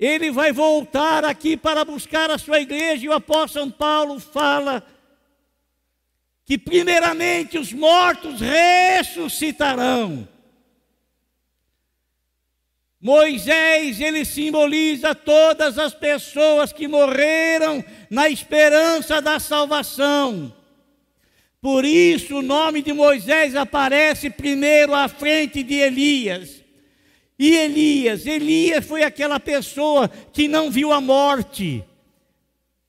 ele 0.00 0.30
vai 0.30 0.50
voltar 0.50 1.26
aqui 1.26 1.58
para 1.58 1.84
buscar 1.84 2.30
a 2.30 2.38
sua 2.38 2.58
igreja, 2.58 3.04
e 3.04 3.08
o 3.08 3.12
apóstolo 3.12 3.66
São 3.66 3.70
Paulo 3.70 4.18
fala 4.18 4.82
que, 6.46 6.56
primeiramente, 6.56 7.58
os 7.58 7.70
mortos 7.70 8.40
ressuscitarão. 8.40 10.26
Moisés, 12.98 14.00
ele 14.00 14.24
simboliza 14.24 15.14
todas 15.14 15.78
as 15.78 15.92
pessoas 15.92 16.72
que 16.72 16.88
morreram 16.88 17.84
na 18.08 18.28
esperança 18.28 19.20
da 19.20 19.38
salvação. 19.38 20.54
Por 21.60 21.84
isso, 21.84 22.38
o 22.38 22.42
nome 22.42 22.80
de 22.80 22.92
Moisés 22.94 23.54
aparece 23.54 24.30
primeiro 24.30 24.94
à 24.94 25.08
frente 25.08 25.62
de 25.62 25.74
Elias. 25.74 26.59
E 27.40 27.56
Elias, 27.56 28.26
Elias 28.26 28.84
foi 28.84 29.02
aquela 29.02 29.40
pessoa 29.40 30.10
que 30.30 30.46
não 30.46 30.70
viu 30.70 30.92
a 30.92 31.00
morte, 31.00 31.82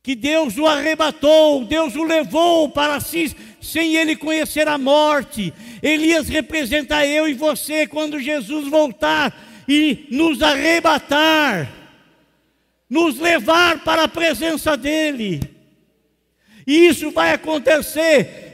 que 0.04 0.14
Deus 0.14 0.58
o 0.58 0.66
arrebatou, 0.66 1.64
Deus 1.64 1.95
o 1.95 2.04
levou 2.04 2.68
para 2.68 2.99
si 2.99 3.34
sem 3.62 3.95
ele 3.95 4.14
conhecer 4.14 4.68
a 4.68 4.78
morte. 4.78 5.54
Elias 5.82 6.28
representa 6.28 7.08
eu 7.08 7.30
e 7.30 7.34
você 7.34 7.88
quando 7.88 8.20
Jesus 8.20 8.68
voltar 8.68 9.34
e 9.70 10.06
nos 10.12 10.41
arrebatar, 10.41 11.72
nos 12.89 13.20
levar 13.20 13.86
para 13.86 14.04
a 14.04 14.10
presença 14.10 14.76
dEle. 14.76 15.39
E 16.68 16.88
isso 16.88 17.10
vai 17.12 17.32
acontecer 17.32 18.52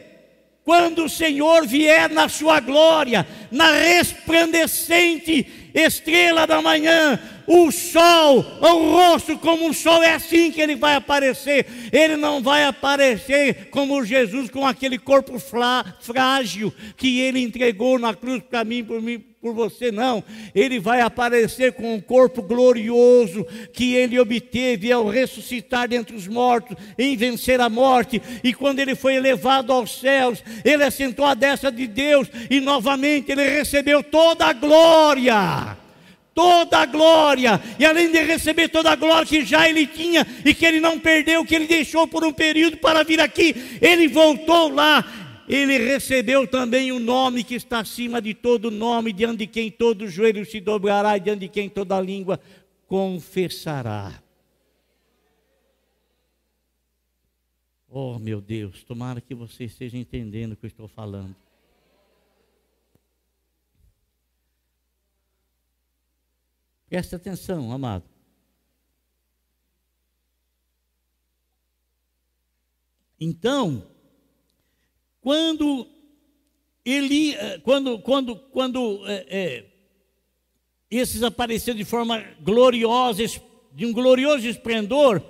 quando 0.64 1.06
o 1.06 1.10
Senhor 1.10 1.66
vier 1.66 2.08
na 2.10 2.30
sua 2.30 2.60
glória, 2.60 3.26
na 3.50 3.72
resplandecente 3.72 5.67
estrela 5.78 6.48
da 6.48 6.62
manhã, 6.62 7.20
o 7.46 7.72
sol, 7.72 8.40
o 8.62 8.92
rosto 8.92 9.38
como 9.38 9.70
o 9.70 9.74
sol, 9.74 10.04
é 10.04 10.14
assim 10.14 10.52
que 10.52 10.60
ele 10.60 10.76
vai 10.76 10.96
aparecer. 10.96 11.66
Ele 11.92 12.18
não 12.18 12.42
vai 12.42 12.64
aparecer 12.64 13.70
como 13.70 14.04
Jesus, 14.04 14.50
com 14.50 14.66
aquele 14.66 14.98
corpo 14.98 15.40
frágil 15.40 16.74
que 16.96 17.20
ele 17.22 17.40
entregou 17.40 17.98
na 17.98 18.14
cruz 18.14 18.42
para 18.50 18.64
mim, 18.64 18.84
por 18.84 19.02
mim, 19.02 19.24
por 19.42 19.54
você, 19.54 19.92
não. 19.92 20.24
Ele 20.54 20.80
vai 20.80 21.02
aparecer 21.02 21.74
com 21.74 21.94
um 21.94 22.02
corpo 22.02 22.42
glorioso 22.42 23.46
que 23.72 23.94
ele 23.94 24.20
obteve 24.20 24.92
ao 24.92 25.08
ressuscitar 25.08 25.88
dentre 25.88 26.16
os 26.16 26.28
mortos, 26.28 26.76
em 26.98 27.16
vencer 27.16 27.62
a 27.62 27.70
morte. 27.70 28.22
E 28.44 28.54
quando 28.54 28.80
ele 28.80 28.96
foi 28.96 29.16
elevado 29.16 29.72
aos 29.72 30.00
céus, 30.00 30.44
ele 30.66 30.84
assentou 30.84 31.26
à 31.26 31.34
destra 31.34 31.72
de 31.72 31.88
Deus 31.88 32.28
e 32.50 32.60
novamente 32.60 33.32
ele 33.32 33.48
recebeu 33.48 34.04
toda 34.04 34.46
a 34.46 34.54
glória 34.54 35.78
toda 36.38 36.78
a 36.78 36.86
glória, 36.86 37.60
e 37.80 37.86
além 37.86 38.12
de 38.12 38.22
receber 38.22 38.68
toda 38.68 38.92
a 38.92 38.96
glória 38.96 39.26
que 39.26 39.44
já 39.44 39.68
ele 39.68 39.88
tinha 39.88 40.24
e 40.46 40.54
que 40.54 40.68
ele 40.68 40.80
não 40.80 41.00
perdeu, 41.00 41.44
que 41.44 41.56
ele 41.56 41.66
deixou 41.66 42.06
por 42.06 42.24
um 42.24 42.32
período 42.32 42.78
para 42.78 43.02
vir 43.02 43.20
aqui, 43.20 43.56
ele 43.82 44.08
voltou 44.08 44.70
lá 44.70 45.04
ele 45.48 45.78
recebeu 45.78 46.46
também 46.46 46.92
o 46.92 47.00
nome 47.00 47.44
que 47.44 47.56
está 47.56 47.80
acima 47.80 48.22
de 48.22 48.34
todo 48.34 48.70
nome, 48.70 49.14
diante 49.14 49.40
de 49.40 49.48
quem 49.48 49.72
todo 49.72 50.10
joelho 50.10 50.46
se 50.46 50.60
dobrará 50.60 51.16
e 51.16 51.22
diante 51.22 51.42
de 51.42 51.48
quem 51.48 51.70
toda 51.70 52.00
língua 52.02 52.40
confessará. 52.86 54.22
Oh, 57.90 58.20
meu 58.20 58.42
Deus, 58.42 58.84
tomara 58.84 59.22
que 59.22 59.34
você 59.34 59.64
esteja 59.64 59.98
entendendo 59.98 60.52
o 60.52 60.56
que 60.58 60.66
eu 60.66 60.70
estou 60.70 60.88
falando. 60.88 61.36
Preste 66.90 67.16
atenção, 67.16 67.72
amado. 67.72 68.04
Então, 73.20 73.97
quando 75.28 75.86
ele, 76.86 77.34
eh, 77.34 77.60
quando, 77.62 78.00
quando, 78.00 78.38
quando 78.38 79.06
é, 79.08 79.26
é, 79.30 79.66
esses 80.90 81.22
apareceram 81.22 81.78
de 81.78 81.84
forma 81.84 82.24
gloriosa, 82.40 83.26
de 83.74 83.86
um 83.86 83.92
glorioso 83.92 84.48
esplendor, 84.48 85.22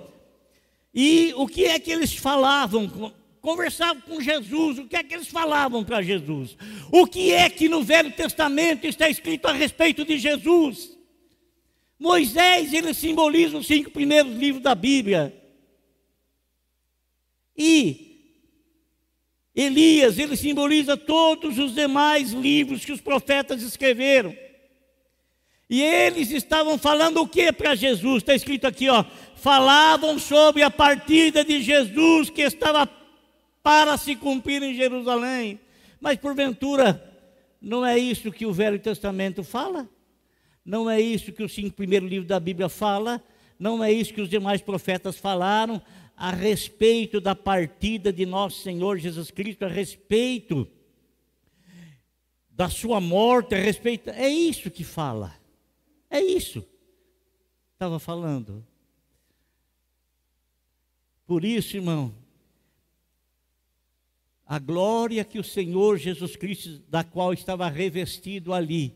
e 0.94 1.34
o 1.36 1.48
que 1.48 1.64
é 1.64 1.80
que 1.80 1.90
eles 1.90 2.14
falavam? 2.14 3.12
Conversavam 3.40 4.00
com 4.02 4.20
Jesus, 4.20 4.78
o 4.78 4.86
que 4.86 4.94
é 4.94 5.02
que 5.02 5.14
eles 5.14 5.26
falavam 5.26 5.82
para 5.82 6.00
Jesus? 6.00 6.56
O 6.92 7.04
que 7.04 7.32
é 7.32 7.50
que 7.50 7.68
no 7.68 7.82
Velho 7.82 8.12
Testamento 8.12 8.86
está 8.86 9.08
escrito 9.08 9.46
a 9.46 9.52
respeito 9.52 10.04
de 10.04 10.16
Jesus? 10.16 10.96
Moisés, 11.98 12.72
ele 12.72 12.94
simboliza 12.94 13.58
os 13.58 13.66
cinco 13.66 13.90
primeiros 13.90 14.36
livros 14.36 14.62
da 14.62 14.76
Bíblia. 14.76 15.34
E 17.56 18.07
Elias, 19.60 20.20
ele 20.20 20.36
simboliza 20.36 20.96
todos 20.96 21.58
os 21.58 21.74
demais 21.74 22.30
livros 22.30 22.84
que 22.84 22.92
os 22.92 23.00
profetas 23.00 23.60
escreveram. 23.60 24.32
E 25.68 25.82
eles 25.82 26.30
estavam 26.30 26.78
falando 26.78 27.20
o 27.20 27.26
que 27.26 27.52
para 27.52 27.74
Jesus? 27.74 28.18
Está 28.18 28.36
escrito 28.36 28.68
aqui, 28.68 28.88
ó. 28.88 29.04
Falavam 29.34 30.16
sobre 30.16 30.62
a 30.62 30.70
partida 30.70 31.44
de 31.44 31.60
Jesus 31.60 32.30
que 32.30 32.42
estava 32.42 32.88
para 33.60 33.96
se 33.96 34.14
cumprir 34.14 34.62
em 34.62 34.76
Jerusalém. 34.76 35.58
Mas 36.00 36.18
porventura, 36.18 37.04
não 37.60 37.84
é 37.84 37.98
isso 37.98 38.30
que 38.30 38.46
o 38.46 38.52
Velho 38.52 38.78
Testamento 38.78 39.42
fala? 39.42 39.88
Não 40.64 40.88
é 40.88 41.00
isso 41.00 41.32
que 41.32 41.42
os 41.42 41.52
cinco 41.52 41.74
primeiros 41.74 42.08
livros 42.08 42.28
da 42.28 42.38
Bíblia 42.38 42.68
fala? 42.68 43.20
Não 43.58 43.82
é 43.82 43.90
isso 43.90 44.14
que 44.14 44.20
os 44.20 44.28
demais 44.28 44.62
profetas 44.62 45.18
falaram? 45.18 45.82
A 46.18 46.32
respeito 46.32 47.20
da 47.20 47.32
partida 47.32 48.12
de 48.12 48.26
nosso 48.26 48.60
Senhor 48.60 48.98
Jesus 48.98 49.30
Cristo, 49.30 49.64
a 49.64 49.68
respeito 49.68 50.68
da 52.50 52.68
sua 52.68 53.00
morte, 53.00 53.54
a 53.54 53.58
respeito. 53.58 54.10
É 54.10 54.28
isso 54.28 54.68
que 54.68 54.82
fala. 54.82 55.32
É 56.10 56.20
isso. 56.20 56.66
Estava 57.72 58.00
falando. 58.00 58.66
Por 61.24 61.44
isso, 61.44 61.76
irmão, 61.76 62.12
a 64.44 64.58
glória 64.58 65.24
que 65.24 65.38
o 65.38 65.44
Senhor 65.44 65.98
Jesus 65.98 66.34
Cristo, 66.34 66.82
da 66.88 67.04
qual 67.04 67.32
estava 67.32 67.68
revestido 67.68 68.52
ali, 68.52 68.92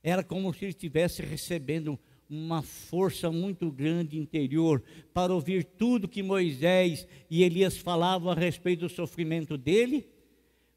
era 0.00 0.22
como 0.22 0.54
se 0.54 0.64
ele 0.64 0.70
estivesse 0.70 1.22
recebendo 1.22 1.98
uma 2.28 2.62
força 2.62 3.30
muito 3.30 3.70
grande 3.70 4.18
interior 4.18 4.82
para 5.14 5.32
ouvir 5.32 5.64
tudo 5.64 6.08
que 6.08 6.22
Moisés 6.22 7.08
e 7.30 7.42
Elias 7.42 7.76
falavam 7.76 8.30
a 8.30 8.34
respeito 8.34 8.80
do 8.80 8.88
sofrimento 8.88 9.56
dele, 9.56 10.06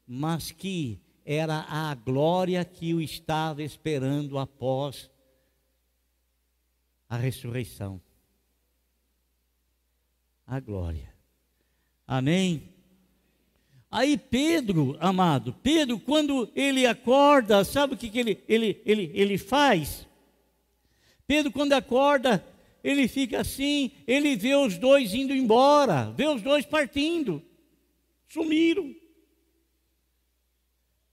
mas 0.06 0.50
que 0.50 0.98
era 1.24 1.66
a 1.68 1.94
glória 1.94 2.64
que 2.64 2.94
o 2.94 3.00
estava 3.00 3.62
esperando 3.62 4.38
após 4.38 5.10
a 7.08 7.16
ressurreição. 7.16 8.00
A 10.46 10.58
glória. 10.58 11.12
Amém? 12.06 12.70
Aí 13.90 14.16
Pedro, 14.16 14.96
amado, 14.98 15.54
Pedro, 15.62 16.00
quando 16.00 16.50
ele 16.56 16.86
acorda, 16.86 17.62
sabe 17.62 17.92
o 17.92 17.96
que, 17.96 18.08
que 18.08 18.18
ele, 18.18 18.42
ele, 18.48 18.80
ele, 18.86 19.10
ele 19.14 19.36
faz? 19.36 20.08
Pedro, 21.26 21.52
quando 21.52 21.72
acorda, 21.72 22.44
ele 22.82 23.06
fica 23.06 23.40
assim, 23.40 23.92
ele 24.06 24.36
vê 24.36 24.54
os 24.54 24.76
dois 24.76 25.14
indo 25.14 25.34
embora, 25.34 26.10
vê 26.12 26.26
os 26.26 26.42
dois 26.42 26.66
partindo, 26.66 27.42
sumiram. 28.28 28.94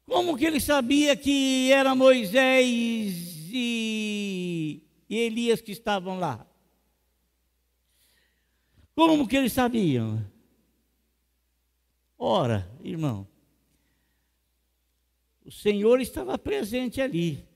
Como 0.05 0.35
que 0.35 0.45
ele 0.45 0.59
sabia 0.59 1.15
que 1.15 1.71
era 1.71 1.93
Moisés 1.93 3.13
e, 3.51 4.81
Elias 5.07 5.61
que 5.61 5.71
estavam 5.71 6.17
lá? 6.17 6.45
Como 8.95 9.27
que 9.27 9.37
eles 9.37 9.53
sabiam? 9.53 10.25
Ora, 12.17 12.69
irmão, 12.83 13.27
o 15.45 15.51
Senhor 15.51 16.01
estava 16.01 16.37
presente 16.37 16.99
ali 16.99 17.48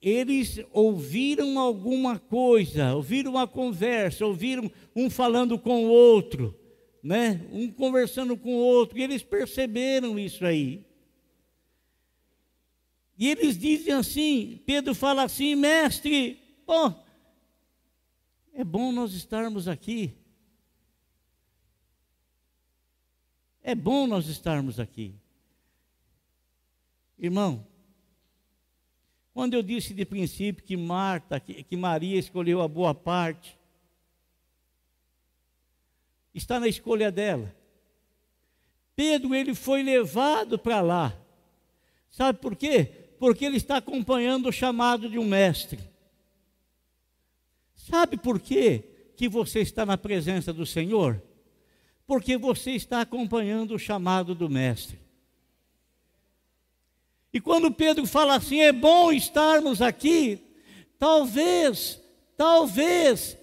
eles 0.00 0.60
ouviram 0.72 1.58
alguma 1.58 2.18
coisa, 2.18 2.94
ouviram 2.94 3.32
uma 3.32 3.46
conversa, 3.46 4.26
ouviram 4.26 4.70
um 4.94 5.08
falando 5.08 5.58
com 5.58 5.86
o 5.86 5.88
outro, 5.88 6.58
né? 7.02 7.46
Um 7.50 7.70
conversando 7.70 8.36
com 8.36 8.54
o 8.54 8.58
outro, 8.58 8.98
e 8.98 9.02
eles 9.02 9.22
perceberam 9.22 10.18
isso 10.18 10.44
aí. 10.44 10.84
E 13.18 13.28
eles 13.28 13.56
dizem 13.56 13.94
assim, 13.94 14.60
Pedro 14.66 14.94
fala 14.94 15.22
assim, 15.22 15.54
mestre, 15.54 16.38
oh, 16.66 16.92
é 18.52 18.62
bom 18.62 18.92
nós 18.92 19.14
estarmos 19.14 19.66
aqui. 19.66 20.14
É 23.62 23.74
bom 23.74 24.06
nós 24.06 24.28
estarmos 24.28 24.78
aqui. 24.78 25.14
Irmão, 27.18 27.66
quando 29.36 29.52
eu 29.52 29.62
disse 29.62 29.92
de 29.92 30.06
princípio 30.06 30.64
que 30.64 30.78
Marta, 30.78 31.38
que, 31.38 31.62
que 31.62 31.76
Maria 31.76 32.18
escolheu 32.18 32.62
a 32.62 32.66
boa 32.66 32.94
parte, 32.94 33.54
está 36.34 36.58
na 36.58 36.66
escolha 36.66 37.12
dela. 37.12 37.54
Pedro, 38.94 39.34
ele 39.34 39.54
foi 39.54 39.82
levado 39.82 40.58
para 40.58 40.80
lá. 40.80 41.14
Sabe 42.10 42.38
por 42.38 42.56
quê? 42.56 42.90
Porque 43.18 43.44
ele 43.44 43.58
está 43.58 43.76
acompanhando 43.76 44.48
o 44.48 44.52
chamado 44.52 45.06
de 45.06 45.18
um 45.18 45.26
mestre. 45.26 45.80
Sabe 47.74 48.16
por 48.16 48.40
quê 48.40 48.84
que 49.18 49.28
você 49.28 49.60
está 49.60 49.84
na 49.84 49.98
presença 49.98 50.50
do 50.50 50.64
Senhor? 50.64 51.22
Porque 52.06 52.38
você 52.38 52.70
está 52.70 53.02
acompanhando 53.02 53.74
o 53.74 53.78
chamado 53.78 54.34
do 54.34 54.48
mestre. 54.48 54.98
E 57.36 57.40
quando 57.40 57.70
Pedro 57.70 58.06
fala 58.06 58.36
assim, 58.36 58.62
é 58.62 58.72
bom 58.72 59.12
estarmos 59.12 59.82
aqui, 59.82 60.42
talvez, 60.98 62.00
talvez, 62.34 63.36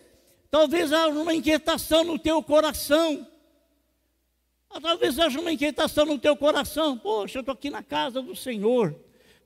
talvez 0.50 0.92
haja 0.92 1.12
uma 1.12 1.32
inquietação 1.32 2.04
no 2.04 2.18
teu 2.18 2.42
coração. 2.42 3.28
Talvez 4.82 5.20
haja 5.20 5.40
uma 5.40 5.52
inquietação 5.52 6.08
no 6.08 6.18
teu 6.18 6.36
coração. 6.36 6.98
Poxa, 6.98 7.38
eu 7.38 7.42
estou 7.42 7.54
aqui 7.54 7.70
na 7.70 7.84
casa 7.84 8.20
do 8.20 8.36
Senhor. 8.36 9.00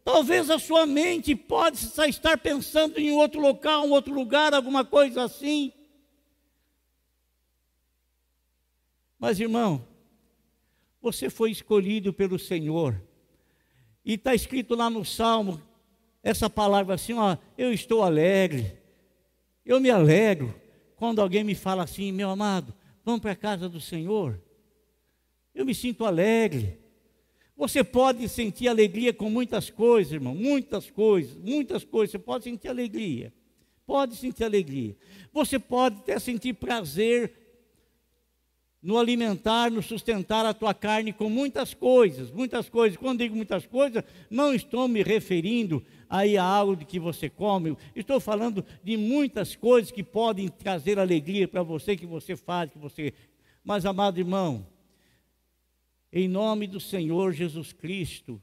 Talvez 0.06 0.50
a 0.50 0.58
sua 0.58 0.86
mente 0.86 1.36
possa 1.36 2.08
estar 2.08 2.38
pensando 2.38 2.98
em 3.00 3.12
outro 3.12 3.42
local, 3.42 3.86
um 3.86 3.92
outro 3.92 4.14
lugar, 4.14 4.54
alguma 4.54 4.86
coisa 4.86 5.24
assim. 5.24 5.74
Mas, 9.20 9.42
irmão, 9.42 9.86
você 11.02 11.30
foi 11.30 11.52
escolhido 11.52 12.14
pelo 12.14 12.40
Senhor 12.40 13.06
e 14.08 14.14
está 14.14 14.34
escrito 14.34 14.74
lá 14.74 14.90
no 14.90 15.04
Salmo, 15.04 15.62
essa 16.24 16.50
palavra 16.50 16.96
assim, 16.96 17.12
ó, 17.12 17.36
eu 17.58 17.74
estou 17.74 18.02
alegre, 18.02 18.72
eu 19.66 19.82
me 19.82 19.90
alegro 19.90 20.56
quando 20.96 21.22
alguém 21.22 21.44
me 21.44 21.54
fala 21.54 21.84
assim, 21.84 22.14
meu 22.14 22.30
amado, 22.30 22.74
vamos 23.04 23.20
para 23.20 23.34
a 23.34 23.36
casa 23.36 23.68
do 23.68 23.82
Senhor. 23.82 24.42
Eu 25.54 25.66
me 25.66 25.76
sinto 25.76 26.06
alegre. 26.06 26.80
Você 27.58 27.84
pode 27.84 28.30
sentir 28.30 28.70
alegria 28.70 29.12
com 29.12 29.30
muitas 29.30 29.70
coisas, 29.70 30.14
irmão, 30.14 30.34
muitas 30.34 30.90
coisas, 30.90 31.36
muitas 31.36 31.84
coisas. 31.84 32.12
Você 32.12 32.20
pode 32.20 32.46
sentir 32.46 32.70
alegria. 32.70 33.34
Pode 33.86 34.16
sentir 34.16 34.46
alegria. 34.46 34.96
Você 35.34 35.60
pode 35.60 35.98
até 35.98 36.18
sentir 36.18 36.54
prazer 36.54 37.34
no 38.88 38.98
alimentar, 38.98 39.70
no 39.70 39.84
sustentar 39.84 40.46
a 40.46 40.54
tua 40.54 40.74
carne 40.74 41.12
com 41.12 41.30
muitas 41.30 41.74
coisas, 41.74 42.32
muitas 42.32 42.70
coisas. 42.70 42.98
Quando 42.98 43.20
digo 43.20 43.36
muitas 43.36 43.66
coisas, 43.66 44.02
não 44.30 44.54
estou 44.54 44.88
me 44.88 45.04
referindo 45.04 45.86
aí 46.10 46.38
a 46.38 46.44
algo 46.46 46.74
de 46.74 46.86
que 46.86 46.98
você 46.98 47.30
come, 47.30 47.76
estou 47.94 48.18
falando 48.22 48.64
de 48.82 48.96
muitas 48.96 49.58
coisas 49.58 49.92
que 49.92 50.02
podem 50.02 50.48
trazer 50.48 50.98
alegria 50.98 51.50
para 51.50 51.62
você, 51.64 51.98
que 51.98 52.06
você 52.06 52.38
faz, 52.38 52.72
que 52.72 52.78
você. 52.78 53.14
Mas, 53.62 53.86
amado 53.86 54.22
irmão, 54.22 54.66
em 56.10 56.30
nome 56.30 56.66
do 56.66 56.80
Senhor 56.80 57.34
Jesus 57.34 57.74
Cristo, 57.74 58.42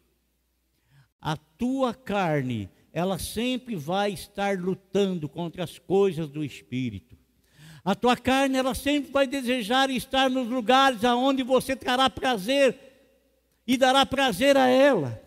a 1.18 1.38
tua 1.38 1.94
carne, 1.94 2.68
ela 2.92 3.18
sempre 3.18 3.76
vai 3.76 4.12
estar 4.12 4.58
lutando 4.58 5.26
contra 5.26 5.64
as 5.64 5.78
coisas 5.78 6.28
do 6.28 6.44
Espírito. 6.44 7.13
A 7.84 7.94
tua 7.94 8.16
carne, 8.16 8.56
ela 8.56 8.74
sempre 8.74 9.12
vai 9.12 9.26
desejar 9.26 9.90
estar 9.90 10.30
nos 10.30 10.48
lugares 10.48 11.04
aonde 11.04 11.42
você 11.42 11.76
terá 11.76 12.08
prazer 12.08 12.76
e 13.66 13.76
dará 13.76 14.06
prazer 14.06 14.56
a 14.56 14.66
ela. 14.66 15.22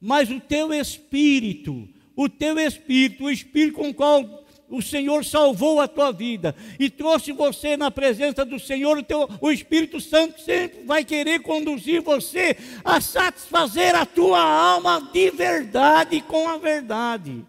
Mas 0.00 0.30
o 0.30 0.40
teu 0.40 0.72
espírito, 0.72 1.86
o 2.16 2.28
teu 2.28 2.58
espírito, 2.58 3.24
o 3.24 3.30
espírito 3.30 3.74
com 3.74 3.90
o 3.90 3.94
qual 3.94 4.44
o 4.68 4.80
Senhor 4.80 5.24
salvou 5.24 5.80
a 5.80 5.86
tua 5.86 6.10
vida 6.10 6.54
e 6.78 6.88
trouxe 6.88 7.32
você 7.32 7.76
na 7.76 7.90
presença 7.90 8.44
do 8.44 8.58
Senhor, 8.58 8.98
o, 8.98 9.02
teu, 9.02 9.28
o 9.40 9.50
Espírito 9.50 10.00
Santo 10.00 10.40
sempre 10.40 10.84
vai 10.84 11.04
querer 11.04 11.40
conduzir 11.40 12.00
você 12.00 12.56
a 12.84 13.00
satisfazer 13.00 13.94
a 13.94 14.06
tua 14.06 14.40
alma 14.40 15.10
de 15.12 15.30
verdade 15.30 16.20
com 16.22 16.48
a 16.48 16.56
verdade. 16.56 17.44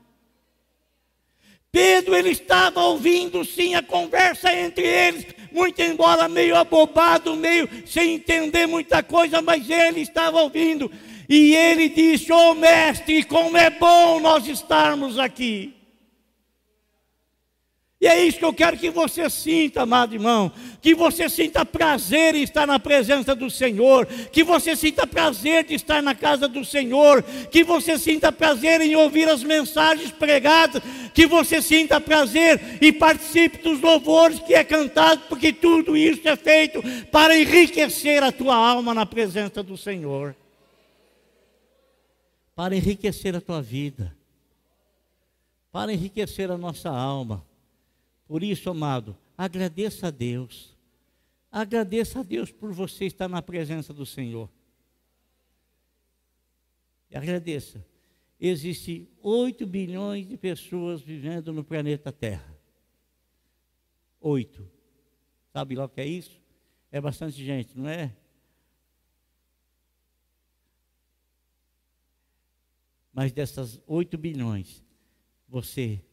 Pedro 1.76 2.16
ele 2.16 2.30
estava 2.30 2.82
ouvindo 2.82 3.44
sim 3.44 3.76
a 3.76 3.84
conversa 3.84 4.50
entre 4.56 4.88
eles, 4.88 5.26
muito 5.52 5.82
embora 5.82 6.30
meio 6.30 6.56
abobado, 6.56 7.36
meio 7.36 7.68
sem 7.86 8.14
entender 8.14 8.66
muita 8.66 9.04
coisa, 9.04 9.42
mas 9.42 9.70
ele 9.70 10.00
estava 10.00 10.42
ouvindo. 10.42 10.90
E 11.28 11.54
ele 11.54 11.90
disse: 11.90 12.32
"Ô 12.32 12.52
oh, 12.52 12.56
mestre, 12.56 13.26
como 13.26 13.58
é 13.58 13.70
bom 13.70 14.22
nós 14.22 14.48
estarmos 14.48 15.20
aqui". 15.20 15.74
E 18.06 18.08
é 18.08 18.24
isso 18.24 18.38
que 18.38 18.46
eu 18.46 18.54
quero 18.54 18.78
que 18.78 18.92
você 18.92 19.28
sinta, 19.32 19.82
amado 19.82 20.14
irmão. 20.14 20.52
Que 20.80 20.94
você 20.94 21.28
sinta 21.28 21.66
prazer 21.66 22.36
em 22.36 22.44
estar 22.44 22.68
na 22.68 22.78
presença 22.78 23.34
do 23.34 23.50
Senhor. 23.50 24.06
Que 24.32 24.44
você 24.44 24.76
sinta 24.76 25.08
prazer 25.08 25.64
de 25.64 25.74
estar 25.74 26.04
na 26.04 26.14
casa 26.14 26.48
do 26.48 26.64
Senhor. 26.64 27.24
Que 27.50 27.64
você 27.64 27.98
sinta 27.98 28.32
prazer 28.32 28.80
em 28.80 28.96
ouvir 28.96 29.28
as 29.28 29.42
mensagens 29.42 30.12
pregadas. 30.12 30.84
Que 31.16 31.26
você 31.26 31.64
sinta 31.64 32.00
prazer 32.00 32.78
e 32.80 32.92
participe 32.92 33.58
dos 33.58 33.82
louvores 33.82 34.38
que 34.38 34.54
é 34.54 34.64
cantado, 34.64 35.24
porque 35.28 35.52
tudo 35.52 35.98
isso 35.98 36.30
é 36.30 36.36
feito 36.36 36.84
para 37.12 37.36
enriquecer 37.36 38.22
a 38.22 38.32
tua 38.32 38.56
alma 38.56 38.94
na 38.94 39.08
presença 39.08 39.64
do 39.64 39.76
Senhor. 39.76 40.36
Para 42.56 42.76
enriquecer 42.76 43.36
a 43.36 43.42
tua 43.42 43.64
vida. 43.64 44.16
Para 45.72 45.92
enriquecer 45.92 46.52
a 46.52 46.58
nossa 46.58 46.92
alma 46.92 47.44
por 48.28 48.44
isso, 48.44 48.70
amado, 48.70 49.18
agradeça 49.38 50.08
a 50.08 50.12
Deus. 50.12 50.76
Agradeça 51.52 52.20
a 52.20 52.24
Deus 52.24 52.52
por 52.52 52.74
você 52.74 53.06
estar 53.06 53.28
na 53.28 53.42
presença 53.42 53.94
do 53.94 54.06
Senhor. 54.06 54.50
E 57.10 57.16
agradeça. 57.16 57.86
Existem 58.40 59.08
8 59.22 59.66
bilhões 59.66 60.28
de 60.28 60.38
pessoas 60.38 61.02
vivendo 61.02 61.54
no 61.54 61.64
planeta 61.64 62.12
Terra. 62.12 62.60
8. 64.20 64.68
Sabe 65.54 65.76
lá 65.76 65.86
o 65.86 65.90
que 65.90 66.02
é 66.02 66.06
isso? 66.06 66.42
É 66.92 67.00
bastante 67.00 67.44
gente, 67.44 67.78
não 67.78 67.88
é? 67.88 68.16
Mas 73.14 73.32
dessas 73.32 73.80
8 73.88 74.18
bilhões, 74.18 74.84
você 75.48 76.04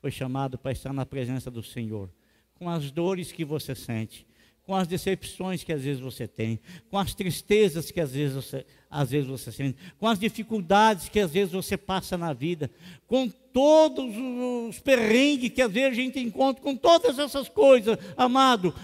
foi 0.00 0.10
chamado 0.10 0.56
para 0.56 0.72
estar 0.72 0.92
na 0.92 1.04
presença 1.04 1.50
do 1.50 1.62
Senhor, 1.62 2.10
com 2.54 2.68
as 2.68 2.90
dores 2.90 3.30
que 3.30 3.44
você 3.44 3.74
sente, 3.74 4.26
com 4.64 4.74
as 4.74 4.86
decepções 4.86 5.62
que 5.62 5.72
às 5.72 5.82
vezes 5.82 6.00
você 6.00 6.26
tem, 6.26 6.60
com 6.88 6.98
as 6.98 7.14
tristezas 7.14 7.90
que 7.90 8.00
às 8.00 8.12
vezes 8.12 8.34
você, 8.34 8.66
às 8.90 9.10
vezes 9.10 9.28
você 9.28 9.52
sente, 9.52 9.76
com 9.98 10.06
as 10.06 10.18
dificuldades 10.18 11.08
que 11.08 11.20
às 11.20 11.32
vezes 11.32 11.52
você 11.52 11.76
passa 11.76 12.16
na 12.16 12.32
vida, 12.32 12.70
com 13.06 13.28
todos 13.28 14.14
os 14.16 14.78
perrengues 14.78 15.50
que 15.50 15.60
às 15.60 15.72
vezes 15.72 15.90
a 15.98 16.02
gente 16.02 16.18
encontra, 16.18 16.62
com 16.62 16.76
todas 16.76 17.18
essas 17.18 17.48
coisas, 17.48 17.98
amado. 18.16 18.74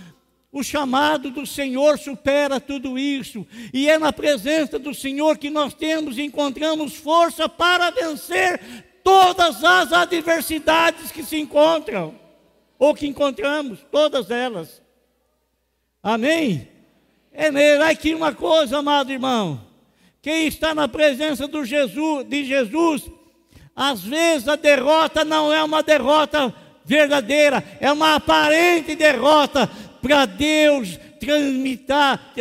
O 0.53 0.63
chamado 0.63 1.31
do 1.31 1.47
Senhor 1.47 1.99
supera 1.99 2.59
tudo 2.59 2.99
isso, 2.99 3.47
e 3.73 3.89
é 3.89 3.99
na 3.99 4.13
presença 4.13 4.79
do 4.79 4.95
Senhor 4.95 5.37
que 5.37 5.51
nós 5.51 5.75
temos 5.75 6.17
e 6.17 6.23
encontramos 6.23 6.97
força 6.97 7.49
para 7.49 7.91
vencer 7.91 8.61
todas 9.07 9.63
as 9.63 9.93
adversidades 9.93 11.13
que 11.13 11.23
se 11.23 11.39
encontram, 11.39 12.13
ou 12.77 12.93
que 12.93 13.07
encontramos, 13.07 13.79
todas 13.89 14.33
elas. 14.33 14.83
Amém? 16.03 16.67
É 17.33 17.49
mesmo, 17.49 17.85
aqui 17.85 18.13
uma 18.13 18.35
coisa, 18.35 18.79
amado 18.79 19.13
irmão. 19.13 19.61
Quem 20.21 20.49
está 20.49 20.75
na 20.75 20.89
presença 20.89 21.47
do 21.47 21.65
Jesus, 21.65 22.27
de 22.27 22.45
Jesus, 22.45 23.09
às 23.77 24.03
vezes 24.03 24.49
a 24.49 24.57
derrota 24.57 25.25
não 25.25 25.55
é 25.55 25.63
uma 25.63 25.85
derrota 25.85 26.53
verdadeira, 26.85 27.63
é 27.81 27.93
uma 27.93 28.17
aparente 28.17 28.97
derrota 28.97 29.71
para 30.03 30.27
Deus 30.27 30.99
transmitar, 31.21 32.35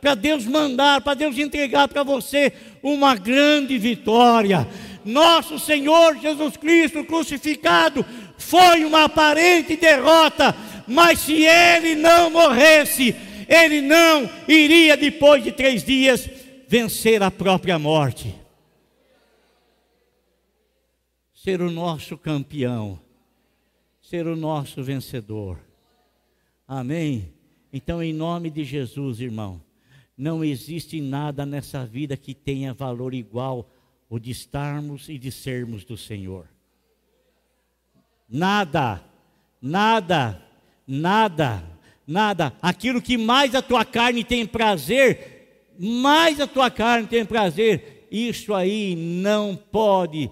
para 0.00 0.16
Deus 0.16 0.44
mandar, 0.46 1.00
para 1.00 1.14
Deus 1.14 1.38
entregar 1.38 1.86
para 1.86 2.02
você 2.02 2.52
uma 2.82 3.14
grande 3.14 3.78
vitória 3.78 4.66
nosso 5.08 5.58
Senhor 5.58 6.18
Jesus 6.18 6.56
Cristo 6.56 7.02
crucificado 7.02 8.04
foi 8.36 8.84
uma 8.84 9.04
aparente 9.04 9.74
derrota, 9.74 10.54
mas 10.86 11.20
se 11.20 11.44
ele 11.44 11.94
não 11.94 12.30
morresse, 12.30 13.16
ele 13.48 13.80
não 13.80 14.28
iria, 14.46 14.96
depois 14.96 15.42
de 15.42 15.50
três 15.50 15.82
dias, 15.82 16.28
vencer 16.68 17.22
a 17.22 17.30
própria 17.30 17.78
morte. 17.78 18.34
Ser 21.32 21.62
o 21.62 21.70
nosso 21.70 22.18
campeão, 22.18 23.00
ser 24.02 24.26
o 24.26 24.36
nosso 24.36 24.82
vencedor. 24.82 25.58
Amém? 26.66 27.32
Então, 27.72 28.02
em 28.02 28.12
nome 28.12 28.50
de 28.50 28.62
Jesus, 28.62 29.20
irmão, 29.20 29.62
não 30.16 30.44
existe 30.44 31.00
nada 31.00 31.46
nessa 31.46 31.86
vida 31.86 32.16
que 32.16 32.34
tenha 32.34 32.74
valor 32.74 33.14
igual 33.14 33.70
o 34.08 34.18
de 34.18 34.30
estarmos 34.30 35.08
e 35.08 35.18
de 35.18 35.30
sermos 35.30 35.84
do 35.84 35.96
Senhor. 35.96 36.48
Nada, 38.28 39.02
nada, 39.60 40.42
nada, 40.86 41.62
nada. 42.06 42.52
Aquilo 42.60 43.02
que 43.02 43.16
mais 43.16 43.54
a 43.54 43.62
tua 43.62 43.84
carne 43.84 44.24
tem 44.24 44.46
prazer, 44.46 45.72
mais 45.78 46.40
a 46.40 46.46
tua 46.46 46.70
carne 46.70 47.06
tem 47.06 47.24
prazer, 47.24 48.06
isso 48.10 48.54
aí 48.54 48.96
não 48.96 49.54
pode 49.56 50.30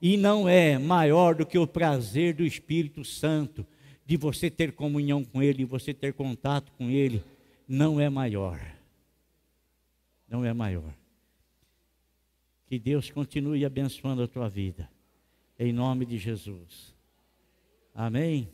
e 0.00 0.16
não 0.16 0.48
é 0.48 0.78
maior 0.78 1.34
do 1.34 1.44
que 1.44 1.58
o 1.58 1.66
prazer 1.66 2.34
do 2.34 2.44
Espírito 2.44 3.04
Santo, 3.04 3.66
de 4.06 4.16
você 4.16 4.50
ter 4.50 4.72
comunhão 4.72 5.24
com 5.24 5.42
Ele, 5.42 5.58
de 5.58 5.64
você 5.64 5.92
ter 5.92 6.14
contato 6.14 6.72
com 6.78 6.88
Ele, 6.88 7.22
não 7.66 8.00
é 8.00 8.08
maior. 8.08 8.60
Não 10.28 10.44
é 10.44 10.52
maior. 10.52 10.94
Que 12.68 12.78
Deus 12.78 13.10
continue 13.10 13.64
abençoando 13.64 14.22
a 14.22 14.28
tua 14.28 14.48
vida. 14.48 14.90
Em 15.58 15.72
nome 15.72 16.04
de 16.04 16.18
Jesus. 16.18 16.94
Amém. 17.94 18.48